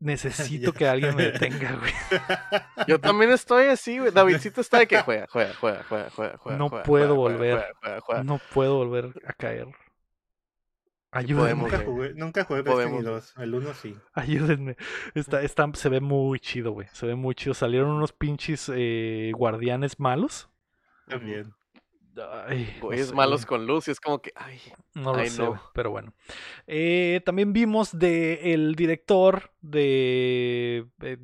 [0.00, 1.92] necesito que alguien me detenga, güey.
[2.88, 4.10] Yo también estoy así, güey.
[4.12, 6.58] Davidcito está de que juega, juega, juega, juega, juega, juega.
[6.58, 7.58] No juega, puedo juega, volver.
[7.58, 8.24] juega, juega, juega.
[8.24, 9.68] No puedo volver a caer.
[11.10, 11.38] Ayúdenme.
[11.38, 13.34] podemos, Nunca jugué, nunca jugué Podemos, Destiny 2.
[13.38, 13.96] El 1 sí.
[14.12, 14.76] Ayúdenme.
[15.14, 16.86] Está, está, se ve muy chido, güey.
[16.92, 17.54] Se ve muy chido.
[17.54, 20.50] Salieron unos pinches eh, guardianes malos.
[21.06, 21.54] También.
[22.20, 24.60] Ay, no sé, malos con luz y es como que, ay,
[24.94, 25.60] No lo Ay, sé, no.
[25.74, 26.12] pero bueno.
[26.66, 31.16] Eh, también vimos de el director de, eh,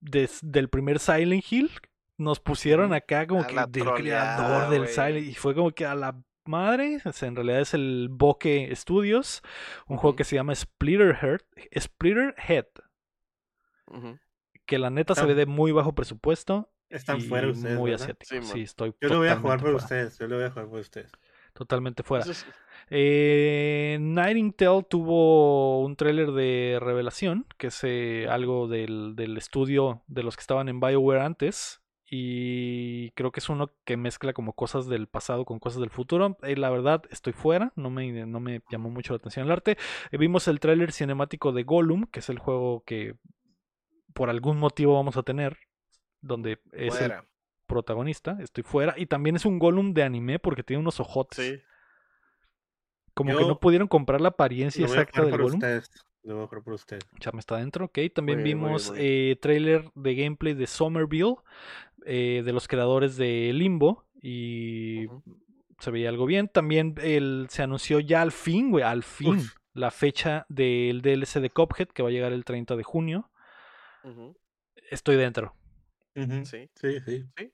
[0.00, 1.70] del primer Silent Hill.
[2.16, 4.88] Nos pusieron acá como A que del creador del.
[4.88, 8.74] Silent y fue como que a la madre, o sea, en realidad es el Bokeh
[8.74, 9.42] Studios,
[9.86, 11.40] un juego que se llama Splitter Head,
[11.78, 12.64] Splitter Head,
[14.66, 17.78] que la neta se Está- ve de muy bajo presupuesto Están fuera ustedes.
[17.78, 18.04] muy ¿verdad?
[18.10, 18.42] asiático.
[18.46, 20.18] Sí, estoy Yo lo voy a jugar por fuera, ustedes.
[20.18, 21.12] Yo lo voy a jugar por ustedes.
[21.54, 22.24] Totalmente fuera.
[22.30, 22.46] Es-
[22.90, 30.22] Eh, Nightingale tuvo un tráiler de revelación, que es eh, algo del, del estudio de
[30.22, 31.82] los que estaban en BioWare antes.
[32.10, 36.38] Y creo que es uno que mezcla como cosas del pasado con cosas del futuro.
[36.42, 39.76] Eh, la verdad, estoy fuera, no me, no me llamó mucho la atención el arte.
[40.10, 43.14] Eh, vimos el tráiler cinemático de Gollum, que es el juego que
[44.14, 45.58] por algún motivo vamos a tener,
[46.20, 47.12] donde es el
[47.66, 48.38] protagonista.
[48.40, 48.94] Estoy fuera.
[48.96, 51.38] Y también es un Gollum de anime porque tiene unos ojotes.
[51.44, 51.62] Sí.
[53.14, 55.54] Como que no pudieron comprar la apariencia exacta del Gollum.
[55.54, 55.90] ustedes.
[56.24, 56.62] Lo por
[57.38, 57.98] está adentro, ok.
[58.14, 59.30] También muy bien, vimos muy bien.
[59.32, 61.36] eh, trailer de gameplay de Somerville,
[62.04, 65.06] eh, de los creadores de Limbo, y
[65.78, 66.48] se veía algo bien.
[66.48, 69.54] También el, se anunció ya al fin, güey, al fin, Uf.
[69.72, 73.30] la fecha del DLC de Cuphead, que va a llegar el 30 de junio.
[74.90, 75.54] Estoy dentro.
[76.44, 76.70] Sí.
[76.74, 77.52] Sí, sí.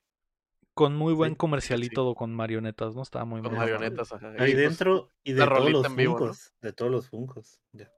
[0.73, 1.93] Con muy buen Sí, comercial y sí.
[1.93, 3.01] todo, con marionetas, ¿no?
[3.01, 4.27] Estaba muy Con muy marionetas, ajá.
[4.37, 6.19] Ahí Y, pues, dentro y de todos rolita los en vivo, ¿no?
[6.19, 6.53] funcos.
[6.61, 7.61] De todos los funcos.
[7.71, 7.91] Ya.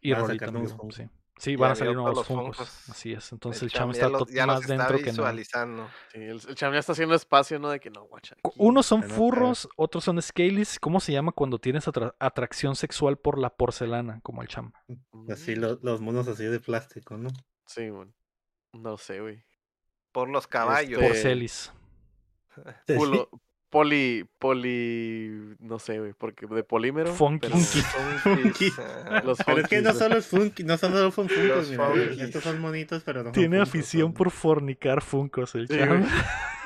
[0.00, 0.94] Y rolita en vivo, Funkos.
[0.94, 1.08] sí.
[1.38, 2.56] Sí, Ya van a salir nuevos Funkos.
[2.58, 2.90] Funkos.
[2.90, 3.32] Así es.
[3.32, 4.08] Entonces El el Cham ya está
[4.46, 5.10] más está dentro que nada.
[5.10, 5.88] visualizando.
[6.12, 7.70] Sí, el, el cham ya está haciendo espacio, ¿no?
[7.70, 8.36] De que no, guacha.
[8.56, 10.78] Unos son furros, otros son scalies.
[10.78, 14.72] ¿Cómo se llama cuando tienes atra- atracción sexual por la porcelana, como el cham?
[15.30, 17.30] Así Mm, lo- los monos así de plástico, ¿no?
[17.66, 18.08] Sí, güey.
[18.74, 19.42] No sé, güey.
[20.12, 21.00] Por los caballos.
[21.00, 21.72] Este- Porcelis.
[22.86, 22.94] Sí.
[22.94, 23.28] Pulo-
[23.70, 27.10] Poli, poli, no sé, güey, porque de polímero.
[27.14, 27.48] Funky.
[27.48, 28.66] pero- Funky.
[28.78, 29.22] Ajá.
[29.24, 31.70] Los Pero es que no funkies, solo es funky, no son solo son Los funkos,
[31.70, 32.20] mira, funkies.
[32.20, 35.74] estos son monitos, pero no son Tiene funkos, afición son- por fornicar Funkos, el Sí.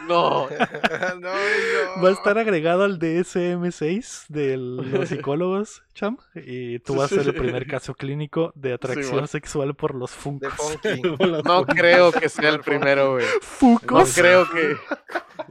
[0.07, 0.49] No,
[1.20, 2.03] no, no.
[2.03, 6.18] Va a estar agregado al DSM-6 de los psicólogos, cham.
[6.34, 10.14] Y tú vas a ser el primer caso clínico de atracción sexual por los.
[11.20, 13.24] Los no creo que sea el primero, güey.
[13.24, 14.14] No ¡Funkos!
[14.14, 14.76] creo que.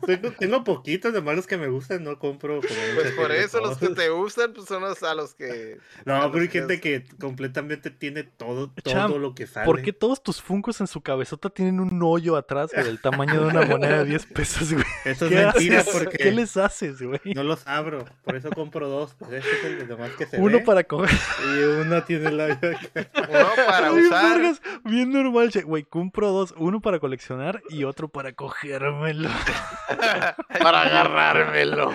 [0.05, 3.77] Tengo, tengo poquitos de malos que me gustan, no compro como Pues por eso los
[3.77, 5.77] que te gustan pues son los a los que.
[6.05, 9.65] No, pero hay gente que completamente tiene todo, todo Cham, lo que sale.
[9.65, 13.47] ¿Por qué todos tus Funkos en su cabezota tienen un hoyo atrás, del tamaño de
[13.47, 14.85] una moneda de 10 pesos, güey?
[15.05, 15.93] Eso es ¿Qué mentira haces?
[15.93, 17.19] porque ¿Qué les haces, güey?
[17.33, 19.15] no los abro, por eso compro dos.
[19.17, 21.09] Pues este es el de más que se Uno ve, para coger.
[21.55, 24.37] y uno tiene la Uno para Ay, usar.
[24.39, 25.61] vergas, bien normal, che.
[25.63, 26.53] Güey, compro dos.
[26.57, 29.29] Uno para coleccionar y otro para cogérmelo.
[30.61, 31.91] Para agarrármelo.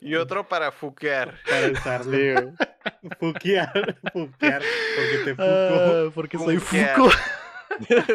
[0.00, 1.34] y otro para fuquear.
[1.48, 2.12] para usarlo.
[2.16, 2.48] Sí, güey.
[3.18, 4.62] Fuquear, fuquear,
[4.96, 5.42] porque te fuco.
[5.44, 6.56] Ah, porque soy.
[6.58, 7.10] Fuco.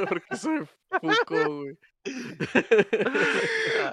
[0.10, 0.60] Porque soy
[1.02, 1.78] Fuco, güey.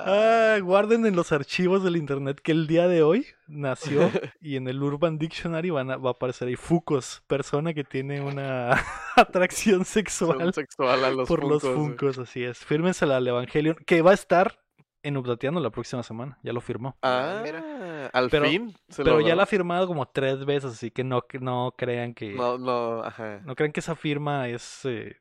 [0.04, 4.10] Ah, guarden en los archivos del internet que el día de hoy nació
[4.40, 8.20] y en el Urban Dictionary van a- va a aparecer ahí Fucos, persona que tiene
[8.20, 8.72] una
[9.16, 11.62] atracción sexual Son sexual a los por los.
[11.62, 12.58] Funcos, así es.
[12.58, 14.58] Fírmensela al Evangelion, que va a estar
[15.04, 16.96] en Updateando la próxima semana, ya lo firmó.
[17.02, 18.08] Ah, Mira.
[18.12, 18.74] al Pero- fin.
[18.88, 19.36] se Pero ya logró.
[19.36, 23.02] la ha firmado como tres veces, así que no, que no crean que No, no,
[23.02, 23.40] ajá.
[23.44, 25.16] no crean que esa firma es eh,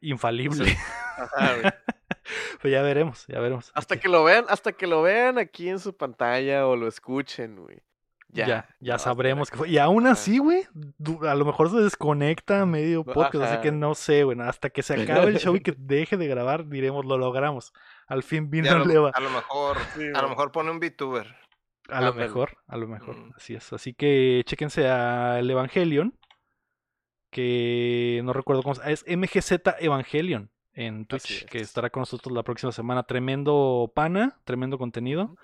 [0.00, 0.76] infalible.
[1.18, 1.74] Ajá.
[2.60, 3.70] Pues ya veremos, ya veremos.
[3.74, 7.56] Hasta que lo vean, hasta que lo vean aquí en su pantalla o lo escuchen,
[7.56, 7.82] güey.
[8.28, 8.68] ya, ya.
[8.80, 9.68] ya, sabremos que- fue.
[9.70, 10.64] Y aún así, güey,
[11.26, 14.38] a lo mejor se desconecta a medio podcast, así que no sé, güey.
[14.40, 17.72] Hasta que se acabe el show y que deje de grabar, diremos, lo logramos.
[18.08, 19.10] Al fin vino a, lo, Leva.
[19.14, 21.34] a lo mejor, Sí, a lo mejor pone un VTuber.
[21.88, 23.32] A lo mejor, a lo mejor, Mm.
[23.36, 23.72] así es.
[23.72, 26.18] Así que chéquense a el Evangelion,
[27.30, 31.64] que no recuerdo cómo se- es MGZ Evangelion en Twitch, que es.
[31.64, 33.02] estará con nosotros la próxima semana.
[33.02, 35.36] Tremendo pana, tremendo contenido.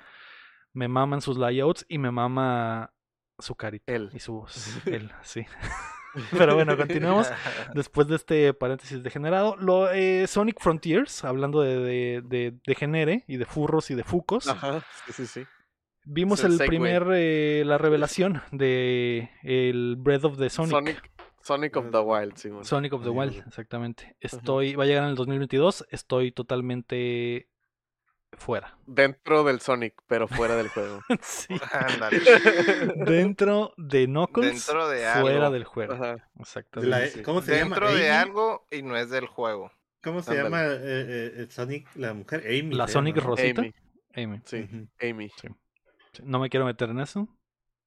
[0.73, 2.93] Me maman sus layouts y me mama
[3.39, 4.11] su carita Él.
[4.15, 4.87] y su voz.
[4.87, 5.45] Él, sí.
[6.39, 7.31] Pero bueno, continuamos.
[7.75, 13.25] Después de este paréntesis degenerado, lo, eh, Sonic Frontiers, hablando de, de, de, de genere
[13.27, 15.47] y de furros y de fucos, Ajá, sí, sí, sí.
[16.05, 20.71] vimos el primer, eh, la revelación de el Breath of the Sonic.
[20.73, 21.11] Sonic,
[21.43, 22.51] Sonic of the Wild, sí.
[22.63, 24.17] Sonic of the Wild, exactamente.
[24.21, 27.49] Estoy, va a llegar en el 2022, estoy totalmente
[28.33, 28.79] fuera.
[28.87, 31.01] Dentro del Sonic, pero fuera del juego.
[31.23, 31.55] sí.
[31.73, 32.21] Ándale.
[33.05, 35.51] Dentro de Knuckles, Dentro de fuera algo.
[35.51, 35.93] del juego.
[35.95, 36.29] Ajá.
[36.39, 37.17] Exactamente.
[37.19, 37.23] la-.
[37.23, 37.99] ¿Cómo se Dentro llama?
[37.99, 38.23] de Amy?
[38.31, 39.71] algo y no es del juego.
[40.03, 40.49] ¿Cómo se Ándale.
[40.49, 42.43] llama eh, eh, eh, Sonic, la mujer?
[42.47, 42.75] Amy.
[42.75, 43.17] La Sonic.
[43.19, 43.61] Rosita.
[43.61, 43.75] Amy,
[44.17, 44.41] Amy.
[44.45, 44.69] sí.
[45.01, 45.29] Amy.
[45.31, 45.49] Sí,
[46.25, 47.29] No me quiero meter en eso.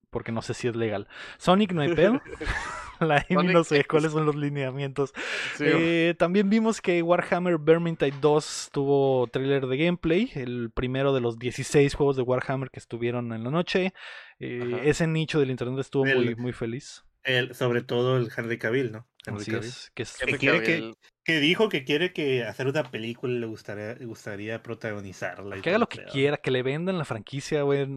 [0.10, 1.08] Porque no sé si es legal.
[1.38, 2.22] Sonic no hay pedo.
[3.02, 5.14] La Sonic no sé cuáles son los lineamientos.
[5.58, 11.20] Sí, Eh, también vimos que Warhammer Vermintide 2 tuvo tráiler de gameplay, el primero de
[11.20, 13.94] los 16 juegos de Warhammer que estuvieron en la noche.
[14.40, 17.04] Eh, ese nicho del internet estuvo muy, El- muy feliz.
[17.24, 19.08] El- sobre todo el Henry Cavill, ¿no?
[19.26, 19.68] Henry Así Cavill.
[19.68, 20.96] es, que es- Henry quiere que- Cavill.
[21.26, 25.60] Que dijo que quiere que hacer una película y le gustaría, le gustaría protagonizarla.
[25.60, 27.88] que haga lo que quiera, que le vendan la franquicia, güey.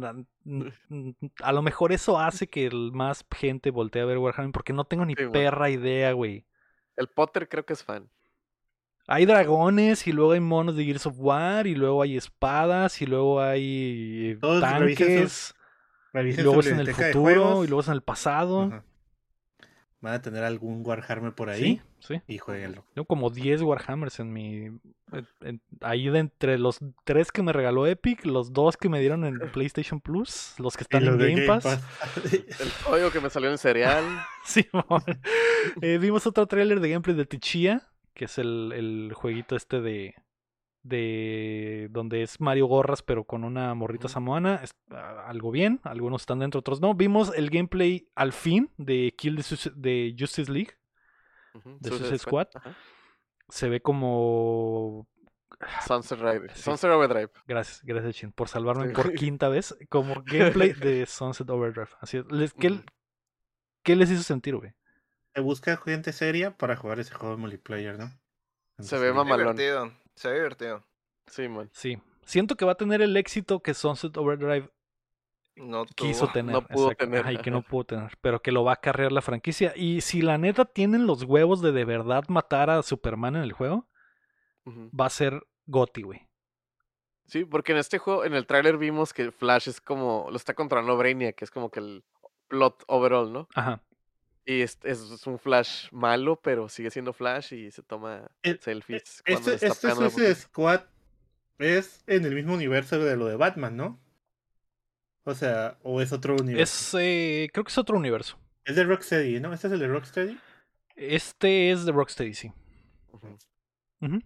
[1.43, 4.87] A lo mejor eso hace que el- más gente voltee a ver Warhammer porque no
[4.87, 6.47] tengo ni Sí, perra idea, güey.
[6.97, 8.09] El Potter creo que es fan.
[9.07, 13.07] Hay dragones y luego hay monos de Gears of War y luego hay espadas y
[13.07, 15.55] luego hay eh, revisen tanques
[16.15, 18.83] y luego es en el futuro y luego es en el pasado.
[20.01, 22.23] Van a tener algún Warhammer por ahí Sí, sí.
[22.29, 22.85] y jueguenlo.
[22.95, 24.55] Tengo como 10 Warhammers en mi...
[24.67, 24.81] en-
[25.41, 29.25] en- ahí de entre los 3 que me regaló Epic, los 2 que me dieron
[29.25, 31.65] en PlayStation Plus, los que están en Game Pass.
[32.33, 34.05] El código que me salió en cereal.
[34.45, 35.03] Simón.
[35.83, 40.15] Eh, vimos otro tráiler de gameplay de Tichia, que es el, el jueguito este de
[40.89, 46.23] de donde es Mario Gorras pero con una morrita samoana, es, ah, algo bien, algunos
[46.23, 46.95] están dentro, otros no.
[46.95, 50.73] Vimos el gameplay al fin de Kill the de Justice League,
[51.81, 52.49] ¿De Suicide Squad?
[53.49, 55.09] Se ve como
[55.87, 56.53] Sunset Rider.
[56.55, 56.63] Sí.
[56.63, 57.31] Sunset Overdrive.
[57.47, 58.95] gracias, gracias Chin por salvarme Sí.
[58.95, 61.89] por quinta vez, como gameplay de Sunset Overdrive.
[62.01, 62.25] Así es.
[62.31, 62.81] Les- ¿qué,
[63.83, 64.73] qué les hizo sentir, güey?
[65.35, 68.07] Se busca gente seria para jugar ese juego de multiplayer, ¿no?
[68.09, 68.15] Se
[68.79, 69.57] Entonces, ve Se ve mamalón.
[69.57, 69.93] divertido.
[70.19, 70.85] Se ve divertido.
[71.29, 71.71] Sí, man.
[71.73, 71.97] Sí.
[72.25, 74.69] Siento que va a tener el éxito que Sunset Overdrive
[75.55, 76.33] No quiso tuvo.
[76.33, 76.53] tener.
[76.53, 78.19] no pudo exacto, tener, ajá, y que no pudo tener.
[78.21, 79.73] Pero que lo va a carrear la franquicia.
[79.77, 83.53] Y si la neta tienen los huevos de de verdad matar a Superman en el
[83.53, 83.89] juego,
[84.67, 86.29] va a ser Gotti, güey.
[87.27, 90.55] Sí, porque en este juego, en el tráiler vimos que Flash es como, lo está
[90.55, 92.05] controlando Brainiac, que es como que el
[92.49, 93.49] plot overall, ¿no?
[93.55, 93.83] Ajá.
[94.51, 99.23] Y es, es- un Flash malo, pero sigue siendo Flash y se toma El- selfies.
[99.27, 100.35] cuando Este, le está este la Suicide.
[100.37, 100.81] Squad
[101.59, 104.01] es en el mismo universo de lo de Batman, ¿no?
[105.25, 106.63] O sea, o es otro universo.
[106.63, 108.39] Es, eh, creo que es otro universo.
[108.65, 109.53] Es de Rocksteady, ¿no?
[109.53, 110.39] ¿Este es el de Rocksteady?
[110.97, 112.51] Este es de Rocksteady, sí.
[114.01, 114.21] Ujú.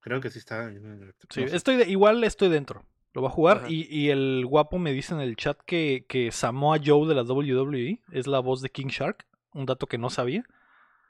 [0.00, 1.14] Creo que sí está en.
[1.30, 2.84] Sí, estoy de- igual estoy dentro.
[3.14, 3.64] Lo va a jugar.
[3.68, 7.22] Y, y el guapo me dice en el chat que, que Samoa Joe de la
[7.24, 9.26] WWE es la voz de King Shark.
[9.54, 10.44] Un dato que no sabía.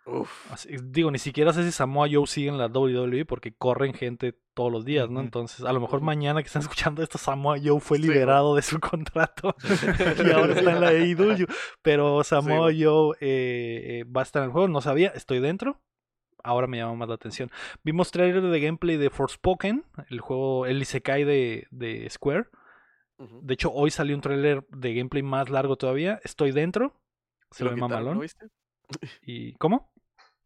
[0.04, 0.50] Uf.
[0.52, 4.36] Así- digo, ni siquiera sé si Samoa Joe sigue en la WWE porque corren gente
[4.54, 5.20] todos los días, ¿no?
[5.20, 8.62] Entonces, a lo mejor mañana que están escuchando esto, Samoa Joe fue Sí, liberado de
[8.62, 9.54] su contrato
[10.26, 10.88] y ahora está en la
[11.38, 11.46] AEW.
[11.82, 12.82] Pero Samoa güey.
[12.82, 15.80] Joe eh, eh, va a estar en el juego, no sabía, estoy dentro.
[16.44, 17.52] Ahora me llama más la atención.
[17.84, 22.46] Vimos trailer de gameplay de Forspoken, el juego, el Isekai de, de Square.
[23.42, 26.18] De hecho, hoy salió un trailer de gameplay más largo todavía.
[26.24, 27.00] Estoy dentro.
[27.52, 28.46] Se Lo ve quitaron, ¿no viste?
[29.22, 29.92] ¿Y cómo?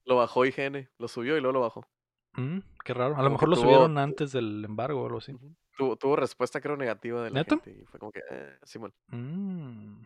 [0.04, 1.86] Lo bajó IGN, lo subió y luego lo bajó.
[2.34, 3.16] Mm, qué raro.
[3.16, 5.32] A lo mejor lo tuvo- subieron antes del embargo o algo así.
[5.76, 7.56] Tuvo, tuvo respuesta creo negativa de la ¿Neta?
[7.56, 8.94] gente y fue como que, eh, Simón.
[9.08, 10.02] Mm.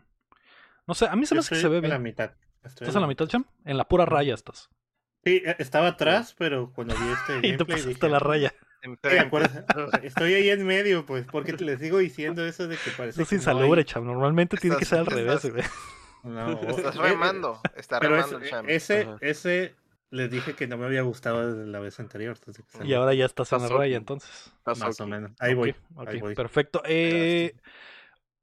[0.87, 2.01] No sé, a mí se Yo me hace que se ve a la bien.
[2.03, 2.31] mitad.
[2.63, 3.45] Estoy ¿Estás a la mitad, Cham?
[3.65, 4.69] En la pura raya estás.
[5.23, 8.49] Sí, e- estaba atrás, pero cuando vi este Y te pasaste dije, la raya.
[8.49, 9.19] "Sí, Enfrente.
[9.19, 13.29] acuérdate, Estoy ahí en medio, pues, porque les sigo diciendo eso de que parece es
[13.29, 14.05] que no insalubre, hay- Cham.
[14.05, 15.63] Normalmente tiene que ser al Estás- revés, estás- güey.
[16.23, 17.59] No, Estás remando.
[17.75, 18.65] Está Pero remando es- el cham.
[18.69, 19.17] ese, Ajá.
[19.21, 19.75] ese
[20.09, 22.35] les dije que no me había gustado desde la vez anterior.
[22.37, 24.53] entonces, Y ahora ya estás en la raya, entonces.
[24.65, 25.31] Más o menos.
[25.55, 25.73] Voy.
[26.07, 26.35] ahí voy.
[26.35, 26.81] Perfecto.
[26.85, 27.53] Eh,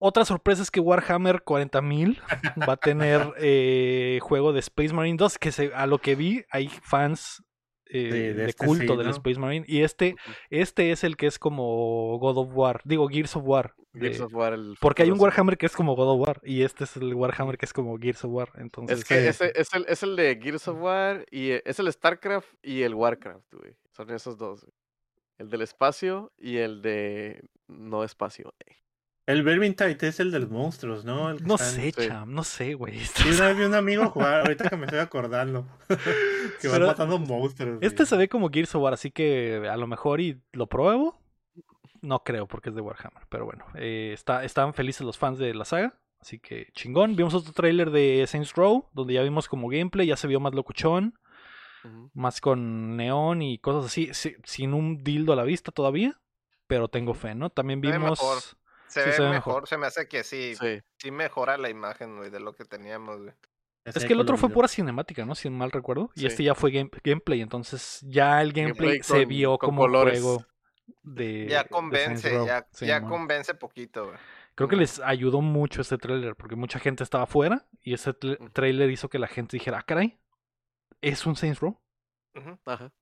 [0.01, 2.21] Otra sorpresa es que Warhammer 40.000
[2.69, 6.45] va a tener eh, juego de Space Marine 2, que se, a lo que vi
[6.51, 7.43] hay fans
[7.91, 9.09] eh, De- de de, este culto sí, del.
[9.11, 9.65] Space Marine.
[9.69, 10.17] Y este,
[10.51, 13.75] este es el que es como God of War, digo Gears of War.
[13.95, 15.19] Gears de- of War, el porque hay un.
[15.19, 17.99] Warhammer que es como God of War y este es el Warhammer que es como
[17.99, 18.51] Gears of War.
[18.57, 21.79] Entonces, Es que ese es el, es el de Gears of War y eh, es
[21.79, 23.75] el StarCraft y el Warcraft, güey.
[23.91, 24.61] Son esos dos.
[24.63, 24.73] güey.
[25.39, 28.53] El del espacio y el de no espacio.
[29.29, 31.29] El Vermintide es el de los monstruos, ¿no?
[31.31, 32.09] El que no sé, sí.
[32.09, 32.99] cham, no sé, güey.
[32.99, 35.67] Sí, una vez vi un amigo jugar, ahorita que me estoy acordando.
[36.63, 37.79] que van matando monstruos.
[37.83, 38.07] Este güey.
[38.07, 41.21] se ve como Gears of War, así que a lo mejor y lo pruebo.
[42.01, 45.53] No creo porque es de Warhammer, pero bueno, eh, está, estaban felices los fans de
[45.53, 47.15] la saga, así que chingón.
[47.15, 50.55] Vimos otro tráiler de Saints Row, donde ya vimos como gameplay, ya se vio más
[50.55, 51.19] locuchón,
[52.15, 56.19] más con neón y cosas así, si- sin un dildo a la vista todavía,
[56.67, 57.51] pero tengo fe, ¿no?
[57.51, 58.57] También vimos...
[58.89, 59.69] Se Sí, ve se ve mejor, mejor.
[59.69, 61.11] se me hace que sí, sí, Sí.
[61.11, 63.33] mejora la imagen, güey, de lo que teníamos, güey.
[63.85, 65.35] Es que el otro fue pura cinemática, ¿no?
[65.35, 66.11] Si mal recuerdo.
[66.15, 66.27] Y Sí.
[66.27, 69.83] este ya fue game- gameplay, entonces ya el gameplay, Gameplay se con- vio con como
[69.83, 70.21] colores.
[70.21, 70.45] juego
[71.03, 71.47] de...
[71.49, 74.19] Ya convence, ya, Sí, ya convence poquito, güey.
[74.55, 78.13] Creo que les ayudó mucho este tráiler porque mucha gente estaba afuera y ese
[78.53, 80.19] tráiler hizo que la gente dijera, ah, caray,
[81.01, 81.81] es un Saints Row.
[82.35, 82.59] Ujú.
[82.67, 82.93] Ajá.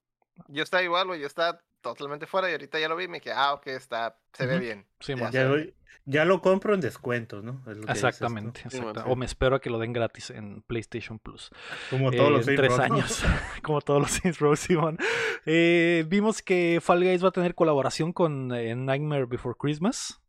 [0.48, 1.58] Yo estaba igual, güey, yo estaba
[1.94, 4.58] totalmente fuera y ahorita ya lo vi y me dije, ah, ok, está, se ve
[4.58, 4.86] bien.
[5.00, 5.72] Sí, Ya Ya, ve lo-
[6.08, 7.62] ya lo compro en descuentos, ¿no?
[7.66, 8.06] Es lo que dices tú.
[8.06, 9.08] Exactamente, exacta- sí.
[9.10, 11.50] O me espero a que lo den gratis en PlayStation Plus.
[11.90, 13.24] Como eh, todos los en Saints tres años,
[13.62, 14.98] como todos los Saints Row, Simón.
[15.46, 20.20] Eh, vimos que Fall Guys va a tener colaboración con eh, Nightmare Before Christmas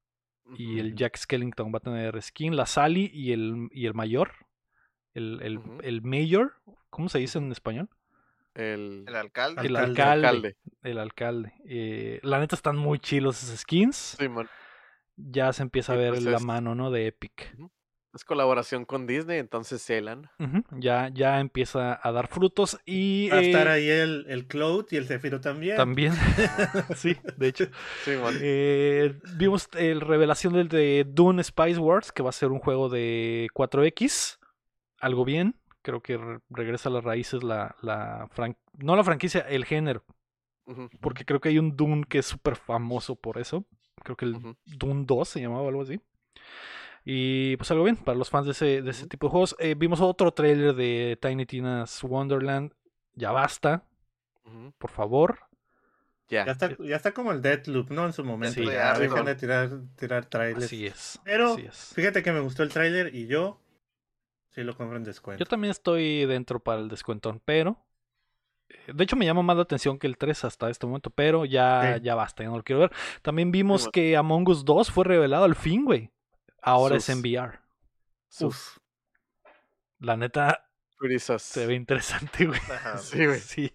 [0.58, 0.96] y el.
[0.96, 4.32] Jack Skellington va a tener skin, la Sally y el, y el mayor,
[5.14, 6.54] el, el, el mayor,
[6.90, 7.90] ¿cómo se dice en español?
[8.58, 9.66] El, El alcalde.
[9.68, 10.58] El Alcalde.
[10.84, 11.54] El alcalde.
[11.68, 14.16] Eh, la neta están muy chilos esos skins.
[14.20, 14.50] Sí, man.
[15.16, 16.92] Ya se empieza a ver pues la es- mano, ¿no?
[16.92, 17.56] De Epic.
[18.14, 20.28] Es colaboración con Disney, entonces celan.
[20.72, 24.88] Ya, ya empieza a dar frutos y Va a estar eh, ahí el, el Cloud
[24.90, 25.76] y el Zephyro también.
[25.78, 26.14] también,
[26.96, 27.66] sí, de hecho,
[28.06, 28.34] Sí, man.
[28.42, 32.90] eh, vimos el revelación del de Dune Spice Wars, que va a ser un juego
[32.90, 34.40] de 4X,
[35.00, 35.56] algo bien,
[35.88, 40.04] creo que re- regresa a las raíces la, la fran- no la franquicia, el género,
[41.00, 43.66] porque creo que hay un Dune que es súper famoso por eso,
[44.04, 44.58] creo que el ujú.
[44.66, 46.02] Dune 2 se llamaba o algo así.
[47.06, 49.56] Y pues algo bien, para los fans de ese, de ese tipo de juegos.
[49.60, 52.74] Eh, vimos otro trailer de Tiny Tina's Wonderland.
[53.14, 53.86] Ya basta,
[54.78, 55.40] por favor.
[56.28, 56.46] Ya.
[56.46, 58.06] Ya está, ya está como el Deathloop, ¿no?
[58.06, 58.60] En su momento.
[58.60, 60.66] Sí, ya dejan de tirar, tirar trailers.
[60.66, 61.18] Así es.
[61.24, 61.94] Pero, así es.
[61.96, 63.62] Fíjate que me gustó el tráiler y yo
[64.58, 65.40] sí lo compro en descuento.
[65.44, 67.78] Yo también estoy dentro para el descuentón, pero.
[68.70, 71.46] eh, De hecho, me llama más la atención que el 3 hasta este momento, pero
[71.46, 72.02] ya, Sí.
[72.04, 72.92] ya basta, ya no lo quiero ver.
[73.22, 73.92] También vimos bueno.
[73.92, 76.12] que Among Us 2 fue revelado al fin, güey.
[76.62, 77.60] Ahora es en VR.
[78.30, 78.82] Sus
[80.00, 80.68] La neta,
[81.00, 81.42] prisas.
[81.44, 82.60] se ve interesante, güey.
[82.60, 82.98] Ajá.
[82.98, 83.40] Sí, güey.
[83.40, 83.72] Sí.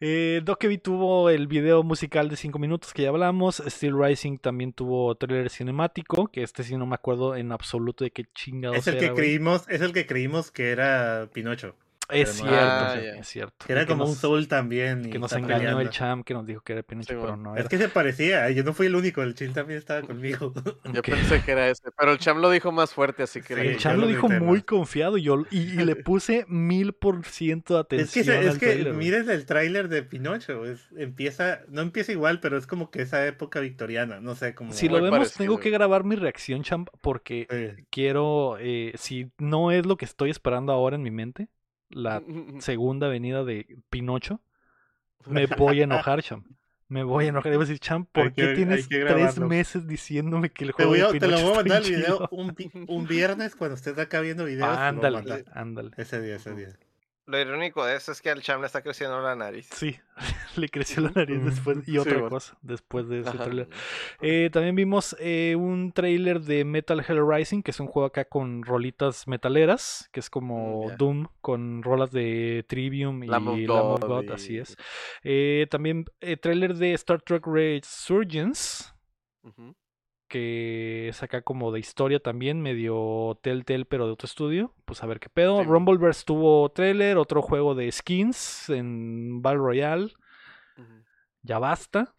[0.00, 3.62] Eh, Dokebi tuvo el video musical de 5 minutos que ya hablamos.
[3.66, 8.10] Steel Rising también tuvo trailer cinemático, que este sí no me acuerdo en absoluto de
[8.10, 9.24] qué chingados es el era, que güey.
[9.24, 11.74] creímos, es el que creímos que era Pinocho.
[12.08, 13.14] Es cierto, Ah, sí, ya.
[13.16, 13.66] es cierto.
[13.66, 15.04] Que era como un soul también.
[15.06, 17.54] y Que nos engañó el champ que nos dijo que era Pinocho, Sí, pero no
[17.54, 17.68] Es era.
[17.68, 20.52] que se parecía, yo no fui el único, el Chin también estaba conmigo.
[20.92, 21.90] Yo pensé que era ese.
[21.98, 23.54] Pero el Cham lo dijo más fuerte, así que.
[23.54, 24.64] Sí, El champ lo lo dijo muy más.
[24.64, 28.24] confiado y yo y, y le puse mil por ciento de Es atención.
[28.24, 32.12] que, se- es al que trailer, miren el tráiler de Pinocho, es, empieza, no empieza
[32.12, 34.72] igual, pero es como que esa época victoriana, no sé, como...
[34.72, 37.46] Si lo vemos, parecido, tengo que grabar mi reacción, champ, porque
[37.76, 37.84] Sí.
[37.90, 41.48] quiero, eh, si no es lo que estoy esperando ahora en mi mente,
[41.90, 42.22] la
[42.60, 44.40] segunda venida de Pinocho,
[45.26, 46.44] me voy a enojar, Cham.
[46.88, 47.52] Me voy a enojar.
[47.52, 50.64] Y voy a decir, Cham, ¿por Hay qué que- tienes que tres meses diciéndome que
[50.64, 52.54] el Te, juego voy de a- te lo voy a mandar el video un,
[52.88, 54.68] un viernes cuando estés acá viendo videos.
[54.68, 55.90] te lo voy a ándale, ándale.
[55.96, 56.68] Ese día, ese día.
[57.28, 59.68] Lo irónico de eso es que al Cham le está creciendo la nariz.
[59.72, 59.98] Sí,
[60.56, 62.28] le creció la nariz después y Sí, otra bueno.
[62.30, 63.42] cosa después de ese Ajá.
[63.44, 63.68] trailer.
[64.20, 68.26] Eh, también vimos eh, un trailer de Metal Hell Rising, que es un juego acá
[68.26, 70.96] con rolitas metaleras, que es como Mm.
[70.98, 74.76] Doom con rolas de Trivium y Lamb of Lamb of God God, y- así es.
[75.24, 78.84] Eh, también eh, trailer de Star Trek Resurgence,
[79.42, 79.74] Ujú.
[80.28, 84.74] Que es acá como de historia también, medio Telltale, pero de otro estudio.
[84.84, 85.62] Pues a ver qué pedo.
[85.62, 85.64] Sí.
[85.64, 90.12] Rumbleverse tuvo trailer, otro juego de skins en Battle Royale.
[91.42, 92.14] Ya basta.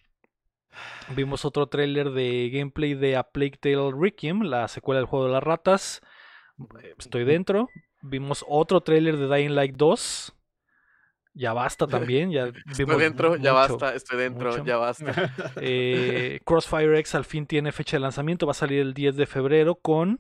[1.16, 5.34] Vimos otro tráiler de gameplay de A Plague Tale Requiem, la secuela del juego de
[5.34, 6.02] las ratas.
[6.98, 7.68] Estoy dentro.
[8.02, 10.34] Vimos otro tráiler de Dying Light 2.
[11.40, 14.66] Ya basta también, ya Estoy dentro, ya basta, estoy dentro, mucho.
[14.66, 15.06] ya basta.
[15.62, 19.26] Eh, Crossfire X al fin tiene fecha de lanzamiento, va a salir el 10 de
[19.28, 20.20] febrero con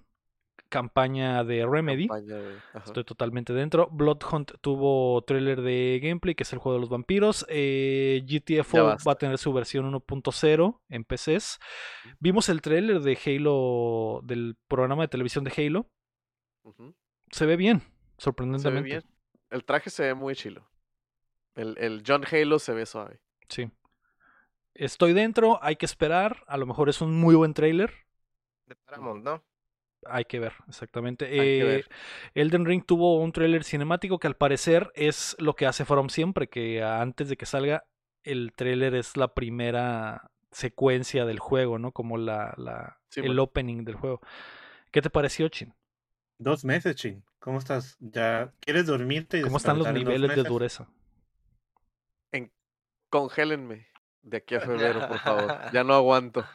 [0.70, 2.08] campaña de Remedy.
[2.08, 2.84] Campaña de- ajá.
[2.86, 3.88] Estoy totalmente dentro.
[3.90, 7.46] Bloodhunt tuvo trailer de gameplay, que es el juego de los vampiros.
[7.50, 11.58] Eh, GTFO va a tener su versión 1.0 en PCs.
[12.20, 15.88] Vimos el trailer de Halo, del programa de televisión de Halo.
[17.32, 18.90] Se ve bien, Se ve sorprendentemente.
[18.90, 19.04] bien.
[19.50, 20.68] El traje se ve muy chilo.
[21.58, 23.20] El, el John Halo se ve suave.
[23.50, 23.70] Sí.
[24.74, 26.44] Estoy dentro, hay que esperar.
[26.48, 27.92] A lo mejor es un muy buen trailer.
[28.68, 29.44] De Paramount, ¿no?
[30.06, 31.26] Hay que ver, exactamente.
[31.26, 31.90] Hay que Eh, ver.
[32.36, 36.48] Elden Ring tuvo un tráiler cinemático que al parecer es lo que hace From siempre,
[36.48, 37.86] que antes de que salga
[38.24, 41.92] el tráiler es la primera secuencia del juego, ¿no?
[41.92, 43.44] Como la, la Sí, el bueno.
[43.44, 44.22] opening del juego.
[44.92, 45.74] ¿Qué te pareció, Chin?
[46.38, 47.24] Dos meses, Chin.
[47.40, 47.98] ¿Cómo estás?
[48.00, 50.88] ¿Ya quieres dormirte y ¿Cómo están los niveles de dureza?
[53.10, 53.88] Congélenme
[54.22, 55.58] de aquí a febrero, por favor.
[55.72, 56.46] Ya no aguanto.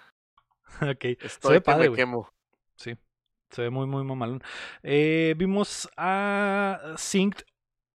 [0.80, 1.96] ok, Estoy ve que padre, me güey.
[1.96, 2.28] quemo.
[2.76, 2.96] sí.
[3.50, 4.42] Se ve muy, muy mamalón.
[4.82, 7.44] Eh, vimos a Synced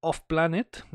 [0.01, 0.85] of Planet,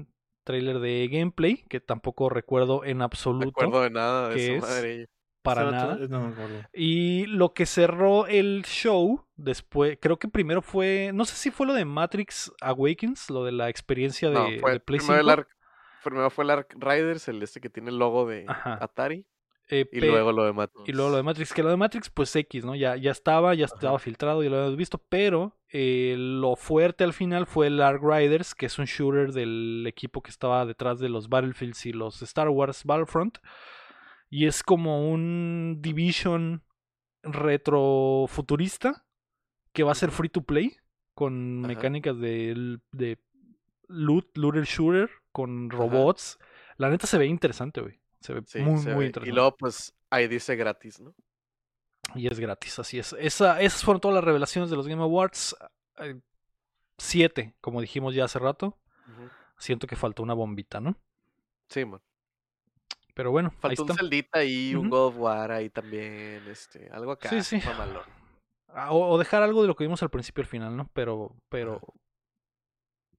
[0.45, 3.45] tráiler de gameplay, que tampoco recuerdo en No absoluto.
[3.45, 4.63] me acuerdo de nada de ¿Qué su es?
[4.63, 5.07] madre.
[5.43, 5.97] Para nada.
[6.09, 6.69] No me acuerdo.
[6.73, 11.67] Y lo que cerró el show después, creo que primero fue, no sé si fue
[11.67, 15.27] lo de Matrix Awakens, lo de la experiencia de, No, de fue Play primero el,
[15.27, 15.49] 5, Arc,
[16.03, 18.79] primero fue el Arc Riders, el este que tiene el logo de Ajá.
[18.81, 19.25] Atari.
[19.69, 20.89] eh, Y luego lo de Matrix.
[20.89, 22.75] y luego lo de Matrix, que lo de Matrix pues X, ¿no?
[22.75, 27.13] Ya, ya estaba, ya estaba filtrado, ya lo habíamos visto, pero eh, lo fuerte al
[27.15, 31.09] final fue el Arc Riders, que es un shooter del equipo que estaba detrás de
[31.09, 33.39] los Battlefields y los Star Wars Battlefront.
[34.29, 36.63] Y es como un Division
[37.23, 39.05] retrofuturista
[39.73, 40.77] que va a ser free to play
[41.15, 41.69] con Ajá.
[41.69, 43.19] mecánicas de, de
[43.93, 46.39] loot, looter shooter, con robots.
[46.77, 48.01] La neta se ve interesante, güey.
[48.21, 49.07] Se ve Sí, muy, se muy ve.
[49.07, 49.31] interesante.
[49.31, 51.15] Y luego, pues, ahí dice gratis, ¿no?
[52.15, 53.15] Y es gratis, así es.
[53.19, 55.57] Esa, esas fueron todas las revelaciones de los Game Awards.
[55.99, 56.21] Eh,
[56.99, 58.79] Siete, como dijimos ya hace rato.
[59.59, 60.97] Siento que faltó una bombita, ¿no?
[61.69, 62.01] Sí, man.
[63.15, 64.01] Pero bueno, ahí Faltó un está.
[64.03, 64.89] Celdita y un.
[64.89, 67.61] God of War ahí también, este, algo acá, Sí, sí.
[68.69, 70.89] Ah, O, o dejar algo de lo que vimos al principio al final, ¿no?
[70.95, 71.81] Pero, pero.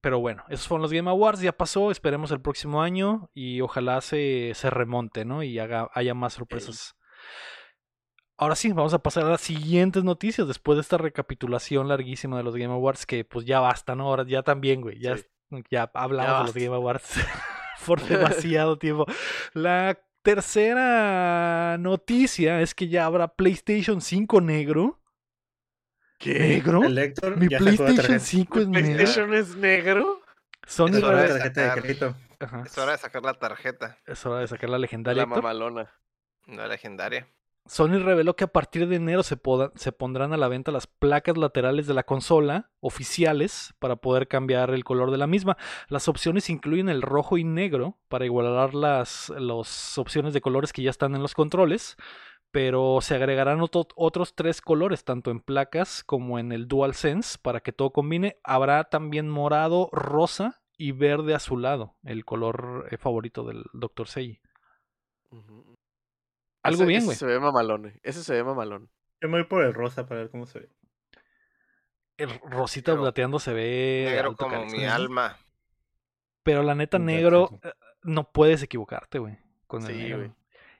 [0.04, 4.02] Pero bueno, esos fueron los Game Awards, ya pasó, esperemos el próximo año y ojalá
[4.02, 5.42] se, se remonte, ¿no?
[5.42, 6.94] Y haga, haya más sorpresas.
[8.36, 12.42] Ahora sí, vamos a pasar a las siguientes noticias después de esta recapitulación larguísima de
[12.42, 14.04] los Game Awards, que pues ya basta, ¿no?
[14.08, 15.24] Ahora ya también, güey, ya, Sí.
[15.70, 16.54] ya hablamos Ya de los.
[16.54, 17.14] Game Awards
[17.86, 19.06] por demasiado tiempo.
[19.54, 25.00] La tercera noticia es que ya habrá PlayStation 5 negro.
[26.24, 26.38] ¿Qué?
[26.38, 26.82] ¿Negro?
[26.84, 28.18] El Héctor Mi ya PlayStation tarjeta.
[28.18, 28.94] 5 es negro.
[28.94, 30.20] ¿PlayStation es negro?
[30.66, 31.82] Sony Es hora de tarjeta de sacar.
[31.82, 32.16] crédito.
[32.40, 35.22] Ajá, Es hora de sacar la tarjeta, Es hora de sacar la legendaria.
[35.22, 35.90] La mamalona.
[36.46, 37.28] la legendaria.
[37.66, 40.86] Sony reveló que a partir de enero se, poda- se pondrán a la venta las
[40.86, 45.56] placas laterales de la consola oficiales para poder cambiar el color de la misma.
[45.88, 50.82] Las opciones incluyen el rojo y negro para igualar las las opciones de colores que
[50.82, 51.96] ya están en los controles,
[52.54, 57.58] pero se agregarán otro- otros tres colores, tanto en placas como en el DualSense, para
[57.58, 58.38] que todo combine.
[58.44, 64.06] Habrá también morado, rosa y verde azulado, el color eh, favorito del Dr.
[64.06, 64.40] Seiji.
[66.62, 67.16] Algo Ese- bien, ese güey.
[67.16, 68.00] se ve mamalón, eh.
[68.04, 68.88] Ese se ve mamalón.
[69.20, 70.68] Yo me voy por el rosa para ver cómo se ve.
[72.16, 73.02] El rosita Negro.
[73.02, 75.36] plateando se ve Negro como mi alma.
[76.44, 77.72] Pero la neta, negro, eh,
[78.04, 79.36] no puedes equivocarte, güey.
[79.66, 80.18] Con el Sí, negro.
[80.18, 80.32] güey.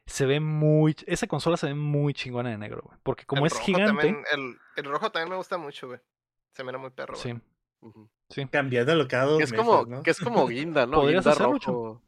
[0.07, 0.95] Se ve muy.
[1.07, 2.99] Esa consola se ve muy chingona de negro, güey.
[3.03, 3.87] Porque como El es gigante.
[3.87, 6.01] también- el, el rojo también me gusta mucho, güey.
[6.53, 7.23] Se mira muy perro, güey.
[7.35, 7.41] Sí,
[7.81, 8.09] Ujú.
[8.29, 8.47] sí.
[8.47, 10.03] Cambiándolo cada dos Que es meses, como, ¿no?
[10.03, 11.01] que es como guinda, ¿no?
[11.01, 12.03] Podrías Guinda rojo.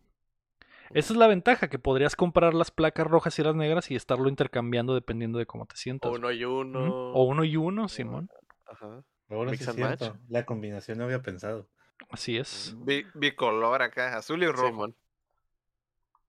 [0.91, 4.29] Esa es la ventaja, que podrías comprar las placas rojas y las negras y estarlo
[4.29, 6.11] intercambiando dependiendo de cómo te sientas.
[6.11, 7.13] O uno y uno.
[7.13, 8.31] O uno y uno, Simón.
[8.71, 9.03] Ajá.
[9.29, 9.99] Ahora sí mix es and match.
[9.99, 10.19] cierto.
[10.29, 11.67] La combinación no había pensado.
[12.11, 12.77] Así es.
[12.79, 14.67] Bi- bicolor acá, azul y rojo.
[14.69, 14.95] Simón.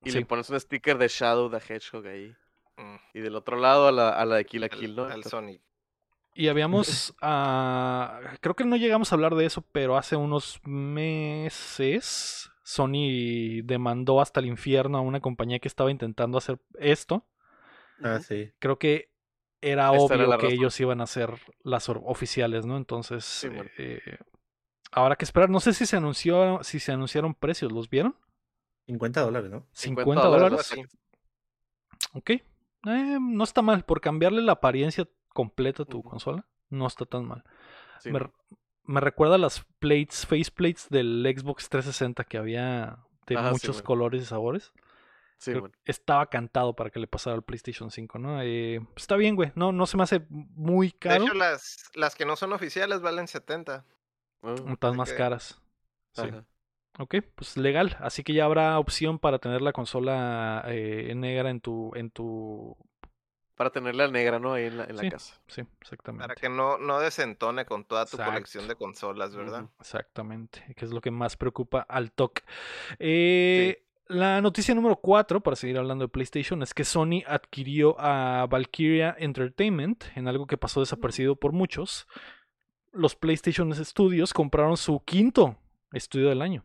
[0.04, 0.20] Y Sí.
[0.20, 2.36] le pones un sticker de Shadow the Hedgehog ahí.
[2.78, 5.04] Mm, Y del otro lado a la, a la de Kill la al- Kill, ¿no?
[5.06, 5.62] al Sonic.
[6.36, 7.16] Y habíamos.
[7.22, 12.52] ah, creo que no llegamos a hablar de eso, pero hace unos meses.
[12.64, 17.26] Sony demandó hasta el infierno a una compañía que estaba intentando hacer esto.
[18.04, 18.52] Ah, sí.
[18.60, 19.10] creo que
[19.62, 21.34] era Esta obvio que ellos iban a ser
[21.64, 22.78] las oficiales, ¿no?
[22.78, 23.70] Entonces, Sí, bueno.
[23.80, 24.20] eh,
[24.92, 25.50] habrá que esperar.
[25.50, 28.16] No sé si se anunció, si se anunciaron precios, ¿los vieron?
[28.88, 29.66] 50 dólares, ¿no?
[29.74, 30.74] 50 dólares.
[32.14, 32.30] Ok.
[32.32, 32.44] Eh,
[32.84, 33.84] no está mal.
[33.84, 37.44] Por cambiarle la apariencia completa a tu consola, no está tan mal.
[38.00, 38.10] Sí,
[38.86, 44.22] me, recuerda a las plates, faceplates del Xbox 360 que había de Ajá, muchos colores
[44.22, 44.72] y sabores.
[45.40, 45.72] Sí, man.
[45.86, 48.42] estaba cantado para que le pasara al PlayStation 5, ¿no?
[48.42, 49.52] Eh, está bien, güey.
[49.54, 51.24] No, no se me hace muy De caro.
[51.26, 53.86] hecho, las, las que no son oficiales valen 70.
[54.42, 55.62] Ah, Están así más que- caras.
[56.14, 56.22] Sí.
[56.22, 56.46] ajá.
[57.00, 57.96] Ok, pues legal.
[58.00, 62.76] Así que ya habrá opción para tener la consola eh, negra en tu, en tu.
[63.56, 64.54] Para tenerla negra, ¿no?
[64.54, 65.10] Ahí en la, en la Sí.
[65.10, 65.42] casa.
[65.48, 66.24] Sí, exactamente.
[66.28, 68.32] Para que no, no desentone con toda tu Exacto.
[68.34, 69.66] colección de consolas, ¿verdad?
[69.80, 72.42] Exactamente, que es lo que más preocupa al TOC.
[73.00, 78.48] Eh, La noticia número 4, para seguir hablando de PlayStation, es que Sony adquirió a
[78.50, 82.08] Valkyria Entertainment en algo que pasó desapercibido por muchos.
[82.94, 85.58] Los PlayStation Studios compraron su quinto
[85.92, 86.64] estudio del año.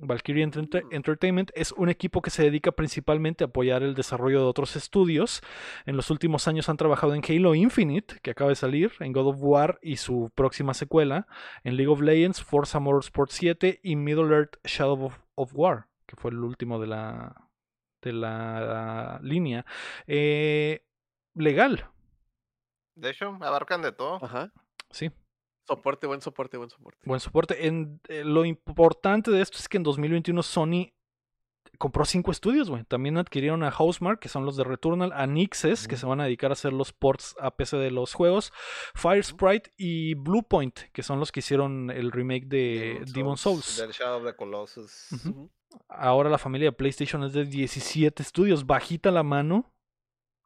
[0.00, 0.94] Valkyria Enter- Mm.
[0.94, 5.40] Entertainment es un equipo que se dedica principalmente a apoyar el desarrollo de otros estudios.
[5.86, 9.28] En los últimos años han trabajado en Halo Infinite, que acaba de salir, en God
[9.28, 11.26] of War y su próxima secuela,
[11.62, 16.16] en League of Legends, Forza Motorsport 7 y Middle Earth Shadow of, of War, que
[16.16, 17.48] fue el último de la,
[18.02, 19.64] de la línea.
[20.06, 20.84] Eh,
[21.34, 21.88] legal,
[22.96, 24.24] De hecho, abarcan de todo.
[24.24, 24.52] Ajá.
[24.90, 25.10] sí,
[25.66, 27.00] Soporte, buen soporte, buen soporte.
[27.04, 27.66] buen soporte.
[27.66, 30.92] En, eh, lo importante de esto es que en 2021 Sony
[31.78, 32.84] compró cinco estudios, güey.
[32.84, 36.24] También adquirieron a Housemark, que son los de Returnal, a Nixes, que se van a
[36.24, 38.52] dedicar a hacer los ports a PC de los juegos,
[38.94, 43.78] Fire Sprite y Bluepoint, que son los que hicieron el remake de Demon Souls.
[43.78, 45.08] Del Shadow of the Colossus.
[45.88, 48.66] Ahora la familia de PlayStation es de 17 estudios.
[48.66, 49.72] Bajita la mano,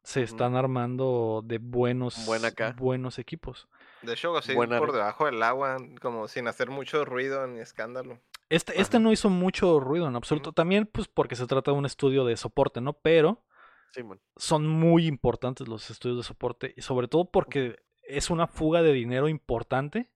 [0.03, 2.73] se están armando de buenos, Buen acá.
[2.79, 3.67] buenos equipos.
[4.01, 8.19] De hecho, así Buena por debajo del agua, como sin hacer mucho ruido ni escándalo.
[8.49, 10.53] Este, este no hizo mucho ruido en absoluto.
[10.53, 12.93] También, pues, porque se trata de un estudio de soporte, ¿no?
[12.93, 13.43] Pero
[13.91, 14.03] Sí,
[14.35, 16.73] son muy importantes los estudios de soporte.
[16.77, 20.11] Y sobre todo porque es una fuga de dinero importante.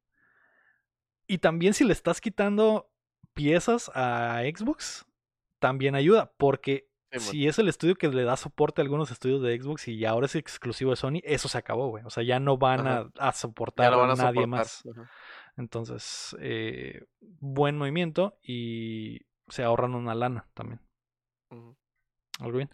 [1.28, 2.92] Y también si le estás quitando
[3.34, 5.06] piezas a Xbox,
[5.60, 6.34] también ayuda.
[6.38, 9.88] Porque Sí, si es el estudio que le da soporte a algunos estudios de Xbox
[9.88, 12.04] y ahora es exclusivo de Sony, eso se acabó, güey.
[12.06, 12.88] O sea, ya no van
[13.18, 14.48] a, soportar van a a nadie soportar.
[14.50, 14.84] más.
[14.92, 15.10] Ajá.
[15.58, 17.06] Entonces, eh,
[17.40, 20.82] buen movimiento y se ahorran una lana también.
[21.52, 21.76] Ujú.
[22.40, 22.72] Algo bien.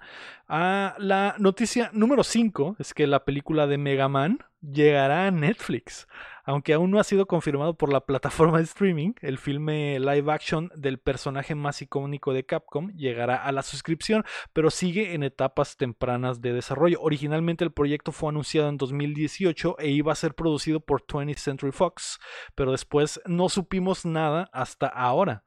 [0.47, 6.07] Ah, la noticia número 5 es que la película de Mega Man llegará a Netflix.
[6.45, 10.71] Aunque aún no ha sido confirmado por la plataforma de streaming, el filme live action
[10.75, 16.39] del personaje más icónico de Capcom llegará a la suscripción, pero sigue en etapas tempranas
[16.39, 17.01] de desarrollo.
[17.01, 21.73] Originalmente el proyecto fue anunciado en 2018 e iba a ser producido por 20th Century
[21.73, 22.17] Fox,
[22.55, 25.43] pero después no supimos nada hasta ahora.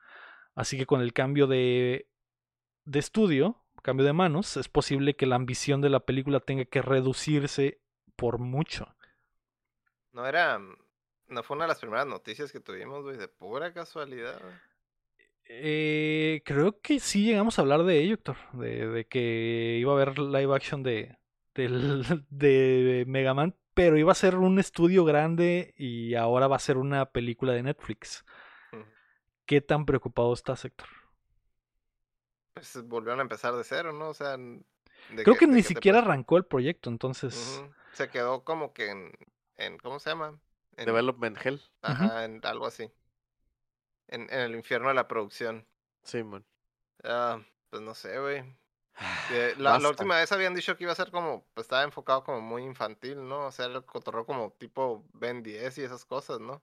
[0.55, 2.09] Así que con el cambio de,
[2.85, 6.83] de estudio, cambio de manos, es posible que la ambición de la película tenga que
[6.83, 7.81] reducirse
[8.17, 8.95] por mucho.
[10.13, 10.61] No era.
[11.29, 14.41] No fue una de las primeras noticias que tuvimos, güey, de pura casualidad.
[15.45, 19.97] Eh, creo que sí llegamos a hablar de ello, Héctor, de, de que iba a
[19.97, 21.17] haber live action de,
[21.55, 26.61] del- de Mega Man, pero iba a ser un estudio grande y ahora va a
[26.61, 28.25] ser una película de Netflix.
[29.47, 30.89] ¿Qué tan preocupado estás, Héctor?
[32.55, 34.11] Pues volvieron a empezar de cero, ¿no?
[34.11, 34.37] O sea.
[35.17, 36.11] Creo que ni siquiera pasó.
[36.11, 37.63] arrancó el proyecto, entonces...
[37.93, 39.13] Se quedó como que en,
[39.57, 39.79] en.
[39.79, 40.39] ¿Cómo se llama?
[40.77, 41.61] En, Development Hell.
[41.83, 42.91] Ajá, en algo así.
[44.09, 45.67] En, en el infierno de la producción.
[46.03, 46.45] Sí, man.
[47.05, 47.41] Ah,
[47.71, 48.45] pues no sé, güey.
[49.33, 52.41] Eh, La, última vez habían dicho que iba a ser como, pues estaba enfocado como
[52.41, 53.47] muy infantil, ¿no?
[53.47, 56.63] O sea, el cotorreo como tipo Ben 10 y esas cosas, ¿no?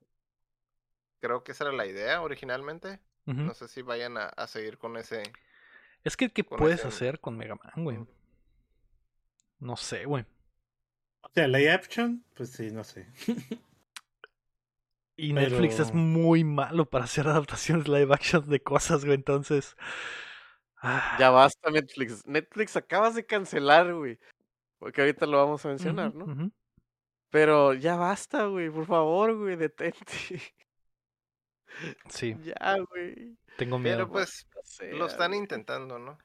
[1.22, 2.99] Creo que esa era la idea originalmente.
[3.26, 5.22] No sé si vayan a, a seguir con ese.
[6.04, 8.00] Es que, ¿qué puedes ese- hacer con Mega Man, güey?
[9.60, 10.26] No sé, güey.
[11.22, 13.08] O sea, live action, pues sí, no sé.
[15.18, 19.16] Y Netflix es muy malo para hacer adaptaciones live action de cosas, güey.
[19.16, 19.76] Entonces.
[20.78, 22.26] ah, Ya basta, Netflix.
[22.26, 24.18] Netflix acabas de cancelar, güey.
[24.78, 26.52] Porque ahorita lo vamos a mencionar, ¿no?
[27.30, 28.70] Pero ya basta, güey.
[28.70, 30.42] Por favor, güey, detente.
[32.10, 33.38] Sí, ya, güey.
[33.58, 33.98] tengo miedo.
[33.98, 36.18] Pero pues No sé, lo están intentando, ¿no?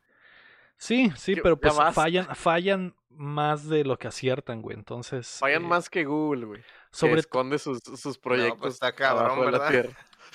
[0.77, 4.77] Sí, sí, que pero pues fallan, fallan más de lo que aciertan, güey.
[4.77, 5.37] Entonces.
[5.39, 6.61] Fallan eh, más que Google, güey.
[6.63, 9.71] que Sobre, esconde sus, sus proyectos está cabrón, abajo de la ¿verdad?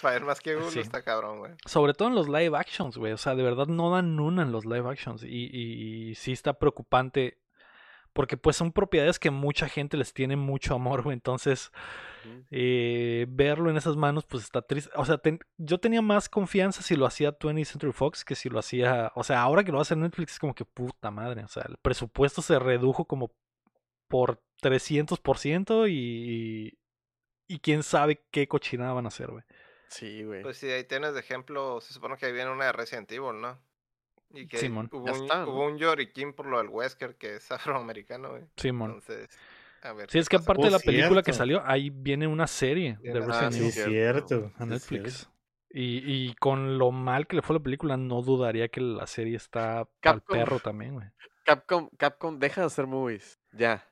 [0.03, 0.79] ver más que Google Sí.
[0.79, 1.51] está cabrón, güey.
[1.65, 3.11] sobre todo en los live actions, güey.
[3.11, 5.23] O sea, de verdad no dan una en los live actions.
[5.23, 7.37] Y, y, y sí está preocupante.
[8.13, 11.13] Porque pues son propiedades que mucha gente les tiene mucho amor, güey.
[11.13, 11.71] Entonces.
[12.51, 14.91] Eh, verlo en esas manos, pues está triste.
[14.95, 18.49] O sea, ten- yo tenía más confianza si lo hacía 20th Century Fox que si
[18.49, 19.11] lo hacía.
[19.15, 21.43] O sea, ahora que lo va a hacer Netflix es como que puta madre.
[21.43, 23.31] O sea, el presupuesto se redujo como
[24.07, 26.77] por 300% y.
[27.51, 29.43] Y quién sabe qué cochinada van a hacer, güey.
[29.87, 30.43] Sí, güey.
[30.43, 31.81] Pues sí, ahí tienes de ejemplo.
[31.81, 33.57] Se supone que ahí viene una de Resident Evil, ¿no?
[34.31, 34.87] Y que Simón.
[34.91, 35.49] hubo, un, está, ¿no?
[35.51, 38.43] hubo un Yorikin por lo del Wesker, que es afroamericano, güey.
[38.55, 38.91] Simón.
[38.91, 39.29] Entonces,
[39.81, 40.09] a ver.
[40.09, 43.19] Sí, es que aparte de Oh, la película que salió, ahí viene una serie de
[43.19, 44.51] ah, Resident Sí, Evil es cierto.
[44.57, 45.13] a sí, Netflix.
[45.17, 45.33] cierto.
[45.71, 49.37] Y, y con lo mal que le fue la película, no dudaría que la serie
[49.37, 51.07] está al perro también, güey.
[51.45, 53.39] Capcom, Capcom, deja de hacer movies.
[53.51, 53.87] Ya.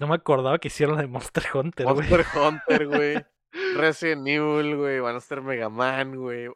[0.00, 1.96] No me acordaba que hicieron la de Monster Hunter, güey.
[2.08, 3.26] Monster Hunter, güey.
[3.76, 5.00] Resident Evil, güey.
[5.00, 6.48] Van a ser Mega Man, güey.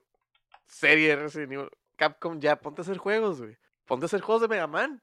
[0.67, 1.69] Serie de Resident Evil.
[1.97, 3.57] Capcom, ya, ponte a hacer juegos, güey.
[3.87, 5.03] Ponte a hacer juegos de Mega Man.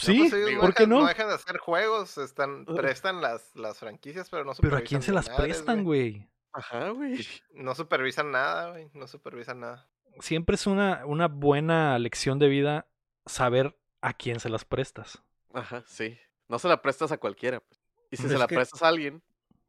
[0.00, 1.00] Sí, pues ellos digo, ¿por qué dejan- no?
[1.02, 5.02] No dejan de hacer juegos, están, prestan las, las franquicias, pero no Pero ¿a quién
[5.02, 6.28] supervisan se las prestan, güey?
[6.52, 7.24] Ajá, güey.
[7.54, 8.88] No supervisan nada, güey.
[8.94, 9.88] No supervisan nada.
[10.20, 12.86] Siempre es una, una buena lección de vida
[13.26, 15.22] saber a quién se las prestas.
[15.54, 16.18] Ajá, sí.
[16.48, 17.60] No se la prestas a cualquiera.
[17.60, 17.80] pues.
[18.10, 19.22] Y si Es se la que- prestas a alguien.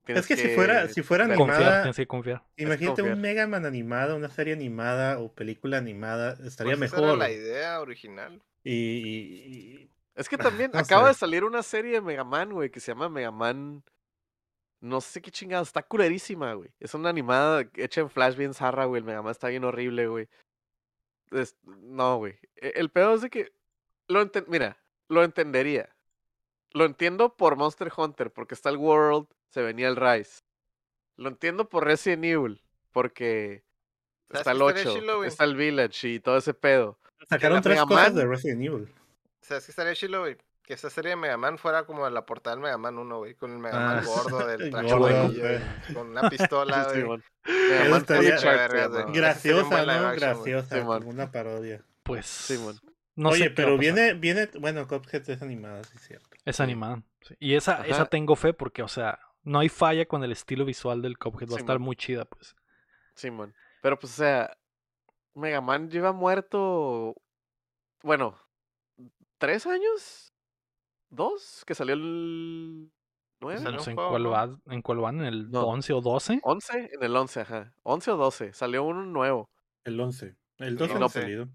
[0.05, 2.43] tienes Es que si fuera, si fuera Confiar, animada, tienes que confiar.
[2.57, 3.15] imagínate confiar.
[3.15, 7.19] un Mega Man animado, una serie animada o película animada, estaría Pues esa era mejor.
[7.19, 8.41] la idea original.
[8.63, 9.45] Y, y-
[9.83, 11.07] y- Es que también No acaba sé.
[11.09, 13.83] de salir una serie de Mega Man, güey, que se llama Mega Man.
[14.81, 16.71] No sé qué chingada, está culerísima, güey.
[16.79, 18.99] Es una animada hecha en Flash bien zarra, güey.
[18.99, 20.27] El Mega Man está bien horrible, güey.
[21.31, 22.37] Es- No, güey.
[22.55, 23.53] E- El peor es de que.
[24.07, 24.77] Lo enten- Mira,
[25.07, 25.95] lo entendería.
[26.73, 30.41] Lo entiendo por Monster Hunter, porque está el World, se venía el Rise.
[31.17, 33.63] Lo entiendo por Resident Evil, porque
[34.29, 35.27] ¿Sabes está el qué estaría 8, chilo, güey?
[35.27, 36.97] está el Village y todo ese pedo.
[37.29, 38.93] sacaron tres Mega cosas Man- de Resident Evil.
[39.41, 40.37] ¿Sabes qué estaría chilo, güey?
[40.63, 43.35] Que esa serie de Mega Man fuera como la portada del Mega Man 1, güey.
[43.35, 45.59] Con el Mega Man Ah, gordo del traje gordo, amarillo, güey.
[45.89, 47.03] y con una pistola, güey.
[47.45, 49.11] Mega Man estaría- se güey.
[49.13, 49.91] Graciosa, ¿no?
[49.91, 50.15] action.
[50.15, 51.83] Graciosa, como una parodia.
[52.03, 52.25] Pues.
[52.27, 52.79] Simón.
[53.15, 56.29] No Oye, pero viene, viene, bueno, Cuphead es animada, sí es cierto.
[56.45, 57.03] Es animada.
[57.21, 57.35] sí.
[57.39, 57.85] Y esa, Ajá.
[57.87, 61.49] esa tengo fe porque, o sea, no hay falla con el estilo visual del Cuphead.
[61.51, 62.55] Va a estar muy chida, pues.
[63.15, 63.53] Simón.
[63.81, 64.55] Pero pues, o sea,
[65.35, 67.15] Mega Man lleva muerto.
[68.01, 68.39] Bueno,
[69.41, 70.31] ¿tres años?
[71.09, 71.63] ¿Dos?
[71.65, 72.91] Que salió el.
[73.41, 73.59] ¿Nueve?
[73.59, 75.65] Salió No un sé en cuál, en cuál van, en el No.
[75.67, 76.39] 11 o 12.
[76.43, 76.89] ¿Once?
[76.93, 77.73] En el once, ajá.
[77.81, 78.53] ¿Once o doce?
[78.53, 79.49] Salió uno nuevo.
[79.83, 80.35] El 11.
[80.59, 81.21] El 12 no 11.
[81.21, 81.47] salido.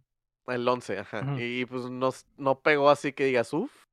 [0.49, 1.21] El once, ajá.
[1.23, 1.39] Ujú.
[1.41, 3.87] Y pues no, no pegó así que digas, uff.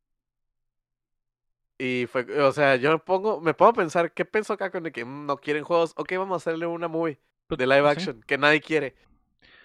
[1.77, 4.91] Y fue, o sea, yo me pongo, me pongo a pensar, ¿qué pensó Capcom de
[4.91, 5.93] que "Mm, no quieren juegos?
[5.97, 7.87] Ok, vamos a hacerle una movie Pues, de live sí.
[7.87, 8.95] action que nadie quiere.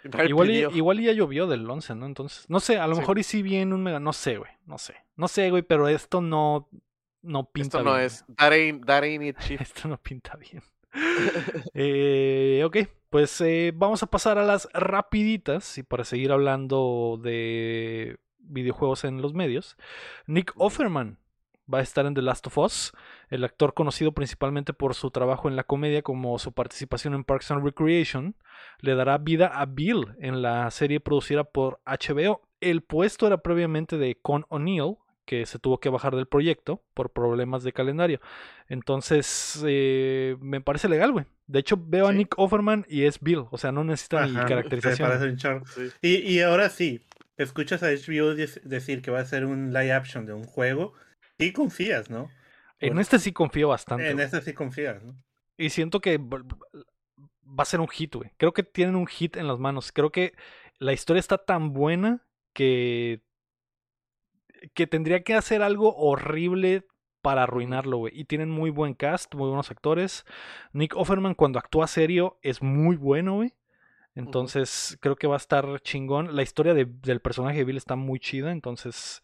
[0.29, 2.07] Igual y, igual y ya llovió del 11, ¿no?
[2.07, 3.01] Entonces, no sé, a lo Sí.
[3.01, 4.95] mejor y sí viene un mega, no sé, güey, no sé.
[5.17, 6.69] No sé, güey, pero esto no,
[7.23, 9.49] no pinta Esto no bien, es, that ain't, that ain't it, güey.
[9.49, 9.61] chief.
[9.63, 10.63] Esto no pinta bien.
[11.75, 12.77] Eh, ok,
[13.11, 19.21] pues eh, vamos a pasar a las rapiditas y para seguir hablando de videojuegos en
[19.23, 19.77] los medios.
[20.27, 21.19] Nick Offerman
[21.73, 22.93] va a estar en The Last of Us,
[23.31, 27.51] el actor conocido principalmente por su trabajo en la comedia como su participación en Parks
[27.51, 28.35] and Recreation,
[28.81, 32.43] le dará vida a Bill en la serie producida por HBO.
[32.61, 37.11] El puesto era previamente de Con O'Neill, que se tuvo que bajar del proyecto por
[37.13, 38.19] problemas de calendario.
[38.69, 41.27] Entonces, eh, me parece legal, güey.
[41.47, 42.13] De hecho, veo a.
[42.13, 43.45] Nick Offerman y es Bill.
[43.51, 45.09] O sea, no necesita ni Ajá, se caracterización.
[45.09, 45.67] parece un.
[45.67, 45.91] Sí.
[46.03, 47.03] Y, y ahora sí,
[47.37, 50.95] escuchas a HBO dec- decir que va a ser un live action de un juego
[51.39, 52.31] y confías, ¿no?
[52.81, 54.11] En Bueno, este sí confío bastante.
[54.11, 55.17] En ese sí confías, ¿no?
[55.57, 56.43] Y siento que va
[57.51, 58.31] va a ser un hit, güey.
[58.37, 59.91] Creo que tienen un hit en las manos.
[59.91, 60.35] Creo que
[60.79, 63.23] la historia está tan buena que
[64.75, 66.87] que tendría que hacer algo horrible
[67.23, 68.13] para arruinarlo, güey.
[68.19, 70.25] Y tienen muy buen cast, muy buenos actores.
[70.73, 73.55] Nick Offerman cuando actúa serio es muy bueno, güey.
[74.15, 76.35] Entonces creo que va a estar chingón.
[76.37, 79.23] La historia de- del personaje de Bill está muy chida, entonces...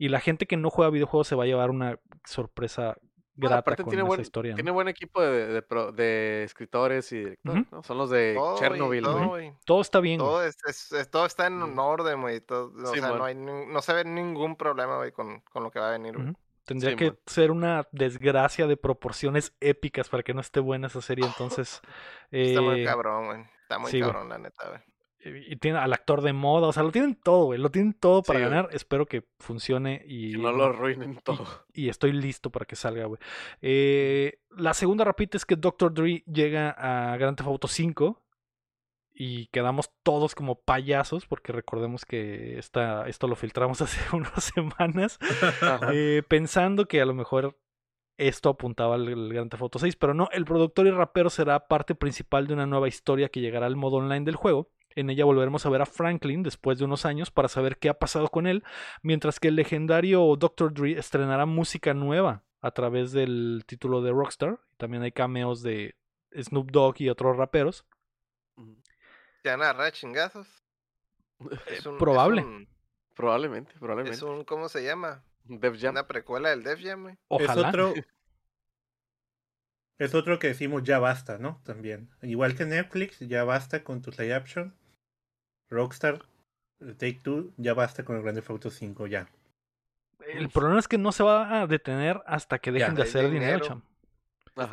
[0.00, 2.96] Y la gente que no juega videojuegos se va a llevar una sorpresa
[3.36, 4.52] grata aparte con tiene esa buen, historia.
[4.52, 4.56] ¿no?
[4.56, 7.66] tiene buen equipo de, de, pro- de escritores y directores.
[7.70, 7.82] ¿no?
[7.82, 9.52] Son los de Todo, Chernobyl, todo, güey.
[9.66, 10.18] Todo está bien.
[10.18, 12.40] Todo, es, es- es- todo está en orden, güey.
[12.40, 15.78] todo- O sea, no, hay, no se ve ningún problema, güey, con, con lo que
[15.80, 16.32] va a venir, güey.
[16.64, 21.02] Tendría Sí, que ser una desgracia de proporciones épicas para que no esté buena esa
[21.02, 21.26] serie.
[21.26, 21.82] Entonces,
[22.30, 23.40] Está muy eh, cabrón, güey.
[23.62, 24.10] Está muy sí, güey.
[24.12, 24.80] cabrón, la neta, güey.
[25.22, 27.58] Y tiene al actor de moda, o sea, lo tienen todo, güey.
[27.58, 28.54] Lo tienen todo para Sí, güey.
[28.54, 28.68] ganar.
[28.74, 31.46] Espero que funcione y, Que no lo arruinen todo.
[31.74, 33.20] y estoy listo para que salga, güey.
[33.60, 35.92] Eh, la segunda rapita es que Dr.
[35.92, 38.22] Dre llega a Grand Theft Auto 5
[39.12, 45.18] y quedamos todos como payasos porque recordemos que esta, esto lo filtramos hace unas semanas
[45.92, 47.58] eh, pensando que a lo mejor
[48.16, 51.68] esto apuntaba al, al Grand Theft Auto 6, pero no, el productor y rapero será
[51.68, 54.70] parte principal de una nueva historia que llegará al modo online del juego.
[54.96, 57.94] En ella volveremos a ver a Franklin después de unos años para saber qué ha
[57.98, 58.64] pasado con él,
[59.02, 60.74] mientras que el legendario Dr.
[60.74, 64.58] Dre estrenará música nueva a través del título de Rockstar.
[64.76, 65.94] También hay cameos de
[66.36, 67.86] Snoop Dogg y otros raperos.
[69.42, 70.46] ¿Se van a agarrar chingazos?
[71.40, 72.42] Eh, Es un- es probable.
[72.42, 72.68] un-
[73.14, 74.24] Probablemente, Es probablemente.
[74.24, 75.22] un, ¿cómo se llama?
[75.44, 75.92] Def Jam.
[75.92, 77.16] Una precuela del Def Jam.
[77.28, 77.52] Ojalá.
[77.62, 77.94] Es otro.
[79.98, 81.60] Es otro que decimos ya basta, ¿no?
[81.64, 82.10] También.
[82.22, 84.74] Igual que Netflix, ya basta con tus live action.
[85.70, 86.22] Rockstar,
[86.80, 89.28] eh, Take Two, ya basta con el Grand Theft Auto 5, ya.
[90.34, 92.94] El problema es que no se va a detener hasta que dejen Ya.
[92.94, 93.64] de hacer dinero, dinero.
[93.66, 93.82] cham.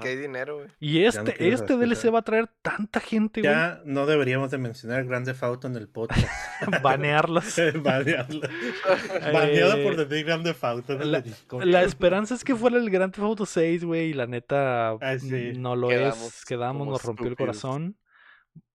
[0.01, 0.67] Que hay dinero, güey.
[0.81, 3.53] Y no este, este DLC va a traer tanta gente, güey.
[3.53, 6.27] Ya no deberíamos de mencionar Grand Theft Auto en el podcast.
[6.83, 7.55] Banearlos.
[7.83, 8.41] Banearlo.
[9.33, 11.23] Baneado Eh, por decir Grand Theft Auto en la-.
[11.63, 15.53] La esperanza es que fuera el Grand Theft Auto 6, güey, y la neta sí.
[15.57, 16.43] no lo Quedamos es.
[16.45, 17.95] Quedamos, nos rompió el corazón.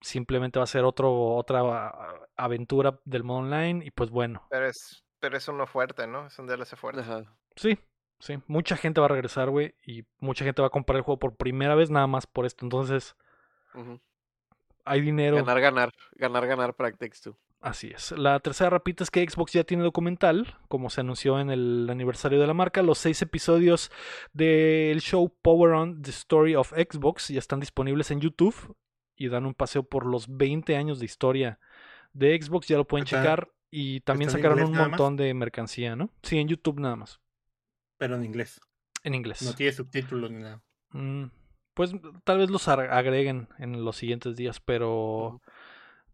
[0.01, 1.63] Simplemente va a ser otro, otra
[2.37, 3.85] aventura del modo online.
[3.85, 6.27] Y pues bueno, Pero es, pero es uno fuerte, ¿no?
[6.27, 7.01] Es un DLC fuerte.
[7.03, 7.23] Ajá.
[7.57, 7.79] sí,
[8.19, 8.39] sí.
[8.47, 9.75] Mucha gente va a regresar, güey.
[9.83, 12.65] Y mucha gente va a comprar el juego por primera vez nada más por esto.
[12.65, 13.17] Entonces,
[14.85, 15.37] hay dinero.
[15.37, 15.93] Ganar, ganar.
[16.13, 17.37] Ganar, ganar para Takes Two.
[17.63, 18.11] Así es.
[18.11, 22.41] La tercera rapita es que Xbox ya tiene documental, como se anunció en el aniversario
[22.41, 22.83] de la marca.
[22.83, 23.93] Los seis episodios
[24.33, 28.75] del show Power On The Story of Xbox ya están disponibles en YouTube
[29.17, 31.59] y dan un paseo por los 20 años de historia
[32.13, 32.69] de Xbox.
[32.69, 36.11] Ya lo pueden Está- checar y también sacaron un montón de mercancía, ¿no?
[36.23, 37.21] Sí, en YouTube nada más,
[37.99, 38.61] Pero en inglés.
[39.05, 39.43] en inglés.
[39.43, 40.63] No tiene subtítulos ni nada.
[40.91, 41.25] Mm,
[41.75, 41.93] pues
[42.25, 45.41] tal vez los agreguen en los siguientes días, pero...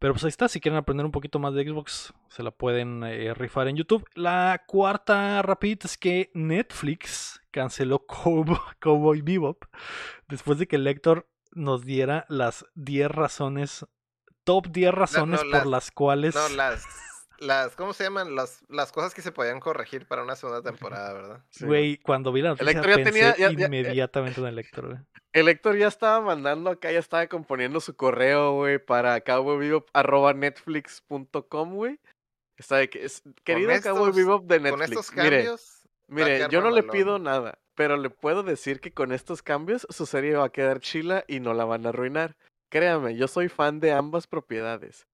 [0.01, 3.03] Pero pues ahí está, si quieren aprender un poquito más de Xbox, se la pueden
[3.03, 4.07] eh, rifar en YouTube.
[4.15, 8.45] La cuarta rapidita es que Netflix canceló Cow-
[8.81, 9.65] Cowboy Bebop
[10.29, 11.29] después de que el lector
[11.59, 13.85] nos diera las 10 razones,
[14.45, 16.35] top 10 razones por las cuales...
[16.35, 16.85] No, las,
[17.39, 18.35] las, ¿cómo se llaman?
[18.35, 21.45] Las, las cosas que se podían corregir para una segunda temporada, ¿verdad?
[21.51, 21.67] Sí.
[21.67, 24.87] Güey, cuando vi la noticia Héctor ya pensé tenía- ya- ya- inmediatamente en el lector,
[24.87, 24.99] güey.
[25.33, 32.01] El Héctor ya estaba mandando acá, ya estaba componiendo su correo, güey, para cowboybebop.netflix.com, güey.
[32.57, 34.91] Está de que es, querido Cowboy estos- Bebop de Con Netflix.
[34.91, 35.78] estos mire, cambios, mire,
[36.15, 40.07] quedar yo no le pido nada, pero le puedo decir que con estos cambios su
[40.07, 42.37] serie va a quedar chila y no la van a arruinar.
[42.71, 45.07] Créame, yo soy fan de ambas propiedades.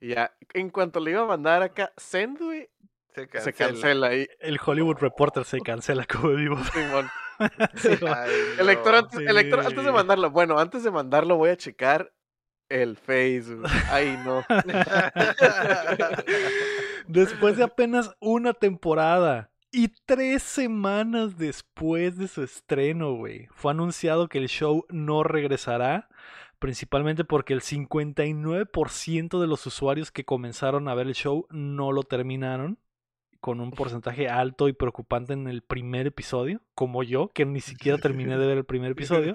[0.00, 2.68] Y ya, en cuanto le iba a mandar acá, send, güey,
[3.14, 4.14] se se cancela.
[4.14, 6.58] Y, El Hollywood Reporter se cancela Cowboy Bebop.
[6.72, 7.08] Simón.
[7.76, 8.12] Sí, güey.
[8.16, 9.68] Ay, El Héctor, no.
[9.68, 12.12] antes, de mandarlo, bueno, antes de mandarlo voy a checar
[12.68, 13.68] el Facebook.
[13.90, 14.44] Ay, no.
[17.06, 24.28] Después de apenas una temporada y tres semanas después de su estreno, güey, fue anunciado
[24.28, 26.08] que el show no regresará,
[26.58, 32.02] principalmente porque el 59% de los usuarios que comenzaron a ver el show no lo
[32.02, 32.78] terminaron,
[33.40, 37.98] con un porcentaje alto y preocupante en el primer episodio, como yo, que ni siquiera
[37.98, 39.32] terminé de ver el primer episodio.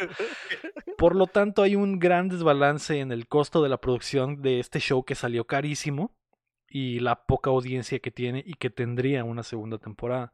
[0.98, 4.80] Por lo tanto, hay un gran desbalance en el costo de la producción de este
[4.80, 6.12] show que salió carísimo
[6.74, 10.34] y la poca audiencia que tiene y que tendría una segunda temporada.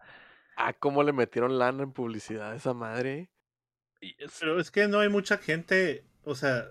[0.55, 3.29] Ah, cómo le metieron lana en publicidad a esa madre.
[4.39, 6.69] Pero es que no hay mucha gente, o sea,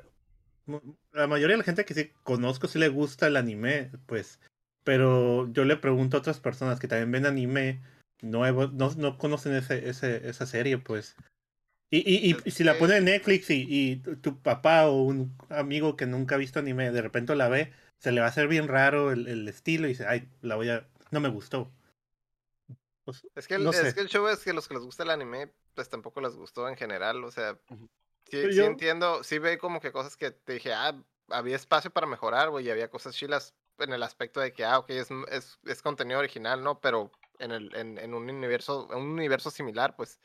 [1.12, 4.40] la mayoría de la gente que sí conozco sí le gusta el anime, pues,
[4.84, 7.82] pero yo le pregunto a otras personas que también ven anime
[8.22, 11.14] nuevo, no, no conocen ese, ese, esa serie, pues.
[11.90, 15.94] Y, y, y- y si la pone en Netflix y, tu papá o un amigo
[15.96, 18.68] que nunca ha visto anime de repente la ve, se le va a hacer bien
[18.68, 21.72] raro el, el estilo y dice, ay, la voy a, no me gustó.
[23.04, 23.94] Pues, Es que, el, no es sé.
[23.94, 26.68] que el show es que los que les gusta el anime, pues tampoco les gustó
[26.68, 27.24] en general.
[27.24, 27.58] O sea,
[28.30, 30.94] sí, sí yo- entiendo, sí ve como que cosas que te dije, ah,
[31.28, 34.78] había espacio para mejorar, güey, y había cosas chilas en el aspecto de que, ah,
[34.78, 36.80] ok, es, es, es contenido original, ¿no?
[36.80, 40.20] Pero en, el, en, en un universo, en un universo similar, pues.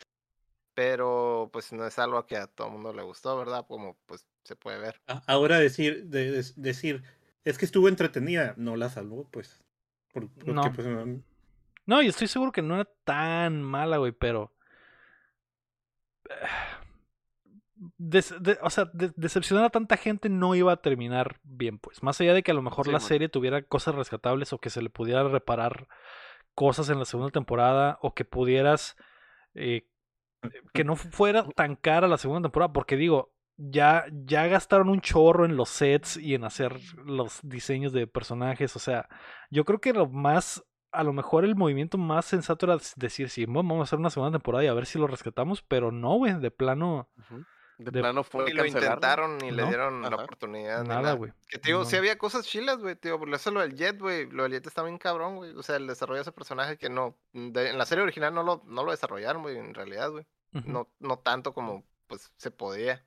[0.76, 3.66] Pero, pues no es algo que a todo el mundo le gustó, ¿verdad?
[3.68, 5.00] Como, pues, se puede ver.
[5.28, 7.04] Ahora decir, de- de- decir,
[7.46, 9.64] es que estuvo entretenida, no la salvó, pues.
[10.14, 10.62] Por- porque, No.
[10.74, 11.22] pues, no-
[11.86, 14.54] No, y estoy seguro que no era tan mala, güey, pero...
[17.98, 22.02] Des- de- o sea, de- decepcionar a tanta gente no iba a terminar bien, pues.
[22.02, 23.08] Más allá de que a lo mejor Sí, la man.
[23.08, 25.88] serie tuviera cosas rescatables o que se le pudiera reparar
[26.54, 28.96] cosas en la segunda temporada o que pudieras...
[29.56, 29.90] eh,
[30.74, 35.46] que no fuera tan cara la segunda temporada, porque digo, ya, ya gastaron un chorro
[35.46, 39.08] en los sets y en hacer los diseños de personajes, o sea,
[39.50, 43.46] yo creo que lo más, a lo mejor el movimiento más sensato era decir, sí,
[43.46, 46.34] vamos a hacer una segunda temporada y a ver si lo rescatamos, pero no, güey,
[46.40, 47.10] de plano.
[47.80, 49.68] De, De- plano fue Ni lo intentaron, ni le No.
[49.68, 50.84] dieron la oportunidad.
[50.84, 51.34] ni nada, güey.
[51.50, 52.00] Que te digo, sí No.
[52.00, 53.18] había cosas chilas, güey, tío.
[53.18, 54.30] Por eso lo del Jet, güey.
[54.30, 55.56] Lo del Jet está bien cabrón, güey.
[55.58, 57.18] O sea, el desarrollo de ese personaje que no.
[57.34, 60.26] de- en la serie original no lo, no lo desarrollaron, güey, en realidad, güey.
[60.52, 63.04] No, no tanto como, pues, se podía.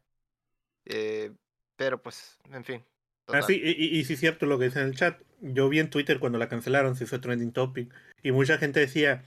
[0.86, 1.32] Eh,
[1.76, 2.84] pero, pues, en fin.
[3.26, 3.42] total.
[3.42, 5.20] Ah, sí, y, y, y sí es cierto lo que dice en el chat.
[5.40, 7.92] Yo vi en Twitter cuando la cancelaron, se hizo trending topic,
[8.22, 9.24] y mucha gente decía,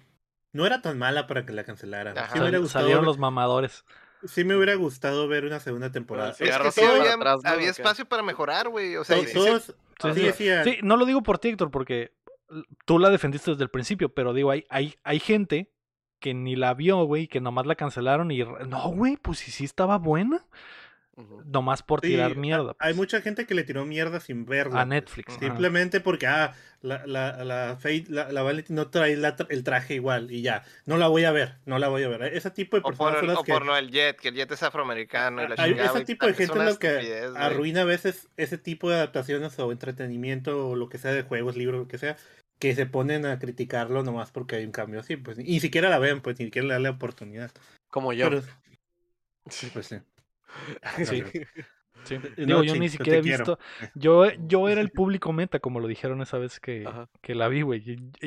[0.53, 2.17] no era tan mala para que la cancelaran.
[2.17, 2.33] Ajá.
[2.33, 3.85] Sí me hubiera gustado, salieron ver- los mamadores.
[4.25, 6.33] sí me hubiera gustado ver una segunda temporada.
[6.33, 8.95] sí, Es que sí había, espacio para mejorar, güey.
[8.95, 9.75] O sea, todos
[10.15, 12.13] Sí, decían, no lo digo por ti, Héctor, porque
[12.85, 15.71] tú la defendiste desde el principio, pero digo, hay, hay, hay gente
[16.19, 18.39] que ni la vio, güey, que nomás la cancelaron y...
[18.43, 20.45] No, güey, pues sí, sí estaba buena.
[21.19, 21.43] Ujú.
[21.45, 22.75] Nomás por sí, tirar mierda.
[22.79, 24.81] Hay pues, mucha gente que le tiró mierda sin verla.
[24.81, 24.87] a pues.
[24.87, 25.33] Netflix.
[25.37, 29.95] Simplemente porque, ah, la, la, la, Fate- la, la Valentine no trae la el traje
[29.95, 30.63] igual y ya.
[30.85, 32.23] No la voy a ver, no la voy a ver.
[32.33, 33.51] Ese tipo de O por, personas son las o que...
[33.51, 36.33] por lo del Jet, que el Jet es afroamericano y la hay- ese tipo de
[36.33, 40.99] gente lo que arruina a veces ese tipo de adaptaciones o entretenimiento o lo que
[40.99, 42.15] sea de juegos, libros, lo que sea,
[42.59, 45.99] que se ponen a criticarlo nomás porque hay un cambio así, pues ni siquiera la
[45.99, 47.51] ven, pues ni siquiera le dan la oportunidad.
[47.89, 48.29] Como yo.
[48.29, 48.41] Pero,
[49.49, 49.97] sí, pues sí.
[51.05, 51.21] Sí.
[51.21, 51.47] Vale.
[52.05, 52.15] Sí.
[52.37, 53.37] No, Digo, yo sí, ni siquiera he quiero.
[53.39, 53.59] visto.
[53.93, 56.89] Yo, yo era el público meta, como lo dijeron esa vez que,
[57.21, 57.83] que la vi, güey.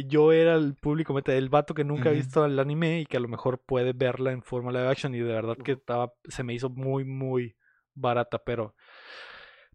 [0.07, 2.19] Yo era el público meta, el vato que nunca ha Ujú.
[2.21, 5.15] visto el anime y que a lo mejor puede verla en forma live action.
[5.15, 7.57] Y de verdad que estaba, se me hizo muy, muy
[7.95, 8.75] barata, pero.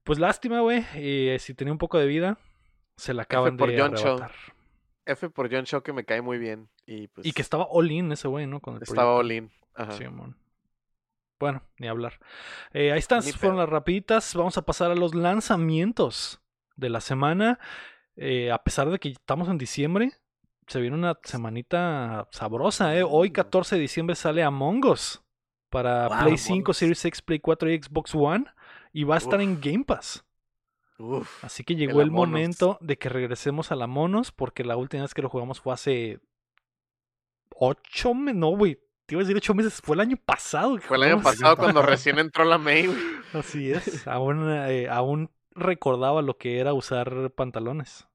[0.04, 0.86] Pues lástima, güey.
[0.96, 2.38] y, eh, si tenía un poco de vida,
[2.98, 4.32] se la acaban por de John arrebatar.
[5.08, 6.70] F por John Shaw que me cae muy bien.
[6.86, 8.60] Y pues Y que estaba all in ese güey, ¿no?
[8.60, 9.52] Con el estaba all in.
[9.74, 9.94] Ajá.
[9.94, 10.38] Simón.
[11.40, 12.20] Bueno, ni hablar.
[12.74, 14.34] Eh, ahí están, fueron las rapiditas.
[14.36, 16.42] Vamos a pasar a los lanzamientos
[16.76, 17.60] de la semana.
[18.16, 20.14] Eh, a pesar de que estamos en diciembre,
[20.68, 22.96] se viene una semanita sabrosa.
[22.98, 23.04] ¿eh?
[23.04, 23.34] Hoy, Mm.
[23.34, 25.24] 14 de diciembre, sale Among Us
[25.70, 26.78] para Wow, Play Among 5, Us.
[26.78, 28.46] Series X, Play 4 y Xbox One.
[28.92, 29.44] Y va a estar Uf.
[29.44, 30.26] en Game Pass.
[30.98, 31.44] Uf.
[31.44, 35.14] Así que llegó el, momento de que regresemos a la Monos, porque la última vez
[35.14, 36.20] que lo jugamos fue hace
[37.56, 38.40] ocho meses.
[38.40, 38.80] No, güey.
[39.08, 39.82] Te iba a decir ocho meses.
[39.82, 40.78] Fue el año pasado.
[40.80, 43.00] Fue el año pasado cuando recién entró la May, güey.
[43.34, 44.06] Así es.
[44.08, 48.08] Aún, eh, aún recordaba lo que era usar pantalones.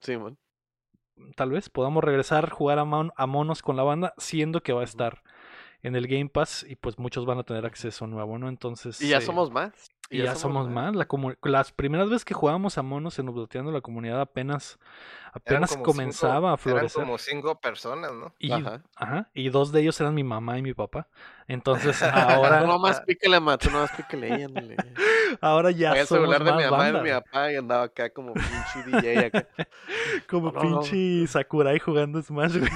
[0.00, 0.36] Sí, man.
[1.36, 4.80] Tal vez podamos regresar, jugar a, mon- a monos con la banda, siendo que va
[4.80, 5.22] a estar
[5.82, 8.48] en el Game Pass y pues muchos van a tener acceso nuevo, ¿no?
[8.48, 9.00] Entonces.
[9.00, 9.72] Y ya eh, somos más.
[10.10, 10.94] Y ya, somos más.
[10.96, 11.06] La
[11.42, 14.78] las primeras veces que jugábamos a monos en Updateando la comunidad apenas,
[15.34, 16.98] apenas comenzaba cinco- a florecer.
[17.00, 18.32] Eran como cinco personas, ¿no?
[18.38, 18.82] Y, Ajá.
[18.96, 21.08] ajá, y dos de ellos eran mi mamá y mi papá.
[21.46, 22.02] Entonces
[22.54, 24.76] ahora, Tú nomás píquele, ma, tú nomás píquele, ahí, ándale.
[25.42, 27.02] ahora ya somos celular de mi más mamá y de banda.
[27.02, 29.46] mi papá y andaba acá como pinche DJ acá.
[30.28, 30.80] Como No, no, no.
[30.80, 32.70] pinche Sakurai jugando Smash, güey.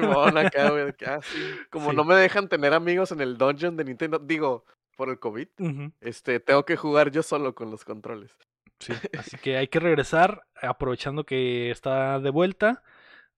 [0.00, 0.94] Simón acá, güey.
[1.06, 1.38] ah, sí.
[1.70, 1.96] Como Sí.
[1.96, 4.64] no me dejan tener amigos en el dungeon de Nintendo, digo,
[4.98, 5.46] por el COVID,
[6.00, 8.32] este, tengo que jugar yo solo con los controles.
[8.80, 12.82] Sí, así que hay que regresar, aprovechando que está de vuelta.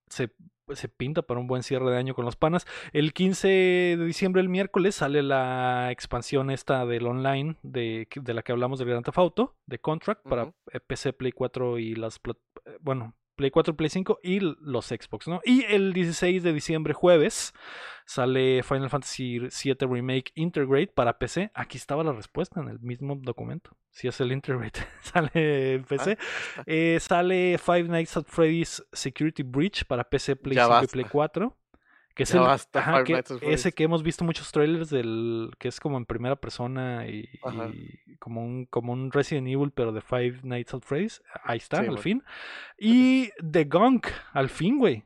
[0.09, 0.31] Se,
[0.73, 2.67] se pinta para un buen cierre de año con los panas.
[2.93, 8.43] El 15 de diciembre, el miércoles, sale la expansión esta del online de, de la
[8.43, 10.53] que hablamos del Grand Theft Auto, de Contract, para
[10.87, 12.21] PC, Play 4 y las...
[12.65, 15.41] eh, Bueno, Play 4, Play 5 y los Xbox, ¿no?
[15.47, 17.55] Y el 16 de diciembre, jueves,
[18.05, 21.51] sale Final Fantasy VII Remake Integrate para PC.
[21.55, 23.71] Aquí estaba la respuesta en el mismo documento.
[23.89, 26.19] Si es el Integrate, sale en PC.
[26.21, 30.87] Ah, Eh, sale Five Nights at Freddy's Security Breach para PC, Play Ya 5 y.
[30.89, 31.57] Play 4.
[32.21, 35.69] Que es Ya el, basta, ajá, que- ese que hemos visto muchos trailers del que
[35.69, 37.27] es como en primera persona y,
[38.19, 41.23] como un como un Resident Evil pero de Five Nights at Freddy's.
[41.45, 42.23] Ahí está, Sí, al fin.
[42.77, 45.05] Y The Gunk, al fin, güey.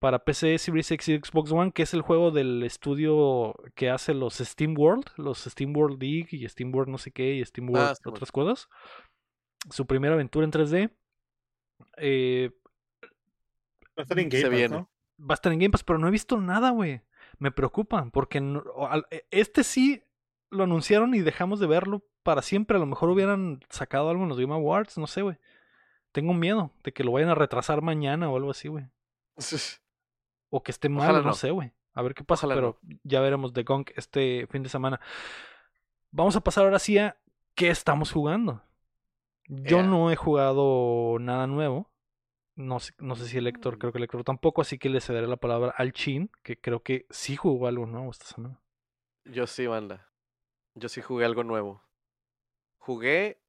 [0.00, 4.12] Para PC, Series X y Xbox One, que es el juego del estudio que hace
[4.12, 7.68] los Steam World, los Steam World League y Steam World no sé qué y Steam
[7.70, 8.68] World Ah, sí, otras cosas.
[9.70, 10.90] Su primera aventura en 3D.
[11.96, 12.50] Eh,
[13.96, 14.76] Va a estar en Se Game Pass, viene.
[14.76, 14.90] ¿no?
[15.18, 17.00] Va a estar en Game Pass, pero no he visto nada, güey.
[17.38, 18.62] Me preocupa, porque no-
[19.10, 20.02] e- este sí
[20.50, 22.76] lo anunciaron y dejamos de verlo para siempre.
[22.76, 25.36] A lo mejor hubieran sacado algo en los Game Awards, no sé, güey.
[26.12, 28.86] Tengo miedo de que lo vayan a retrasar mañana o algo así, güey.
[30.50, 31.34] O que esté mal, no no.
[31.34, 31.72] sé, güey.
[31.92, 34.98] A ver qué pasa, Ojalá pero ya veremos de Gunk este fin de semana.
[36.10, 37.18] Vamos a pasar ahora sí a
[37.54, 38.62] qué estamos jugando.
[39.46, 39.82] Yo Yeah.
[39.82, 41.90] no he jugado nada nuevo.
[42.58, 43.48] No sé, no sé si el Mm.
[43.48, 46.60] Héctor, creo que el Héctor tampoco, así que le cederé la palabra al Chin, que
[46.60, 48.60] creo que sí jugó algo nuevo esta semana.
[49.24, 50.10] Yo sí, banda.
[50.74, 51.82] Yo sí jugué algo nuevo.
[52.78, 53.40] Jugué.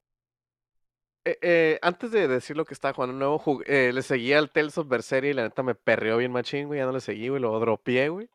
[1.26, 4.52] eh, eh, antes de decir lo que estaba jugando nuevo, jugué- eh, le seguía al
[4.52, 6.80] Tales of Berseria y la neta me perreó bien machín, güey.
[6.80, 7.42] Ya no le seguí, güey.
[7.42, 8.30] Lo dropié, güey.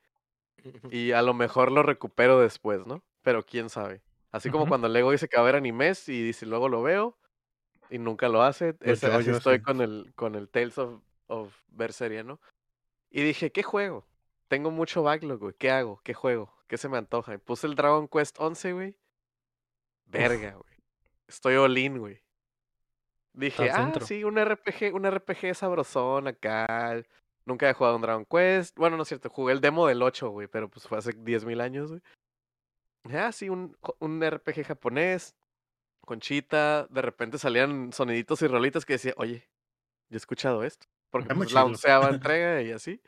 [0.93, 3.03] Y a lo mejor lo recupero después, ¿no?
[3.23, 4.03] Pero quién sabe.
[4.33, 7.17] Así como cuando Lego dice que va a ver animes y dice luego lo veo
[7.91, 8.77] y nunca lo hace.
[8.81, 9.63] Ese- yo- así yo estoy sí.
[9.63, 12.41] con el, con el Tales of, of Berseria, ¿no?
[13.11, 14.07] Y dije, ¿qué juego?
[14.49, 15.55] Tengo mucho backlog, güey.
[15.59, 16.01] ¿Qué hago?
[16.05, 16.53] ¿Qué juego?
[16.67, 17.35] ¿Qué se me antoja?
[17.35, 18.97] Y puse el Dragon Quest 11, güey.
[20.07, 20.75] Verga, güey.
[21.29, 22.21] Estoy all in, güey.
[23.33, 27.03] Dije, ah, sí, un RPG, un RPG sabrosón acá.
[27.47, 28.77] Nunca he jugado un Dragon Quest.
[28.77, 31.61] Bueno, no es cierto, jugué el demo del 8, güey, pero pues fue hace 10.000
[31.61, 32.03] años, güey.
[33.13, 35.35] Ah, sí, un, un RPG japonés,
[36.05, 36.87] conchita.
[36.91, 39.49] De repente salían soniditos y rolitas que decía, oye,
[40.09, 40.87] yo he escuchado esto.
[41.11, 43.01] Porque pues, la onceava entrega y así.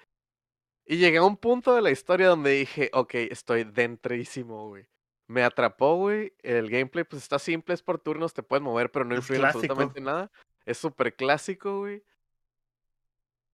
[0.85, 4.87] Y llegué a un punto de la historia donde dije, ok, estoy dentrísimo, güey.
[5.27, 6.33] Me atrapó, güey.
[6.43, 9.45] El gameplay, pues está simple, es por turnos, te puedes mover, pero no Es influye
[9.45, 10.31] absolutamente nada.
[10.65, 12.05] Es súper clásico, güey.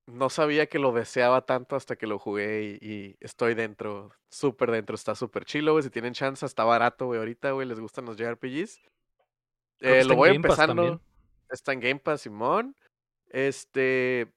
[0.07, 4.71] No sabía que lo deseaba tanto hasta que lo jugué y, y estoy dentro, súper
[4.71, 5.85] dentro, está súper chilo, güey.
[5.85, 8.83] Si tienen chance, está barato, güey, ahorita, güey, les gustan los JRPGs.
[9.83, 10.83] Eh, lo voy empezando.
[10.83, 11.01] también.
[11.51, 12.77] Está en Game Pass, Simón.
[13.29, 14.33] Este.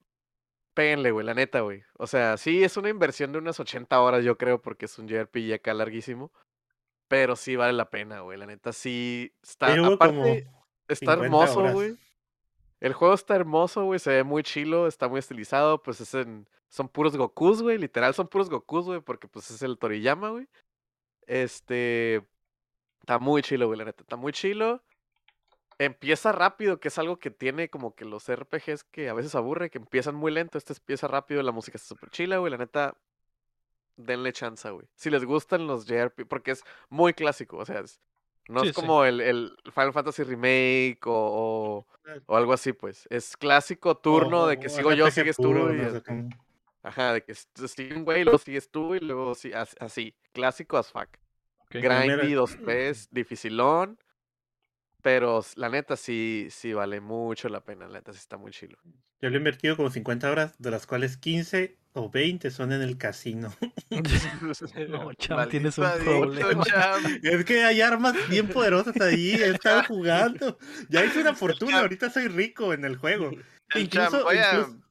[0.74, 1.84] Péguenle, güey, la neta, güey.
[1.98, 5.08] O sea, sí, es una inversión de unas 80 horas, yo creo, porque es un
[5.08, 6.34] JRPG acá larguísimo.
[7.08, 8.38] Pero sí vale la pena, güey.
[8.38, 9.34] La neta, sí.
[9.42, 9.74] Está.
[9.74, 10.48] Llevo Aparte,
[10.88, 11.74] está 50 hermoso, horas.
[11.74, 11.98] güey.
[12.82, 14.00] El juego está hermoso, güey.
[14.00, 15.82] Se ve muy chilo, está muy estilizado.
[15.82, 16.50] Pues es en.
[16.68, 17.78] Son puros Gokus, güey.
[17.78, 19.00] Literal, son puros Gokus, güey.
[19.00, 20.48] Porque pues es el Toriyama, güey.
[21.28, 22.26] Este.
[23.00, 24.02] Está muy chilo, güey, la neta.
[24.02, 24.84] Está muy chilo.
[25.78, 29.70] Empieza rápido, que es algo que tiene como que los RPGs que a veces aburre,
[29.70, 30.58] que empiezan muy lento.
[30.58, 32.50] Este empieza rápido, la música está súper chila, güey.
[32.52, 32.96] La neta,
[33.98, 34.88] denle chance, güey.
[34.96, 38.00] Si les gustan los JRPG, porque es muy clásico, o sea, es-
[38.48, 38.82] no Sí, es sí.
[38.82, 41.88] como el, el Final Fantasy Remake o, o,
[42.28, 43.08] o algo así, pues.
[43.10, 45.50] Es clásico turno de que sigo yo, sigues tú.
[45.50, 46.02] y no sé así.
[46.06, 46.30] cómo.
[46.84, 50.16] Ajá, de que sigue un güey, luego sigues tú y luego sí, as- así.
[50.32, 51.08] Clásico as fuck.
[51.62, 51.72] Ok.
[51.72, 52.42] Grindy, mira.
[52.42, 53.98] 2-3, dificilón.
[55.06, 57.88] Pero la neta sí, sí vale mucho la pena.
[57.88, 58.76] La neta sí está muy chilo.
[59.22, 62.82] Yo le he invertido como 50 horas, de las cuales 15 o 20 son en
[62.82, 63.54] el casino.
[64.90, 66.64] No, Cham, tienes un problema.
[67.22, 70.58] Es que hay armas bien poderosas ahí, he estado jugando.
[70.90, 73.30] Ya hice una fortuna, ahorita soy rico en el juego.
[73.76, 74.85] El Cham, Incluso, voy, a, incluso-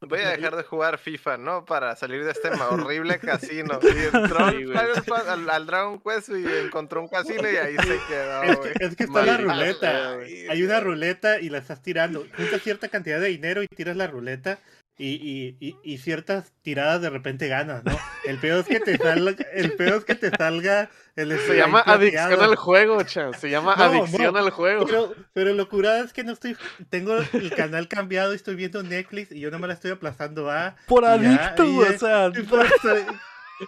[0.00, 1.64] voy a dejar de jugar FIFA, ¿no?
[1.64, 3.78] Para salir de este horrible casino.
[3.82, 7.98] Y entró Sí, al, al- al Dragon Quest y encontró un casino y ahí se
[8.08, 8.72] quedó, Es güey.
[8.74, 9.90] que, es que está la ruleta.
[9.90, 10.48] sea, güey.
[10.48, 12.26] Hay una ruleta y la estás tirando.
[12.36, 14.58] Juntas cierta cantidad de dinero y tiras la ruleta.
[14.98, 17.98] Y, y, y, y ciertas tiradas de repente ganas, ¿no?
[18.24, 21.80] El peor es que te salga, el peor es que te salga el Se llama
[21.80, 22.50] adicción plateado.
[22.50, 23.34] al juego, chan.
[23.34, 24.86] Se llama No, adicción no, al juego.
[24.86, 26.56] Pero, pero lo curado es que no estoy,
[26.90, 30.50] tengo el canal cambiado y estoy viendo Netflix y yo no me la estoy aplazando
[30.50, 30.76] a.
[30.86, 32.30] Por ya, adicto, y o sea.
[32.34, 32.60] y por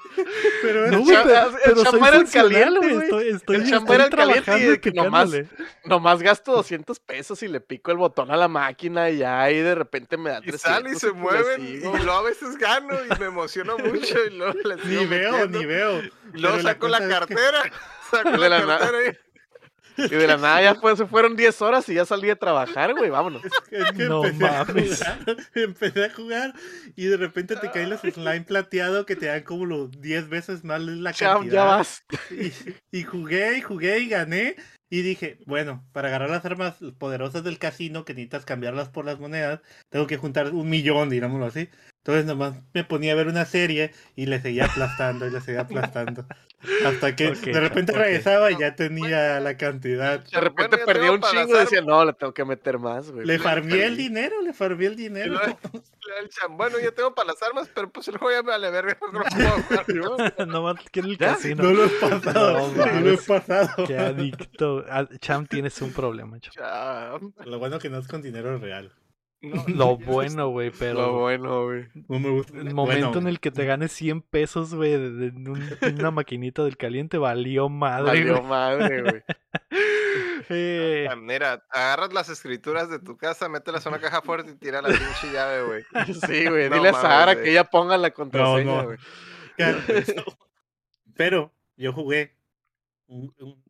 [0.62, 3.04] Pero No, es- güey, pero, el pero soy chamba era el caliente, güey.
[3.04, 5.30] Estoy, estoy, El chamba era el caliente y de y que nomás-.
[5.84, 9.60] Nomás gasto 200 pesos y le pico el botón a la máquina y ya y
[9.60, 10.60] de repente me da Y 300.
[10.62, 14.30] sale y se pues mueven y luego a veces gano y me emociono mucho y
[14.30, 15.58] luego le sigo ni veo, metiendo.
[15.58, 15.98] ni veo.
[16.02, 17.62] Y luego Pero saco la, es que- cartera.
[18.10, 19.18] Saco De la, cartera y...
[19.96, 22.94] Y de la nada ya fue, se fueron 10 horas y ya salí a trabajar,
[22.94, 23.42] güey, vámonos.
[23.70, 24.98] Es que No empecé, a mames.
[24.98, 26.54] jugar, empecé a jugar
[26.96, 30.64] y de repente te caen los slime plateado que te dan como los 10 veces
[30.64, 31.52] más la Cham, cantidad.
[31.54, 32.04] ya vas.
[32.30, 32.52] Y,
[32.98, 34.56] y jugué y jugué y gané.
[34.90, 39.18] Y dije, bueno, para agarrar las armas poderosas del casino que necesitas cambiarlas por las
[39.18, 39.60] monedas,
[39.90, 41.68] tengo que juntar un millón, digámoslo así.
[42.04, 45.62] Entonces nomás me ponía a ver una serie y le seguía aplastando y le seguía
[45.62, 46.26] aplastando.
[46.84, 50.22] Hasta que de repente regresaba y ya tenía la cantidad.
[50.22, 53.26] De repente Bueno, perdía un chingo y decía, no, le tengo que meter más, güey.
[53.26, 55.40] Le farmié el dinero, le farmié el dinero.
[56.50, 58.98] Bueno, ya tengo para las armas, pero pues el juego ya me vale verga.
[59.10, 60.46] No jugar.
[60.46, 61.32] Nomás quiero el ¿Ya?
[61.32, 61.62] casino.
[61.62, 63.86] No lo he pasado, No no, lo he pasado.
[63.86, 64.84] Qué adicto.
[64.90, 66.52] Ah, Cham, tienes un problema, Cham.
[66.52, 67.32] Cham.
[67.46, 68.92] Lo bueno que no es con dinero real.
[69.44, 71.18] No, Lo bueno, güey, Lo pero...
[71.20, 71.86] bueno, güey.
[72.08, 72.56] No me gusta.
[72.58, 75.68] El momento Bueno, en el que te ganes 100 pesos, güey, de, un-
[75.98, 79.22] una maquinita del caliente, valió madre, Valió madre, güey.
[80.50, 84.82] Eh, Mira, agarras las escrituras de tu casa, mételas en una caja fuerte y tira
[84.82, 85.82] la pinche llave, güey.
[86.26, 86.68] Sí, güey.
[86.68, 87.42] No Dile a güey.
[87.42, 88.98] que ella ponga la contraseña, güey.
[91.16, 92.34] Pero yo jugué.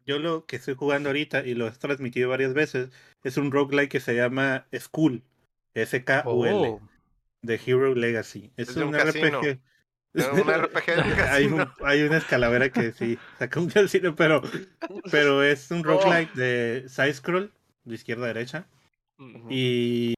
[0.07, 2.91] Yo lo que estoy jugando ahorita y lo he transmitido varias veces
[3.23, 5.23] es un roguelike que se llama Skull.
[5.75, 6.55] S-K-U-L.
[6.55, 6.81] oh,
[7.43, 8.53] De Hero Legacy.
[8.57, 8.95] Es, un un.
[8.95, 9.61] RPG.
[10.15, 14.15] Es un RPG de un hay, un- hay una escalavera que sí saca un casino,
[14.15, 14.43] pero,
[15.11, 17.53] pero es un roguelike de side scroll,
[17.83, 18.67] de izquierda a derecha.
[19.51, 20.15] Y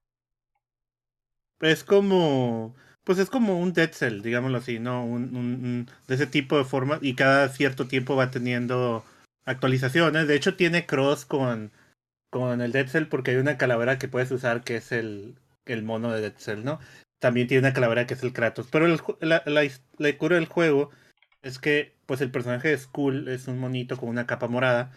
[1.61, 2.75] es como,
[3.05, 5.05] pues es como un Dead Cell, digámoslo así, ¿no?
[5.05, 9.05] Un, un- un- de ese tipo de forma y cada cierto tiempo va teniendo
[9.47, 10.29] actualizaciones.
[10.29, 11.73] De hecho tiene cross con,
[12.31, 15.37] con el Dead Cell porque hay una calavera que puedes usar que es el,
[15.67, 16.81] el mono de Dead Cell, ¿no?
[17.19, 18.69] También tiene una calavera que es el Kratos.
[18.71, 18.87] Pero
[19.21, 20.91] la, la cura del juego
[21.43, 24.93] es que pues el personaje de Skull es un monito con una capa morada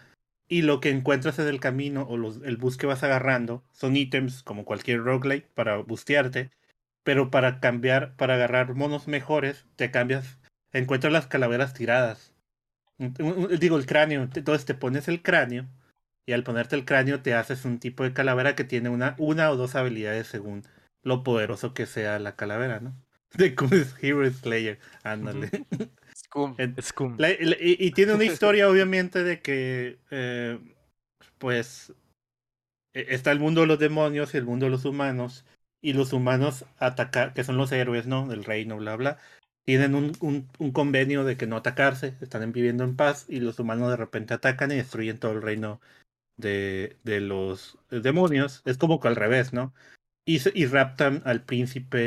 [0.50, 3.96] y lo que encuentras en el camino o los, el bus que vas agarrando son
[3.96, 6.50] ítems como cualquier roguelite para bustearte,
[7.04, 10.38] pero para cambiar, para agarrar monos mejores, te cambias,
[10.72, 12.34] encuentras las calaveras tiradas.
[12.98, 15.68] Digo, el cráneo, entonces te pones el cráneo
[16.30, 19.50] y al ponerte el cráneo te haces un tipo de calavera que tiene una, una
[19.50, 20.62] o dos habilidades según
[21.02, 22.94] lo poderoso que sea la calavera, ¿no?
[23.34, 25.50] De es Hero Slayer, ándale.
[26.16, 26.54] Scum.
[26.80, 27.16] Scum.
[27.18, 30.60] y, tiene una historia, obviamente, de que, eh,
[31.38, 31.94] pues,
[32.92, 35.44] e, está el mundo de los demonios y el mundo de los humanos,
[35.80, 38.28] y los humanos atacar, que son los héroes, ¿no?
[38.28, 39.18] Del reino, bla, bla,
[39.64, 43.58] tienen un, un, un, convenio de que no atacarse, están viviendo en paz, y los
[43.58, 45.80] humanos de repente atacan y destruyen todo el reino
[46.40, 48.62] de, de los demonios.
[48.64, 49.72] Es como que al revés, ¿no?
[50.24, 51.98] Y, y raptan al príncipe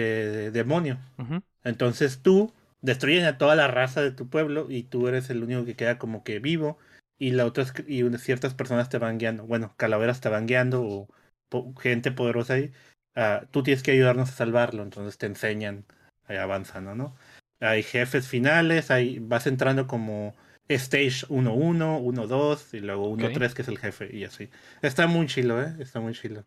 [0.51, 0.99] demonio.
[1.63, 5.65] Entonces tú destruyen a toda la raza de tu pueblo y tú eres el único
[5.65, 6.77] que queda como que vivo
[7.17, 11.07] y la otras y ciertas personas te van guiando, bueno, calaveras te van guiando o
[11.79, 12.71] gente poderosa ahí,
[13.15, 15.85] uh, tú tienes que ayudarnos a salvarlo, entonces te enseñan,
[16.25, 17.15] ahí avanzan, ¿no?
[17.59, 20.35] Hay jefes finales, ahí vas entrando como
[20.69, 24.49] stage 1-1, 1-2 y luego 1-3 que es el jefe y así.
[24.81, 25.75] Está muy chilo, ¿eh?
[25.79, 26.45] Está muy chilo.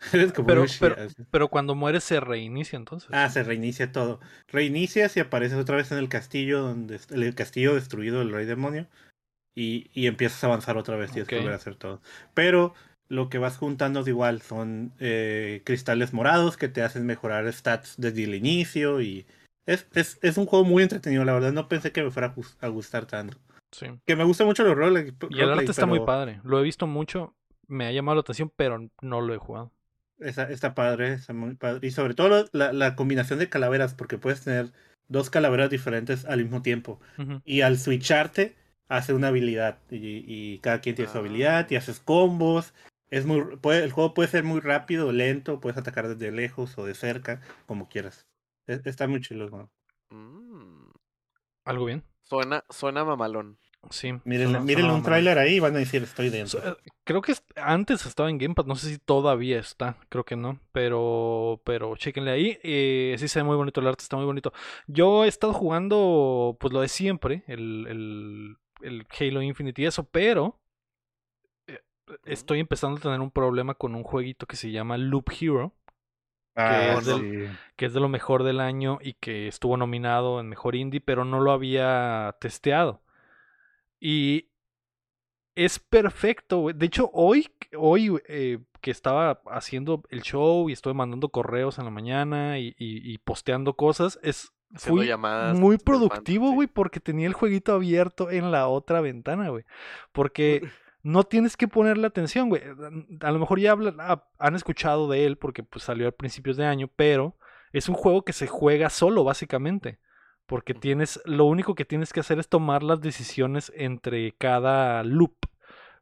[0.46, 0.64] pero,
[1.30, 3.10] pero, cuando mueres se reinicia entonces.
[3.12, 4.20] Ah, se reinicia todo.
[4.46, 8.86] Reinicias y apareces otra vez en el castillo donde el castillo destruido del rey demonio
[9.56, 12.00] y, y empiezas a avanzar otra vez, tienes que volver a hacer todo.
[12.32, 12.74] Pero
[13.08, 17.94] lo que vas juntando es igual, son eh, cristales morados que te hacen mejorar stats
[17.96, 19.26] desde el inicio y
[19.68, 22.68] es, es, es un juego muy entretenido, la verdad no pensé que me fuera a
[22.68, 23.36] gustar tanto.
[23.70, 23.86] Sí.
[24.06, 25.12] Que me gusta mucho los roles.
[25.28, 27.34] Y el arte está muy padre, lo he visto mucho,
[27.66, 29.70] me ha llamado la atención, pero no lo he jugado.
[30.20, 31.86] Está, padre, está muy padre.
[31.86, 34.72] Y sobre todo la, la, combinación de calaveras, porque puedes tener
[35.06, 36.98] dos calaveras diferentes al mismo tiempo.
[37.44, 38.56] Y al switcharte,
[38.88, 39.78] hace una habilidad.
[39.90, 42.74] Y, y cada quien tiene su habilidad, y haces combos.
[43.10, 46.84] Es muy, puede, el juego puede ser muy rápido, lento, puedes atacar desde lejos o
[46.84, 48.27] de cerca, como quieras.
[48.68, 49.68] E, está muy chido.
[50.10, 50.90] Mm.
[51.64, 52.04] Algo bien.
[52.22, 53.58] Suena, suena mamalón.
[53.90, 54.12] Sí.
[54.24, 56.60] Miren, un tráiler ahí y van a decir estoy dentro.
[56.62, 60.60] Eh, creo que antes estaba en Gamepad, no sé si todavía está, creo que no,
[60.72, 62.58] pero pero chéquenle ahí.
[62.62, 64.52] Eh, sí se ve muy bonito el arte, está muy bonito.
[64.88, 70.04] Yo he estado jugando pues lo de siempre, el, el, el Halo Infinite y eso,
[70.04, 70.60] pero
[71.66, 71.80] eh,
[72.24, 75.72] estoy empezando a tener un problema con un jueguito que se llama Loop Hero.
[76.58, 77.08] Que, ah, es
[77.76, 81.24] que es de lo mejor del año y que estuvo nominado en Mejor Indie, pero
[81.24, 83.02] no lo había testeado.
[84.00, 84.50] Y
[85.54, 91.28] es perfecto, De hecho, hoy, hoy eh, que estaba haciendo el show y estoy mandando
[91.28, 95.10] correos en la mañana y, posteando cosas, es fui
[95.54, 99.64] muy productivo, güey, porque tenía el jueguito abierto en la otra ventana, güey.
[100.12, 100.62] Porque
[101.08, 102.62] no tienes que ponerle atención, güey.
[103.20, 103.76] A lo mejor ya
[104.38, 107.36] han escuchado de él porque pues, salió a principios de año, pero
[107.72, 109.98] es un juego que se juega solo, básicamente
[110.48, 115.36] porque tienes, lo único que tienes que hacer es tomar las decisiones entre cada loop,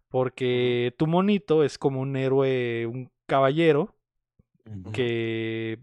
[0.09, 3.97] porque tu monito es como un héroe, un caballero
[4.93, 5.81] que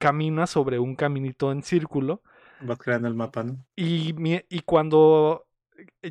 [0.00, 2.22] camina sobre un caminito en círculo.
[2.60, 3.64] Vas creando el mapa, ¿no?
[3.76, 4.16] Y,
[4.48, 5.45] y cuando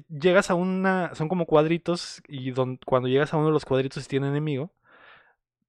[0.10, 2.54] llegas a una, son como cuadritos, y
[2.86, 4.72] cuando llegas a uno de los cuadritos y tiene enemigo,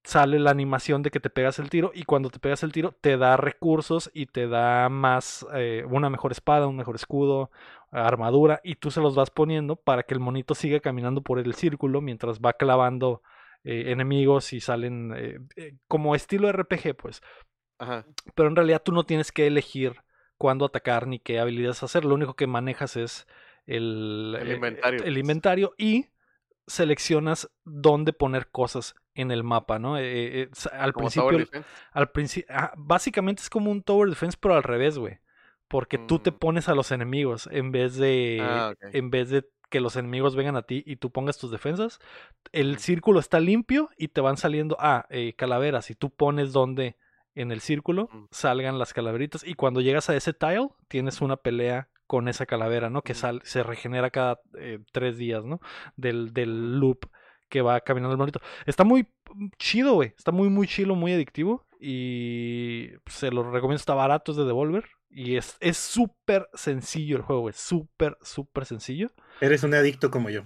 [0.06, 2.92] sale la animación de que te pegas el tiro y cuando te pegas el tiro
[2.92, 7.50] te da recursos y te da más, eh, una mejor espada, un mejor escudo,
[7.90, 11.54] armadura y tú se los vas poniendo para que el monito siga caminando por el
[11.54, 13.22] círculo mientras va clavando
[13.64, 17.20] eh, enemigos y salen eh, como estilo RPG pues.
[18.34, 19.96] Pero en realidad tú no tienes que elegir
[20.38, 23.26] cuándo atacar ni qué habilidades hacer, lo único que manejas es
[23.66, 25.04] el, inventario.
[25.04, 26.06] el inventario y
[26.66, 29.98] seleccionas dónde poner cosas en el mapa, ¿no?
[29.98, 31.46] Eh, eh, al principio,
[31.92, 35.20] al principio, básicamente es como un tower defense, pero al revés, güey,
[35.68, 36.38] porque tú te mm.
[36.38, 40.56] pones a los enemigos en vez de, ah, en vez de que los enemigos vengan
[40.56, 41.98] a ti y tú pongas tus defensas,
[42.52, 46.96] el círculo está limpio y te van saliendo, ah, eh, calaveras, y tú pones donde
[47.34, 48.26] en el círculo mm.
[48.30, 52.90] salgan las calaveritas y cuando llegas a ese tile tienes una pelea con esa calavera,
[52.90, 53.02] ¿no?
[53.02, 54.40] Que sal, se regenera cada
[54.92, 55.60] tres días, ¿no?
[55.96, 57.06] Del, del loop
[57.48, 58.40] que va caminando el monito.
[58.66, 59.08] Está muy
[59.58, 60.14] chido, güey.
[60.16, 61.66] Está muy, muy chido, muy adictivo.
[61.80, 63.76] Y se lo recomiendo.
[63.76, 64.84] Está barato, es de Devolver.
[65.10, 67.54] Y es súper sencillo el juego, güey.
[67.56, 69.12] Súper, súper sencillo.
[69.40, 70.42] Eres un adicto como yo.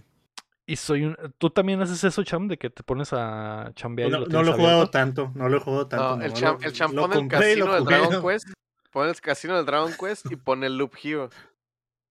[0.67, 1.17] Y soy un.
[1.39, 2.47] ¿Tú también haces eso, Cham?
[2.47, 4.11] De que te pones a chambear.
[4.11, 5.33] No, lo, he jugado tanto.
[5.35, 6.25] No lo he jugado tanto.
[6.25, 8.49] el, cham, el cham pone el casino del Dragon Quest.
[8.93, 11.31] Pone el casino del Dragon Quest y pone el Loop Hero.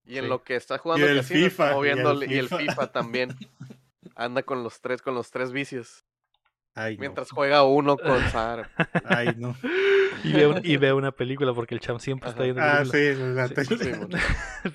[0.09, 3.35] Y en lo que está jugando el, casino, FIFA, moviendo y el FIFA también.
[4.15, 6.03] anda con los tres, con los tres vicios.
[6.75, 7.01] Ay, no.
[7.01, 8.69] Mientras juega uno con Sara.
[9.05, 9.55] Ay, no.
[10.23, 13.49] Y ve, un- y ve una película porque el champ siempre está viendo Ah, películas.
[13.49, 14.09] sí, la Sí, mon.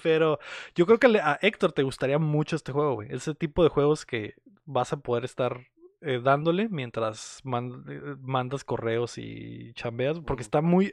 [0.02, 0.38] Pero
[0.74, 3.08] yo creo que a Héctor te gustaría mucho este juego, güey.
[3.12, 4.34] Ese tipo de juegos que
[4.64, 5.66] vas a poder estar
[6.04, 10.92] eh, dándole mientras man- eh, mandas correos y chambeas, porque está muy...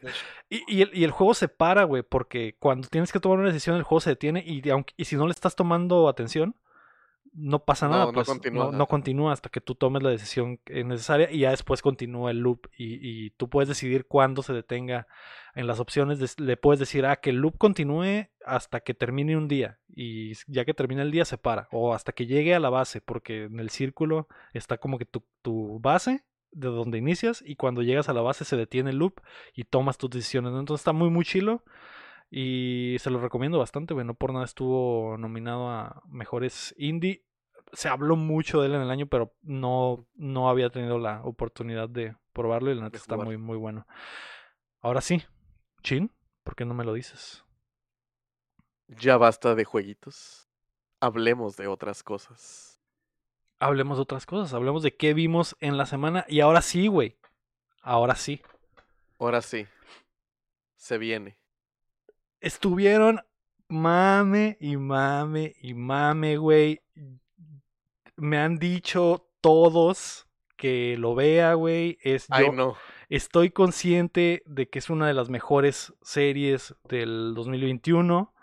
[0.50, 3.48] Y, y el, y el juego se para, güey, porque cuando tienes que tomar una
[3.50, 6.56] decisión el juego se detiene y, aunque, y si no le estás tomando atención,
[7.34, 11.32] no pasa nada, no pues continúa, no, continúa hasta que tú tomes la decisión necesaria
[11.32, 15.08] y ya después continúa el loop y, y tú puedes decidir cuándo se detenga
[15.56, 19.48] en las opciones, le puedes decir, ah, que el loop continúe hasta que termine un
[19.48, 22.70] día y ya que termine el día se para o hasta que llegue a la
[22.70, 27.56] base porque en el círculo está como que tu, tu base de donde inicias y
[27.56, 29.22] cuando llegas a la base se detiene el loop
[29.54, 30.54] y tomas tus decisiones.
[30.58, 31.64] Entonces está muy muy chilo
[32.34, 37.26] y se lo recomiendo bastante, güey, no por nada estuvo nominado a mejores indie.
[37.74, 41.90] Se habló mucho de él en el año, pero no, no había tenido la oportunidad
[41.90, 43.86] de probarlo y la neta está muy muy bueno.
[44.80, 45.22] Ahora sí,
[45.84, 46.10] Chin,
[46.44, 47.44] ¿por qué no me lo dices?
[48.88, 50.50] Ya basta de jueguitos.
[51.02, 52.82] Hablemos de otras cosas.
[53.60, 57.18] Hablemos de otras cosas, hablemos de qué vimos en la semana y ahora sí, güey.
[57.82, 58.42] Ahora sí.
[59.20, 59.68] Ahora sí.
[60.76, 61.41] Se viene.
[62.42, 63.22] Estuvieron
[63.70, 66.82] mame y mame y mame, güey.
[68.16, 70.28] Me han dicho todos
[70.58, 72.00] que lo vea, güey.
[72.02, 72.76] Es Ay, yo no.
[73.10, 78.34] estoy consciente de que es una de las mejores series del 2021.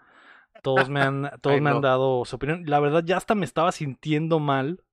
[0.62, 2.62] Todos me han, todos Ay, me han dado su opinión.
[2.66, 4.84] La verdad, ya hasta me estaba sintiendo mal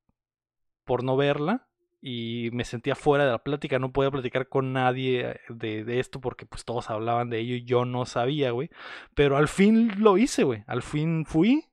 [0.84, 1.68] por no verla.
[2.07, 3.80] Y me sentía fuera de la plática.
[3.80, 7.64] No podía platicar con nadie de, de esto porque pues todos hablaban de ello y
[7.64, 8.69] yo no sabía, güey.
[9.15, 10.64] Pero al fin lo hice, güey.
[10.68, 11.65] Al fin fui.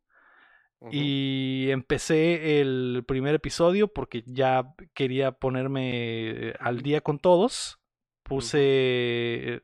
[0.91, 5.91] Y empecé el primer episodio porque ya quería ponerme
[6.31, 7.79] eh, al día con todos.
[8.23, 9.63] Puse.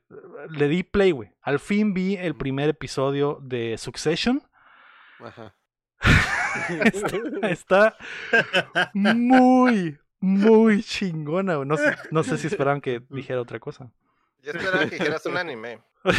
[0.50, 1.30] Le di play, güey.
[1.40, 4.42] Al fin vi el primer episodio de Succession.
[5.18, 5.54] Ajá.
[7.42, 7.96] Está,
[8.62, 11.68] está muy, muy chingona, güey.
[11.68, 13.90] No sé, no sé si esperaban que dijera otra cosa.
[14.42, 15.80] Yo esperaba que dijeras un anime.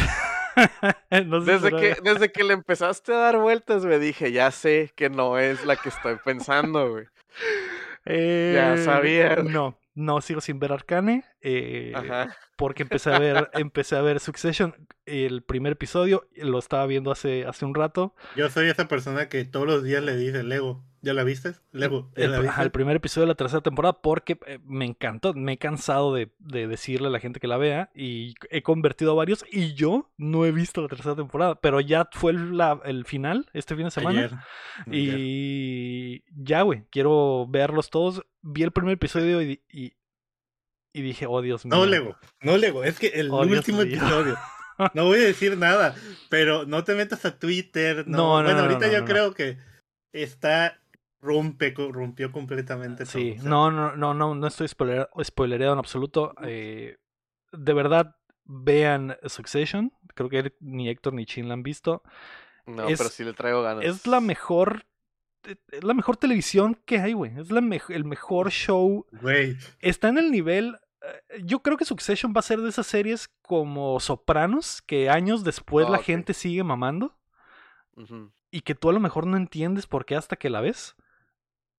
[1.26, 4.50] No sé si Desde que, desde que le empezaste a dar vueltas, me dije, ya
[4.50, 7.06] sé que no es la que estoy pensando, güey.
[8.04, 9.48] Eh, sabía, güey.
[9.48, 11.24] No, no sigo sin ver Arcane.
[11.42, 11.92] Eh,
[12.56, 14.74] porque empecé a ver, empecé a ver Succession,
[15.06, 18.14] el primer episodio, lo estaba viendo hace, hace un rato.
[18.36, 20.84] Yo soy esa persona que todos los días le dice Lego.
[21.02, 21.54] ¿Ya la viste?
[21.72, 22.12] Lego.
[22.14, 22.52] ¿ya El, la pr- viste?
[22.52, 26.12] ajá, el primer episodio de la tercera temporada porque eh, me encantó, me he cansado
[26.12, 29.72] de, de decirle a la gente que la vea y he convertido a varios y
[29.72, 33.76] yo no he visto la tercera temporada, pero ya fue el, la- el final este
[33.76, 34.30] fin de semana Ayer.
[34.88, 35.16] Ayer.
[35.18, 38.22] y ya, güey, quiero verlos todos.
[38.42, 39.94] Vi el primer episodio y, y,
[40.92, 41.74] y dije, oh Dios mío.
[41.76, 42.16] No, Lego.
[42.42, 42.84] No, Lego.
[42.84, 43.96] Es que el Oh, Dios último mío.
[43.96, 44.36] episodio.
[44.94, 45.94] No voy a decir nada,
[46.30, 48.08] pero no te metas a Twitter.
[48.08, 49.12] No, No, no, bueno, no, ahorita no, yo no, no.
[49.12, 49.58] creo que
[50.14, 50.80] está
[51.20, 53.12] rompe, rompió completamente todo.
[53.12, 56.32] Sí, o sea, no, no, no, no, no estoy spoiler, spoilereado en absoluto.
[56.42, 56.96] eh,
[57.52, 59.92] de verdad, vean Succession.
[60.14, 62.02] Creo que ni Héctor ni Chin la han visto.
[62.64, 63.84] No, Es- pero sí le traigo ganas.
[63.84, 64.86] Es la mejor.
[65.72, 67.38] Es la mejor televisión que hay, güey.
[67.38, 69.06] Es la el mejor show.
[69.12, 70.78] Güey, Está en el nivel.
[71.02, 75.42] eh, Yo creo que Succession va a ser de esas series como Sopranos, que años
[75.44, 76.04] después Ah, la ok.
[76.04, 77.16] gente sigue mamando.
[78.50, 80.96] Y que tú a lo mejor no entiendes por qué hasta que la ves.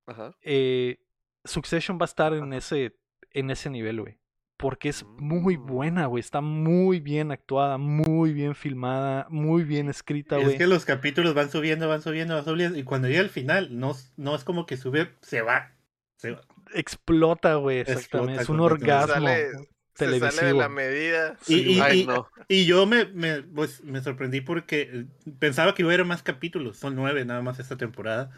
[0.07, 0.35] Ajá.
[0.41, 0.99] eh,
[1.43, 2.97] Succession va a estar en ese,
[3.31, 4.19] en ese nivel, güey.
[4.61, 5.65] Porque es muy Mm.
[5.65, 6.21] buena, güey.
[6.21, 10.57] Está muy bien actuada, muy bien filmada, muy bien escrita, es güey.
[10.57, 12.77] que los capítulos van subiendo, van subiendo, van subiendo.
[12.77, 15.71] Y cuando llega el final, no, no es como que sube, se va.
[16.17, 16.41] Se va.
[16.75, 17.79] Explota, güey.
[17.79, 18.33] Exactamente.
[18.35, 20.59] Explota es un orgasmo Sale, se sale de televisivo.
[20.59, 21.37] la medida.
[21.47, 22.27] Y- y- Ay, y- no.
[22.47, 25.05] Y yo me, me, pues, me sorprendí porque eh,
[25.39, 26.77] pensaba que iba a haber más capítulos.
[26.77, 28.29] Son nueve nada más esta temporada.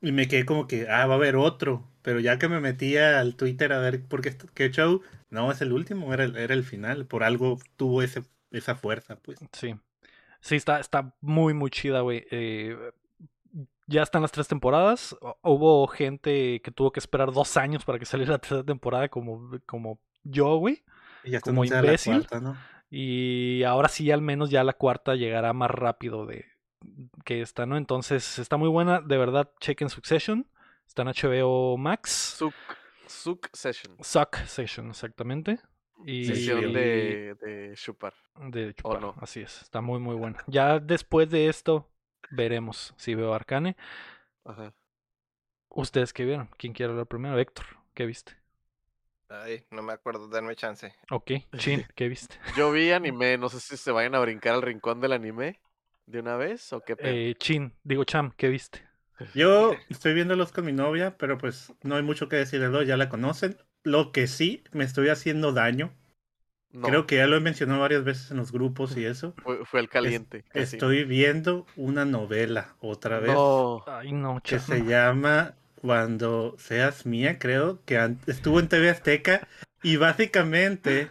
[0.00, 1.86] Y me quedé como que, ah, va a haber otro.
[2.02, 5.60] Pero ya que me metí al Twitter a ver por qué, qué show, no, es
[5.60, 7.06] el último, era el, era el final.
[7.06, 9.38] Por algo tuvo ese, esa fuerza, pues.
[9.52, 9.74] Sí.
[10.40, 12.24] Sí, está, está muy, muy chida, güey.
[12.30, 12.76] Eh,
[13.86, 15.16] ya están las tres temporadas.
[15.20, 19.08] Hu- Hubo gente que tuvo que esperar dos años para que saliera la tercera temporada,
[19.08, 20.84] como, como yo, güey.
[21.24, 22.18] Y ya está Como imbécil.
[22.26, 22.56] cuarta, ¿no?
[22.90, 26.46] Y ahora sí, al menos ya la cuarta llegará más rápido de
[27.24, 27.76] que esta, ¿no?
[27.76, 29.00] Entonces está muy buena.
[29.00, 30.46] De verdad, chequen Succession.
[30.86, 32.36] Está en HBO Max.
[32.38, 32.54] Suc,
[33.08, 33.96] Succession.
[34.00, 35.58] Succession, exactamente.
[36.04, 38.14] Y Sesión de, de chupar.
[38.36, 39.14] de chupar, no.
[39.20, 39.62] Así es.
[39.62, 40.38] Está muy, muy buena.
[40.46, 41.90] Ya después de esto,
[42.30, 43.76] veremos si veo Arcane.
[44.44, 44.72] Ajá.
[45.70, 46.48] ¿Ustedes qué vieron?
[46.56, 47.38] ¿Quién quiere hablar primero?
[47.38, 48.36] Héctor, ¿qué viste?
[49.28, 50.94] Ay, no me acuerdo, denme chance.
[51.10, 52.36] Ok, Chin, ¿qué viste?
[52.56, 55.60] Yo vi anime, no sé si se vayan a brincar al rincón del anime
[56.06, 57.08] de una vez o qué pedo.
[57.12, 58.87] Eh, Chin, digo Cham, ¿qué viste?
[59.34, 62.86] Yo estoy viéndolos con mi novia, pero pues no hay mucho que decir de dos,
[62.86, 63.56] ya la conocen.
[63.84, 65.92] Lo que sí, me estoy haciendo daño.
[66.72, 69.34] No, Creo que ya lo he mencionado varias veces en los grupos y eso.
[69.42, 70.44] fue, fue el caliente.
[70.54, 77.38] Estoy viendo una novela otra vez No, Ay, no, que se llama Cuando seas mía,
[77.38, 79.48] creo, que estuvo en TV Azteca
[79.82, 81.10] y básicamente,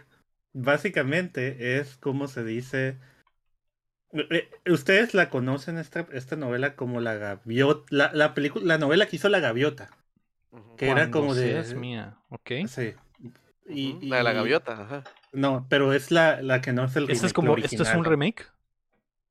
[0.52, 2.96] básicamente es como se dice.
[4.12, 9.06] Eh, Ustedes la conocen esta, esta novela como la gaviota, la, la película, la novela
[9.06, 9.90] que hizo la gaviota,
[10.76, 12.50] que era como de seas mía, ¿ok?
[12.66, 12.94] Sí.
[13.66, 15.04] Y, La de la gaviota, ajá.
[15.32, 17.82] No, pero es la, la que no es el ¿Este es remake, como, la esto
[17.82, 18.04] es un original.
[18.06, 18.46] remake?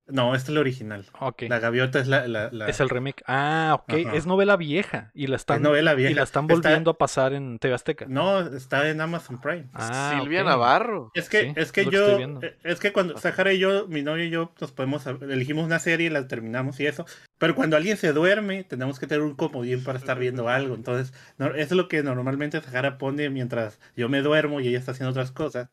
[0.07, 1.05] No, este es el original.
[1.19, 1.43] Ok.
[1.49, 3.23] La gaviota es la, la, la- Es el remake.
[3.27, 3.93] Ah, ok.
[4.07, 4.15] Ajá.
[4.15, 6.11] Es novela vieja y la están, es novela vieja.
[6.11, 8.05] y la están Está- volviendo a pasar en TV Azteca.
[8.07, 9.65] No, está en Amazon Prime.
[9.73, 10.43] Ah, Silvia.
[10.43, 11.11] Navarro.
[11.13, 13.17] Es que, Sí, es que es yo, eh, es que cuando.
[13.17, 16.79] Sahara y yo, mi novio y yo, nos podemos, elegimos una serie y la terminamos
[16.79, 17.05] y eso.
[17.37, 20.73] Pero cuando alguien se duerme, tenemos que tener un comodín para estar viendo algo.
[20.75, 24.79] Entonces, no, eso es lo que normalmente Sahara pone mientras yo me duermo y ella
[24.79, 25.69] está haciendo otras cosas.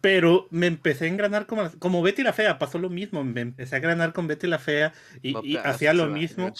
[0.00, 3.22] Pero me empecé a engranar como, como Betty la Fea, pasó lo mismo.
[3.22, 4.92] Me empecé a engranar con Betty la Fea
[5.22, 6.52] y, y hacía lo mismo.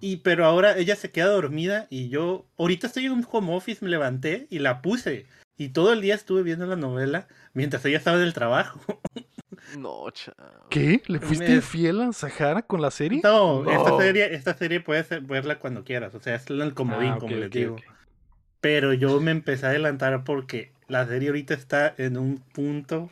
[0.00, 3.84] Y pero ahora ella se queda dormida y yo ahorita estoy en un home office,
[3.84, 5.26] me levanté y la puse.
[5.56, 8.80] Y todo el día estuve viendo la novela mientras ella estaba en el trabajo.
[9.76, 10.34] No, chao.
[10.70, 11.02] ¿Qué?
[11.08, 13.20] ¿Le fuiste Me- fiel a Sahara con la serie?
[13.22, 13.70] No, No.
[13.70, 16.14] esta serie, esta serie puedes verla cuando quieras.
[16.14, 17.74] O sea, es el comodín, Ah, ok, como les digo.
[17.74, 17.82] ok.
[18.62, 23.10] Pero yo me empecé a adelantar porque la serie ahorita está en un punto.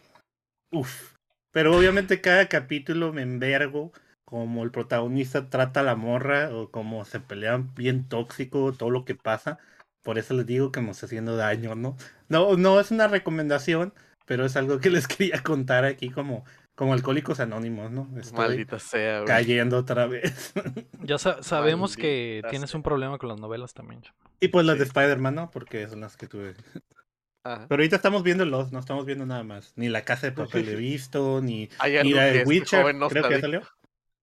[0.73, 1.15] Uf.
[1.53, 3.93] Pero obviamente cada capítulo me envergo.
[4.24, 6.51] Como el protagonista trata a la morra.
[6.55, 8.73] O como se pelean bien tóxico.
[8.73, 9.59] Todo lo que pasa.
[10.03, 11.97] Por eso les digo que me está haciendo daño, ¿no?
[12.28, 13.93] No, no es una recomendación.
[14.24, 16.44] Pero es algo que les quería contar aquí como,
[16.74, 18.09] como alcohólicos anónimos, ¿no?
[18.19, 19.27] Estoy Maldita sea, güey.
[19.28, 20.53] cayendo otra vez.
[21.03, 24.03] Ya sa- sabemos que tienes un problema con las novelas también.
[24.40, 24.85] Y pues las de.
[24.85, 25.51] Spider-Man, ¿no?
[25.53, 26.55] Porque son las que tuve.
[27.55, 27.66] Ajá.
[27.68, 29.73] Pero ahorita estamos viendo los, no estamos viendo nada más.
[29.77, 31.68] Ni la casa de papel he visto, ni,
[32.02, 33.62] ni la de este Witcher, joven no creo que ya salió.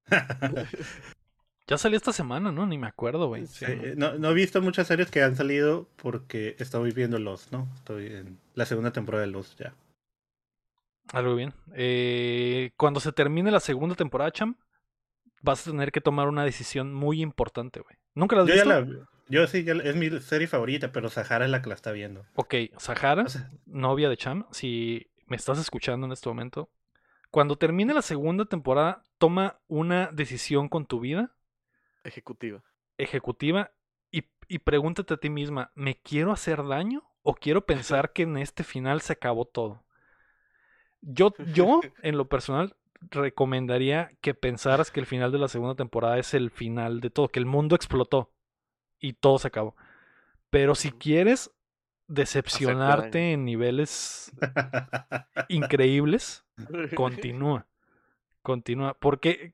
[1.66, 2.66] Ya salió esta semana, ¿no?
[2.66, 3.48] Ni me acuerdo, güey.
[3.48, 7.54] Sí, Eh, no, no he visto muchas series que han salido porque estoy viendo los,
[7.54, 7.70] ¿no?
[7.76, 9.74] Estoy en la segunda temporada de los ya.
[11.14, 11.54] Algo bien.
[11.74, 14.58] Eh, cuando se termine la segunda temporada, Cham,
[15.42, 17.96] vas a tener que tomar una decisión muy importante, güey.
[18.14, 18.82] ¿Nunca la has Yo ya visto?
[18.82, 22.26] la, yo sí, es mi serie favorita, pero Sahara es la que la está viendo.
[22.36, 26.70] Ok, Sahara, O sea, novia de Cham, si me estás escuchando en este momento,
[27.32, 31.32] cuando termine la segunda temporada, toma una decisión con tu vida
[32.04, 32.62] Ejecutiva.
[32.98, 33.72] ejecutiva
[34.12, 38.38] y, y pregúntate a ti misma, ¿me quiero hacer daño o quiero pensar que en
[38.38, 39.84] este final se acabó todo?
[41.02, 42.76] Yo, yo, en lo personal,
[43.10, 47.30] recomendaría que pensaras que el final de la segunda temporada es el final de todo,
[47.30, 48.33] que el mundo explotó
[49.04, 49.76] y todo se acabó.
[50.50, 51.52] Pero si quieres
[52.08, 54.32] decepcionarte en niveles
[55.50, 56.46] increíbles,
[56.96, 57.68] continúa.
[58.42, 58.94] Continúa.
[59.00, 59.52] Porque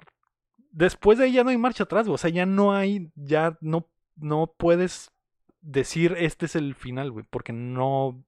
[0.72, 2.14] después de ahí ya no hay marcha atrás, güey.
[2.14, 5.12] O sea, ya no hay, ya no, no puedes
[5.62, 7.26] decir este es el final, güey.
[7.28, 8.24] Porque no,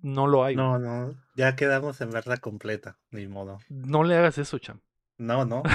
[0.00, 0.56] no lo hay.
[0.56, 3.60] No, no, no, ya quedamos en verla completa, ni modo.
[3.68, 4.80] le hagas eso, cham.
[5.18, 5.72] No, no, no.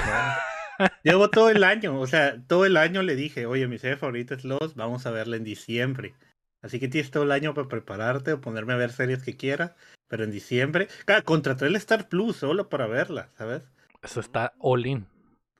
[1.02, 4.34] Llevo todo el año, o sea, todo el año le dije, oye, mi serie favorita
[4.34, 6.14] es Los, vamos a verla en diciembre.
[6.62, 9.72] Así que tienes todo el año para prepararte o ponerme a ver series que quieras,
[10.08, 13.62] pero en diciembre, claro, contraté el Star Plus solo para verla, ¿sabes?
[14.02, 15.06] Eso está all in.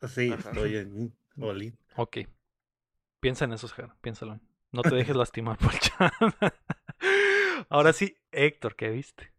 [0.09, 0.51] Sí, Ajá.
[0.51, 1.75] estoy en Oli.
[1.97, 2.19] Ok.
[3.21, 3.95] Piensa en eso, Jar.
[4.01, 4.41] Piénsalo.
[4.73, 5.73] No te dejes lastimar por.
[7.69, 9.33] Ahora sí, Héctor, ¿qué viste?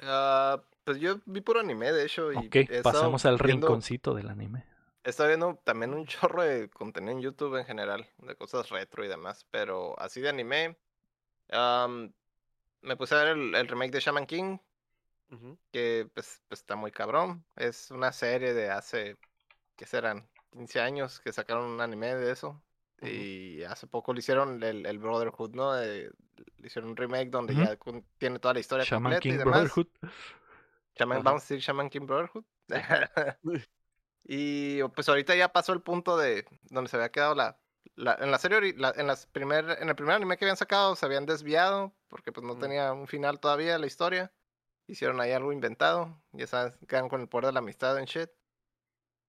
[0.00, 2.32] Ah, pues yo vi puro anime, de hecho.
[2.32, 4.64] Y Ok, pasamos al viendo- rinconcito del anime.
[5.04, 6.04] Estado viendo también un
[6.36, 10.28] chorro de contenido en YouTube en general, de cosas retro y demás, pero así de
[10.28, 10.76] anime.
[11.50, 12.12] am,
[12.82, 14.58] me puse a ver el, el remake de Shaman King,
[15.72, 17.44] que pues, pues, está muy cabrón.
[17.56, 19.16] Es una serie de hace,
[19.76, 20.26] ¿qué serán?
[20.52, 22.60] 15 años que sacaron un anime de eso.
[23.02, 25.72] Y hace poco le hicieron el, el Brotherhood, ¿no?
[25.72, 26.10] De-
[26.58, 29.54] le hicieron un remake donde ya con- tiene toda la historia Shaman completa y demás.
[29.74, 29.86] Brotherhood.
[31.00, 32.44] Shaman, a decir Shaman King Brotherhood.
[34.24, 37.58] y pues ahorita ya pasó el punto de donde se había quedado la,
[37.96, 40.94] la- en la serie la- en las primer en el primer anime que habían sacado
[40.96, 44.32] se habían desviado porque pues no tenía un final todavía la historia.
[44.86, 48.28] Hicieron ahí algo inventado, ya sabes, quedan con el poder de la amistad en shit.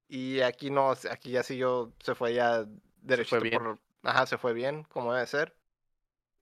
[0.08, 2.66] Y aquí no, aquí ya siguió, se fue ya
[3.02, 3.60] derechito bien.
[3.64, 5.56] por ajá, se fue bien, como debe ser.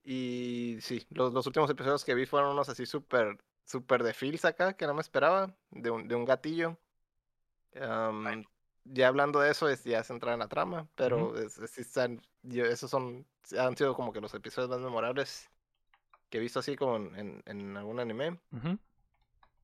[0.02, 4.44] Y sí, los, los últimos episodios que vi fueron unos así súper, súper de feels
[4.44, 6.78] acá, que no me esperaba, de un, de un gatillo.
[8.84, 12.20] Ya hablando de eso, es, ya se entra en la trama, pero es- es- están,
[12.42, 13.26] yo- esos son,
[13.58, 15.48] han sido como que los episodios más memorables
[16.28, 18.40] que he visto así como en, en, en algún anime.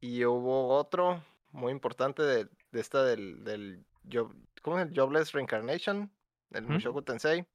[0.01, 5.33] Y hubo otro muy importante de, de esta del, del job, ¿cómo es el Jobless
[5.33, 6.11] Reincarnation?
[6.51, 6.75] Del Ujú.
[6.75, 7.47] Mushoku Tensei.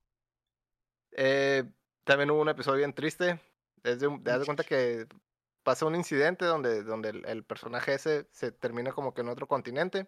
[1.11, 1.63] Eh,
[2.03, 3.39] también hubo un episodio bien triste.
[3.83, 5.07] Es de, un- te das de cuenta que
[5.63, 9.47] pasa un incidente donde, donde el, el personaje ese se termina como que en otro
[9.47, 10.07] continente.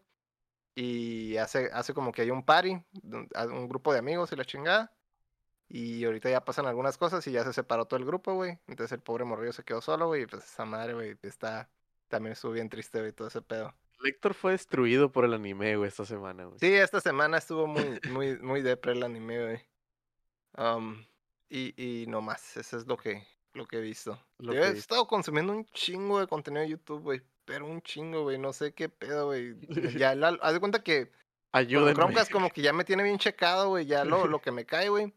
[0.76, 4.92] Y hace, hace como que hay un party, un grupo de amigos y la chingada.
[5.70, 8.60] Y ahorita ya pasan algunas cosas y ya se separó todo el grupo, güey.
[8.68, 10.24] Entonces el pobre morrillo se quedó solo, güey.
[10.24, 11.70] Y pues esa madre, güey, está...
[12.08, 13.74] También estuvo bien triste, güey, todo ese pedo.
[14.00, 16.60] Lector fue destruido por el anime, güey, esta semana, güey.
[16.60, 19.62] Sí, esta semana estuvo muy, muy, muy depre el anime, güey.
[20.56, 21.04] Um,
[21.50, 24.20] y, y no más, eso es lo que, lo que he visto.
[24.40, 27.22] Lo Yo que he estado consumiendo un chingo de contenido de YouTube, güey.
[27.46, 28.38] Pero un chingo, güey.
[28.38, 29.56] No sé qué pedo, güey.
[30.06, 31.12] Ya, la- haz de cuenta que
[31.52, 31.94] Ayúdenme.
[31.94, 33.86] Chromecast como que ya me tiene bien checado, güey.
[33.86, 35.14] Ya lo, lo que me cae, güey.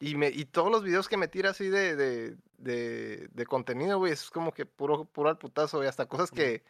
[0.00, 3.98] Y, me, y todos los videos que me tira así de, de, de, de contenido,
[3.98, 5.88] güey, es como que puro, puro al putazo, güey.
[5.88, 6.64] Hasta cosas que,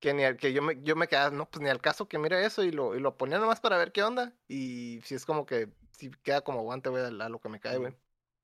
[0.00, 2.18] que, ni al- que yo me, yo me quedaba, no, pues ni al caso que
[2.18, 4.32] mire eso y lo, y lo ponía nomás para ver qué onda.
[4.48, 7.60] Y si es como que, si queda como aguante, güey, a, a lo que me
[7.60, 7.94] cae, güey.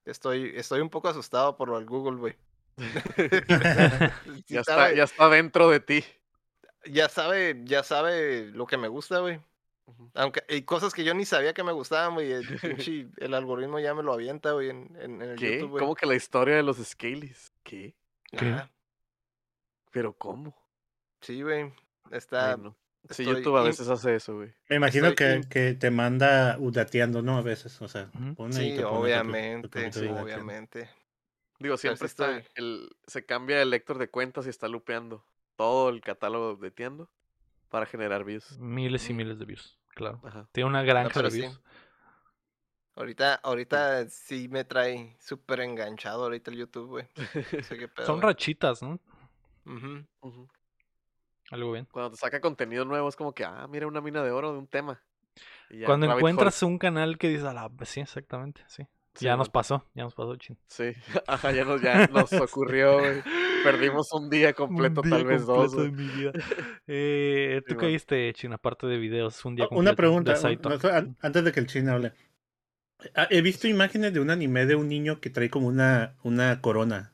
[0.05, 2.37] Estoy, estoy un poco asustado por lo del Google, güey.
[4.49, 6.05] Ya está, ya está dentro de ti.
[6.87, 9.41] ya sabe, ya sabe lo que me gusta, güey.
[10.15, 12.33] Aunque hay cosas que yo ni sabía que me gustaban, güey.
[12.33, 12.47] El,
[13.19, 15.55] el algoritmo ya me lo avienta, güey, en, en, en el ¿Qué?
[15.55, 15.81] YouTube, güey.
[15.81, 17.53] ¿Cómo que la historia de los Scalies?
[17.63, 17.95] ¿Qué?
[18.37, 18.49] ¿Qué?
[18.49, 18.71] Ajá,
[19.91, 20.55] ¿Pero cómo?
[21.21, 21.73] Sí, güey.
[22.11, 22.53] Está.
[22.53, 22.77] Ay, no.
[23.11, 24.55] Sí, estoy YouTube a in- veces hace eso, güey.
[24.69, 27.37] Me imagino Estoy que, in- que te manda udateando, ¿no?
[27.37, 30.23] A veces, o sea, pone y Sí, obviamente, udateando.
[30.23, 30.91] obviamente.
[31.59, 35.25] Digo, siempre está, estoy- el, se cambia el lector de cuentas y está lupeando
[35.57, 37.11] todo el catálogo de tiendo
[37.69, 38.59] para generar views.
[38.59, 40.21] Miles y miles de views, claro.
[40.25, 40.49] Ajá.
[40.53, 41.39] Tiene una granja de sí.
[41.41, 41.61] views.
[42.95, 47.09] Ahorita, ahorita sí me trae súper enganchado ahorita el YouTube, güey.
[47.17, 49.01] No sé qué pedo, Son rachitas, ¿no?
[49.65, 50.05] Ujú.
[50.21, 50.49] Ujú.
[51.53, 51.87] Algo bien.
[51.93, 54.59] Cuando te saca contenido nuevo es como que, ah, mira una mina de oro de
[54.59, 55.03] un tema.
[55.71, 56.73] Y ya, Cuando encuentras hole.
[56.73, 57.71] un canal que dices, a la...
[57.85, 58.85] sí, exactamente, sí.
[59.15, 60.59] Sí, ya nos pasó, ya nos pasó, chin.
[60.69, 60.93] Sí,
[61.27, 63.23] ajá, ya nos, ya nos ocurrió, güey.
[63.63, 65.75] Perdimos un día completo, Un día tal vez dos.
[65.75, 66.07] completo de güey.
[66.07, 66.33] mi vida.
[66.87, 68.53] Eh, ¿Tú Sí, viste, Chin?
[68.55, 69.81] Aparte de videos, un día Ah, completo.
[69.81, 72.13] Una de pregunta, antes de que el chino hable.
[73.15, 76.61] Ah, He visto imágenes de un anime de un niño que trae como una, una
[76.61, 77.12] corona.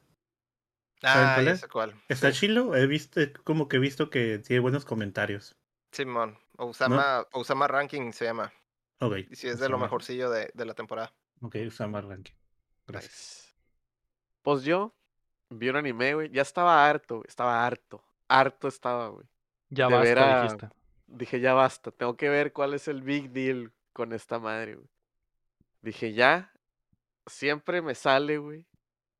[1.01, 1.95] ¿Saben Ah, ya sé cuál.
[2.09, 2.75] ¿Está Sí, chilo?
[2.75, 5.57] He visto, como que he visto que tiene buenos comentarios.
[5.93, 6.37] Simón.
[6.57, 8.53] Osama, Osama Ranking se llama.
[9.01, 9.19] Ok.
[9.31, 11.15] Y si es de lo Osama- mejorcillo de, de la temporada.
[11.41, 12.35] Ok, Usama Ranking.
[12.87, 13.13] Gracias.
[13.13, 13.55] Nice.
[14.43, 14.93] Pues yo
[15.51, 16.31] vi un anime, güey.
[16.31, 17.27] Ya estaba harto, güey.
[17.29, 18.03] Estaba harto.
[18.27, 19.27] Harto estaba, güey.
[19.71, 20.69] Ya de basta, ver a- dijiste.
[21.07, 21.91] Dije, ya basta.
[21.93, 24.89] Tengo que ver cuál es el big deal con esta madre, güey.
[25.81, 26.53] Dije, ya.
[27.27, 28.67] Siempre me sale, güey.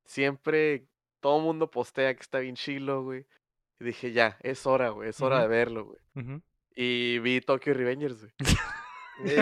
[0.03, 0.87] Siempre
[1.19, 3.25] todo mundo postea que está bien chilo, güey.
[3.79, 5.09] Y dije, ya, es hora, güey.
[5.09, 6.41] Es hora de verlo, güey.
[6.75, 8.33] Y vi Tokyo Revengers, güey.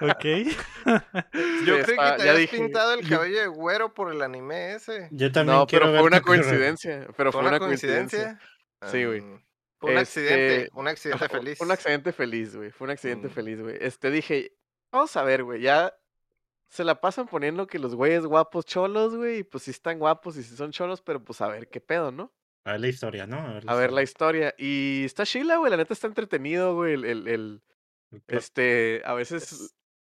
[0.00, 0.24] Ok.
[1.66, 5.08] Yo creí que te habías dije, pintado el cabello de güero por el anime ese.
[5.10, 7.06] Yo también No, quiero pero ver fue una coincidencia.
[7.16, 8.18] Pero ¿Fue una coincidencia.
[8.18, 8.90] coincidencia?
[8.90, 9.20] Sí, güey.
[9.20, 9.42] Mm,
[9.80, 11.60] Fue un accidente, Este, un accidente feliz.
[11.60, 12.70] Un accidente feliz, güey.
[12.70, 13.30] Fue un accidente Mm.
[13.30, 13.76] feliz, güey.
[13.80, 14.52] Este, dije,
[14.92, 15.94] vamos a ver, güey, ya
[16.74, 20.36] se la pasan poniendo que los güeyes guapos cholos, güey, y pues sí están guapos
[20.36, 22.32] y sí son cholos, pero pues a ver qué pedo, ¿no?
[22.64, 23.60] A ver la historia, ¿no?
[23.66, 24.54] A ver la historia.
[24.58, 27.62] Y está chila, güey, la neta está entretenido, güey, el, el, el-
[28.28, 29.60] este, a veces Es, es,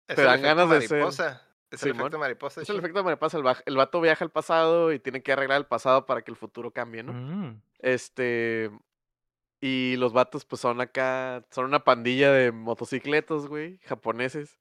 [0.08, 1.44] es te el dan efecto ganas de ser- mariposa.
[1.70, 2.02] Es el Simón.
[2.04, 2.60] efecto mariposa.
[2.62, 2.76] el sí.
[2.78, 6.06] efecto me pasa, el, el vato viaja al pasado y tiene que arreglar el pasado
[6.06, 7.14] para que el futuro cambie, ¿no?
[7.14, 7.62] Mm.
[7.80, 8.72] Este.
[9.60, 11.44] Y los vatos, pues son acá.
[11.52, 13.80] Son una pandilla de motocicletos, güey.
[13.80, 14.58] Japoneses.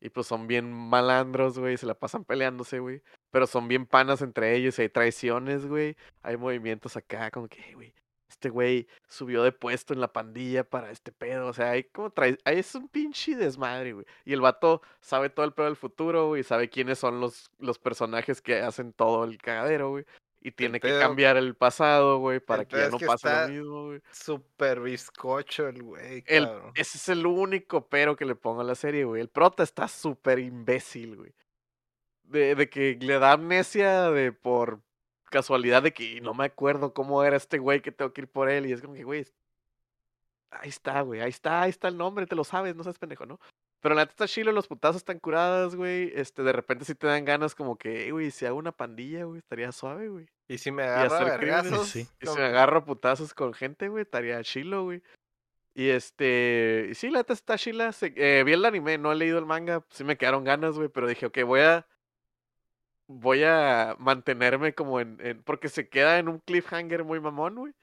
[0.00, 1.76] Y pues son bien malandros, güey.
[1.76, 3.02] Se la pasan peleándose, güey.
[3.30, 4.78] Pero son bien panas entre ellos.
[4.78, 5.96] y Hay traiciones, güey.
[6.22, 7.94] Hay movimientos acá, como que, "Hey, güey.
[8.28, 11.48] Este güey subió de puesto en la pandilla para este pedo.
[11.48, 14.06] O sea, hay como ahí Es un pinche desmadre, güey.
[14.24, 16.42] Y el vato sabe todo el pedo del futuro, güey.
[16.44, 20.04] Sabe quiénes son los, los personajes que hacen todo el cagadero, güey.
[20.48, 24.00] Y tiene que cambiar el pasado, güey, para que ya no pase lo mismo, güey.
[24.10, 26.24] Súper bizcocho el güey.
[26.26, 26.48] El-.
[26.74, 29.20] Ese es el único pero que le pongo a la serie, güey.
[29.20, 31.34] El prota está súper imbécil, güey.
[32.22, 34.80] De, de que le da amnesia de por
[35.30, 38.48] casualidad de que no me acuerdo cómo era este güey que tengo que ir por
[38.48, 38.64] él.
[38.64, 39.26] Y es como que, güey,
[40.50, 43.26] ahí está, güey, ahí está, ahí está el nombre, te lo sabes, no seas pendejo,
[43.26, 43.38] ¿no?
[43.80, 46.10] Pero la neta chilo, los putazos están curadas, güey.
[46.14, 49.24] Este, de repente sí te dan ganas como que, "Ey, güey, si hago una pandilla,
[49.24, 50.26] güey, estaría suave, güey.
[50.48, 52.08] Y si me agarro vergazos, sí.
[52.20, 55.02] Y si me agarro a putazos con gente, güey, estaría chilo, güey.
[55.74, 57.90] Y este, y sí, la neta está chila.
[58.00, 61.06] eh, vi el anime, no he leído el manga, sí me quedaron ganas, güey, pero
[61.06, 61.86] dije, ok, voy a,
[63.06, 67.74] voy a mantenerme como en, en- porque se queda en un cliffhanger muy mamón, güey.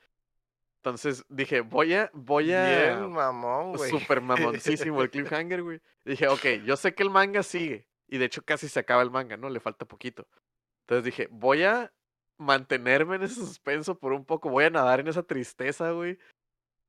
[0.77, 3.89] Entonces dije, voy a, voy a, Bien mamón, güey.
[3.89, 5.81] Súper mamoncísimo el cliffhanger, güey.
[6.03, 7.87] Dije, ok, yo sé que el manga sigue.
[8.07, 9.49] Y de hecho casi se acaba el manga, ¿no?
[9.49, 10.27] Le falta poquito.
[10.81, 11.91] Entonces dije, voy a
[12.37, 14.49] mantenerme en ese suspenso por un poco.
[14.49, 16.17] Voy a nadar en esa tristeza, güey.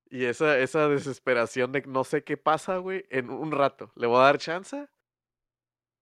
[0.08, 3.92] Y esa, esa desesperación de no sé qué pasa, güey, en un rato.
[3.96, 4.88] Le voy a dar chance.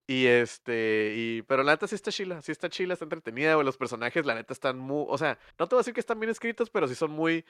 [0.07, 3.65] Y este, y, pero la neta sí está chila, sí está chila, está entretenida, güey.
[3.65, 6.21] Los personajes, la neta, están muy, o sea, no te voy a decir que están
[6.21, 7.47] bien escritos, pero sí son muy,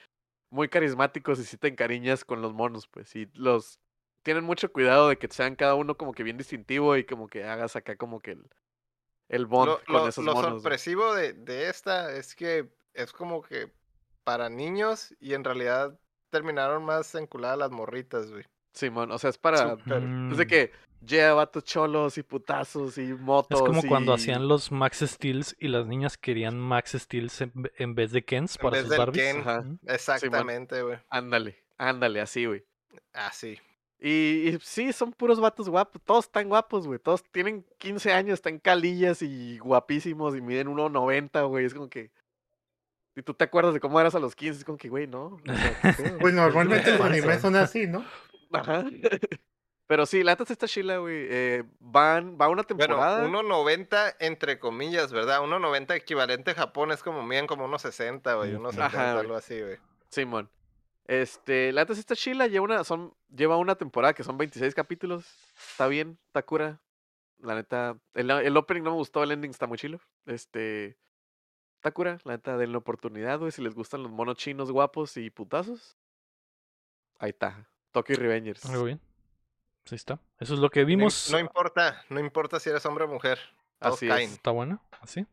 [0.49, 3.13] muy carismáticos y sí te encariñas con los monos, pues.
[3.15, 3.79] Y los
[4.23, 7.43] tienen mucho cuidado de que sean cada uno como que bien distintivo y como que
[7.43, 8.49] hagas acá como que el,
[9.29, 10.49] el bond Lo, con lo- esos lo monos.
[10.51, 10.61] güey.
[10.61, 13.71] sorpresivo de, de esta es que es como que
[14.23, 15.99] para niños y en realidad
[16.29, 18.43] terminaron más enculadas las morritas, güey.
[18.73, 19.73] Simón, o sea, es para.
[19.73, 19.85] Es
[20.37, 20.47] de Mm.
[20.47, 20.71] que
[21.05, 23.61] lleva vatos cholos y putazos y motos.
[23.61, 27.71] Es como cuando hacían los Max Steels y las niñas querían Max Steels en, ve-
[27.77, 29.23] en vez de Kens En para vez sus del Barbies.
[29.45, 29.79] Ken.
[29.87, 30.97] Exactamente, güey.
[31.09, 32.65] Ándale, ándale, así, güey.
[33.13, 33.57] Así.
[34.07, 35.99] Y, y sí, son puros vatos guapos.
[36.05, 36.99] Todos están guapos, güey.
[36.99, 41.65] Todos tienen 15 años, están calillas y guapísimos y miden 1.90, güey.
[41.65, 42.11] Es como que.
[43.15, 45.37] Y tú te acuerdas de cómo eras a los 15, es como que, güey, no.
[46.21, 48.05] Pues normalmente los animes son así, ¿no?
[48.51, 48.85] Ajá.
[49.87, 51.25] Pero sí, la neta está chila, güey.
[51.27, 53.25] Eh, van, va una Bueno, temporada.
[53.27, 55.41] 1.90 entre comillas, ¿verdad?
[55.41, 58.51] 1.90 equivalente a Japón es como miden como unos 60, güey.
[58.51, 58.59] Ujú.
[58.59, 59.19] Unos Ajá, 70, güey.
[59.25, 59.77] algo así, güey.
[60.09, 60.47] Simón.
[61.05, 64.73] Este, la neta sí está chila, lleva una, son, lleva una temporada que son 26
[64.73, 65.25] capítulos.
[65.71, 66.81] Está bien, está cura.
[67.39, 69.99] La neta, el, el opening no me gustó, el ending está muy chilo.
[70.25, 70.97] Este,
[71.75, 75.29] está cura, la neta, denle oportunidad, güey, si les gustan los monos chinos guapos y
[75.29, 75.97] putazos.
[77.19, 78.65] Ahí está, Tokyo Revengers.
[78.65, 79.01] Muy bien.
[79.91, 80.19] Ahí está.
[80.39, 81.29] Eso es lo que vimos.
[81.31, 83.37] No, importa, no importa si eres hombre o mujer.
[83.79, 84.31] Así es.
[84.31, 84.81] Está bueno.
[84.99, 85.27] Así.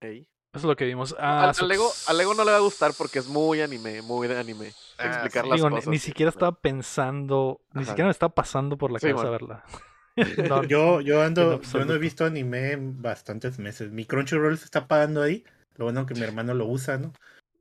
[0.00, 0.26] Ey.
[0.54, 1.14] Eso es lo que vimos.
[1.18, 4.02] Ah, al, al Lego, al Lego no le va a gustar porque es muy anime,
[4.02, 4.72] muy de anime.
[4.98, 5.50] Ah, Explicar sí.
[5.50, 5.88] las Digo, ni, cosas.
[5.90, 9.30] ni y- siquiera estaba pensando, ni siquiera me estaba pasando por la Sí, cabeza bueno.
[9.32, 9.64] verla.
[10.48, 13.90] No, Yo, yo ando, yo no he visto anime en bastantes meses.
[13.90, 15.44] Mi Crunchyroll se está pagando ahí.
[15.74, 17.12] Lo bueno que mi hermano lo usa, ¿no?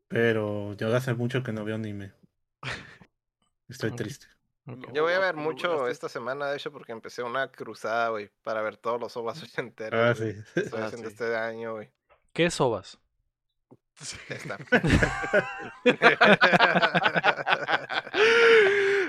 [0.08, 2.14] Pero yo hace mucho que no veo anime.
[3.68, 4.28] Estoy triste.
[4.94, 8.62] Yo voy a ver mucho esta semana, de hecho, porque empecé una cruzada, güey, para
[8.62, 10.00] ver todos los ovas ochenteros.
[10.00, 10.36] Ah, sí.
[10.56, 11.16] Estoy Ah, haciendo sí.
[11.16, 11.90] este año, güey.
[12.34, 12.98] ¿Qué sobas?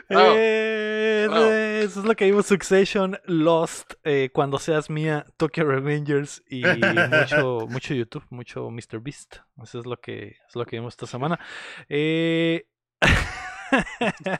[0.09, 1.47] Bravo, Eh, bravo.
[1.51, 7.67] Eso es lo que vimos Succession, Lost, eh, Cuando Seas Mía, Tokyo Revengers y mucho,
[7.69, 9.01] mucho YouTube, mucho Mr.
[9.01, 9.37] Beast.
[9.63, 11.39] Eso es lo que, es lo que vimos esta semana.
[11.89, 12.67] Eh,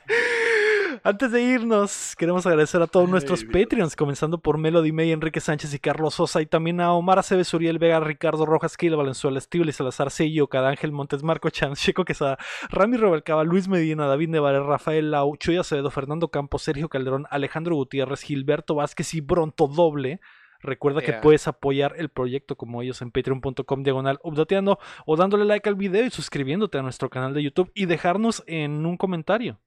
[1.03, 3.51] Antes de irnos, queremos agradecer a todos Ay, nuestros Dios.
[3.51, 7.53] Patreons, comenzando por Melody May, Enrique Sánchez y Carlos Sosa, y también a Omar Aceves,
[7.53, 12.37] Uriel Vega, Ricardo Rojas, Kila Valenzuela, Steve Salazar, Sello, Cadángel Montes, Marco Chance, Checo Quesada,
[12.69, 17.75] Rami Robalcaba, Luis Medina, David Nevares, Rafael Lau, Chuy Acevedo, Fernando Campos, Sergio Calderón, Alejandro
[17.75, 20.19] Gutiérrez, Gilberto Vázquez y Bronto Doble.
[20.61, 25.69] Recuerda que puedes apoyar el proyecto como ellos en patreon.com diagonal updateando o dándole like
[25.69, 29.59] al video y suscribiéndote a nuestro canal de YouTube y dejarnos en un comentario.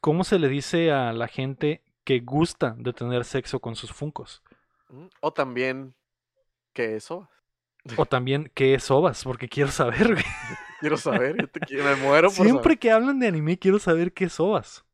[0.00, 4.42] ¿Cómo se le dice a la gente que gusta de tener sexo con sus funcos?
[4.88, 5.94] Mm, O también,
[6.72, 7.28] ¿qué es eso?
[7.96, 9.24] O también, ¿qué es ovas?
[9.24, 10.12] Porque quiero saber.
[10.14, 10.24] güey.
[10.80, 14.12] Quiero saber, yo te quiero- me muero por Siempre que hablan de anime, quiero saber
[14.12, 14.84] qué es ovas.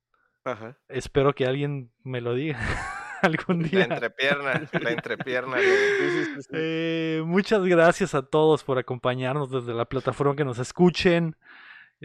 [0.45, 0.77] Ajá.
[0.89, 2.59] Espero que alguien me lo diga
[3.23, 3.85] algún La día.
[3.85, 6.49] entrepierna, la entrepierna, sí, sí.
[6.53, 11.37] Eh, muchas gracias a todos por acompañarnos desde la plataforma que nos escuchen.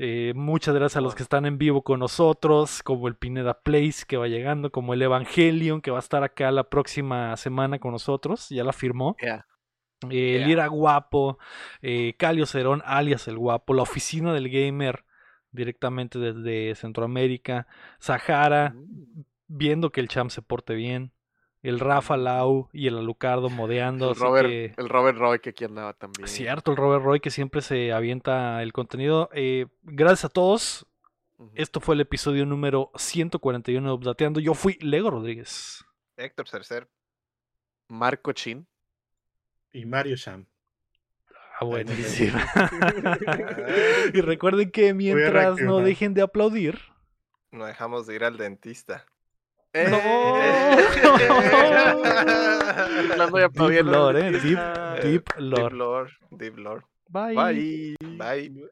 [0.02, 4.06] Eh, muchas gracias a los que están en vivo con nosotros, como el Pineda Place
[4.08, 7.92] que va llegando, como el Evangelion que va a estar acá la próxima semana con
[7.92, 9.18] nosotros, ya la firmó.
[9.22, 9.46] Yeah.
[10.10, 10.48] Eh, Yeah.
[10.48, 11.38] Lira Guapo,
[11.82, 15.04] eh, Calio Cerón, alias el Guapo, la oficina del gamer
[15.52, 17.68] directamente desde Centroamérica,
[18.00, 19.24] Sahara, Mm.
[19.50, 21.12] viendo que el champ se porte bien,
[21.62, 24.06] el Rafa Lau y el Alucardo modeando.
[24.08, 26.28] El así Robert, que- el Robert Roy que aquí andaba también.
[26.28, 29.30] Cierto, el Robert Roy que siempre se avienta el contenido.
[29.34, 30.86] Eh, gracias a todos.
[31.56, 34.40] Esto fue el episodio número 141 de Updateando.
[34.42, 35.86] Yo fui Lego Rodríguez.
[36.18, 36.90] Héctor Cercer.
[37.88, 38.68] Marco Chin.
[39.72, 40.46] Y Mario Sham.
[41.60, 42.38] Ah, buenísimo.
[44.14, 46.80] Y recuerden que mientras no dejen de aplaudir,
[47.52, 49.06] No dejamos de ir al dentista.
[49.72, 49.86] Eh,
[53.08, 53.92] Chiflando y Deep aplaudiendo.
[53.92, 54.32] lore, eh.
[54.40, 55.76] Deep, Ah, deep Deep lore.
[55.76, 56.84] Lord, Deep Lord.
[57.10, 57.36] Bye.
[57.36, 57.96] Bye.
[58.18, 58.70] Bye.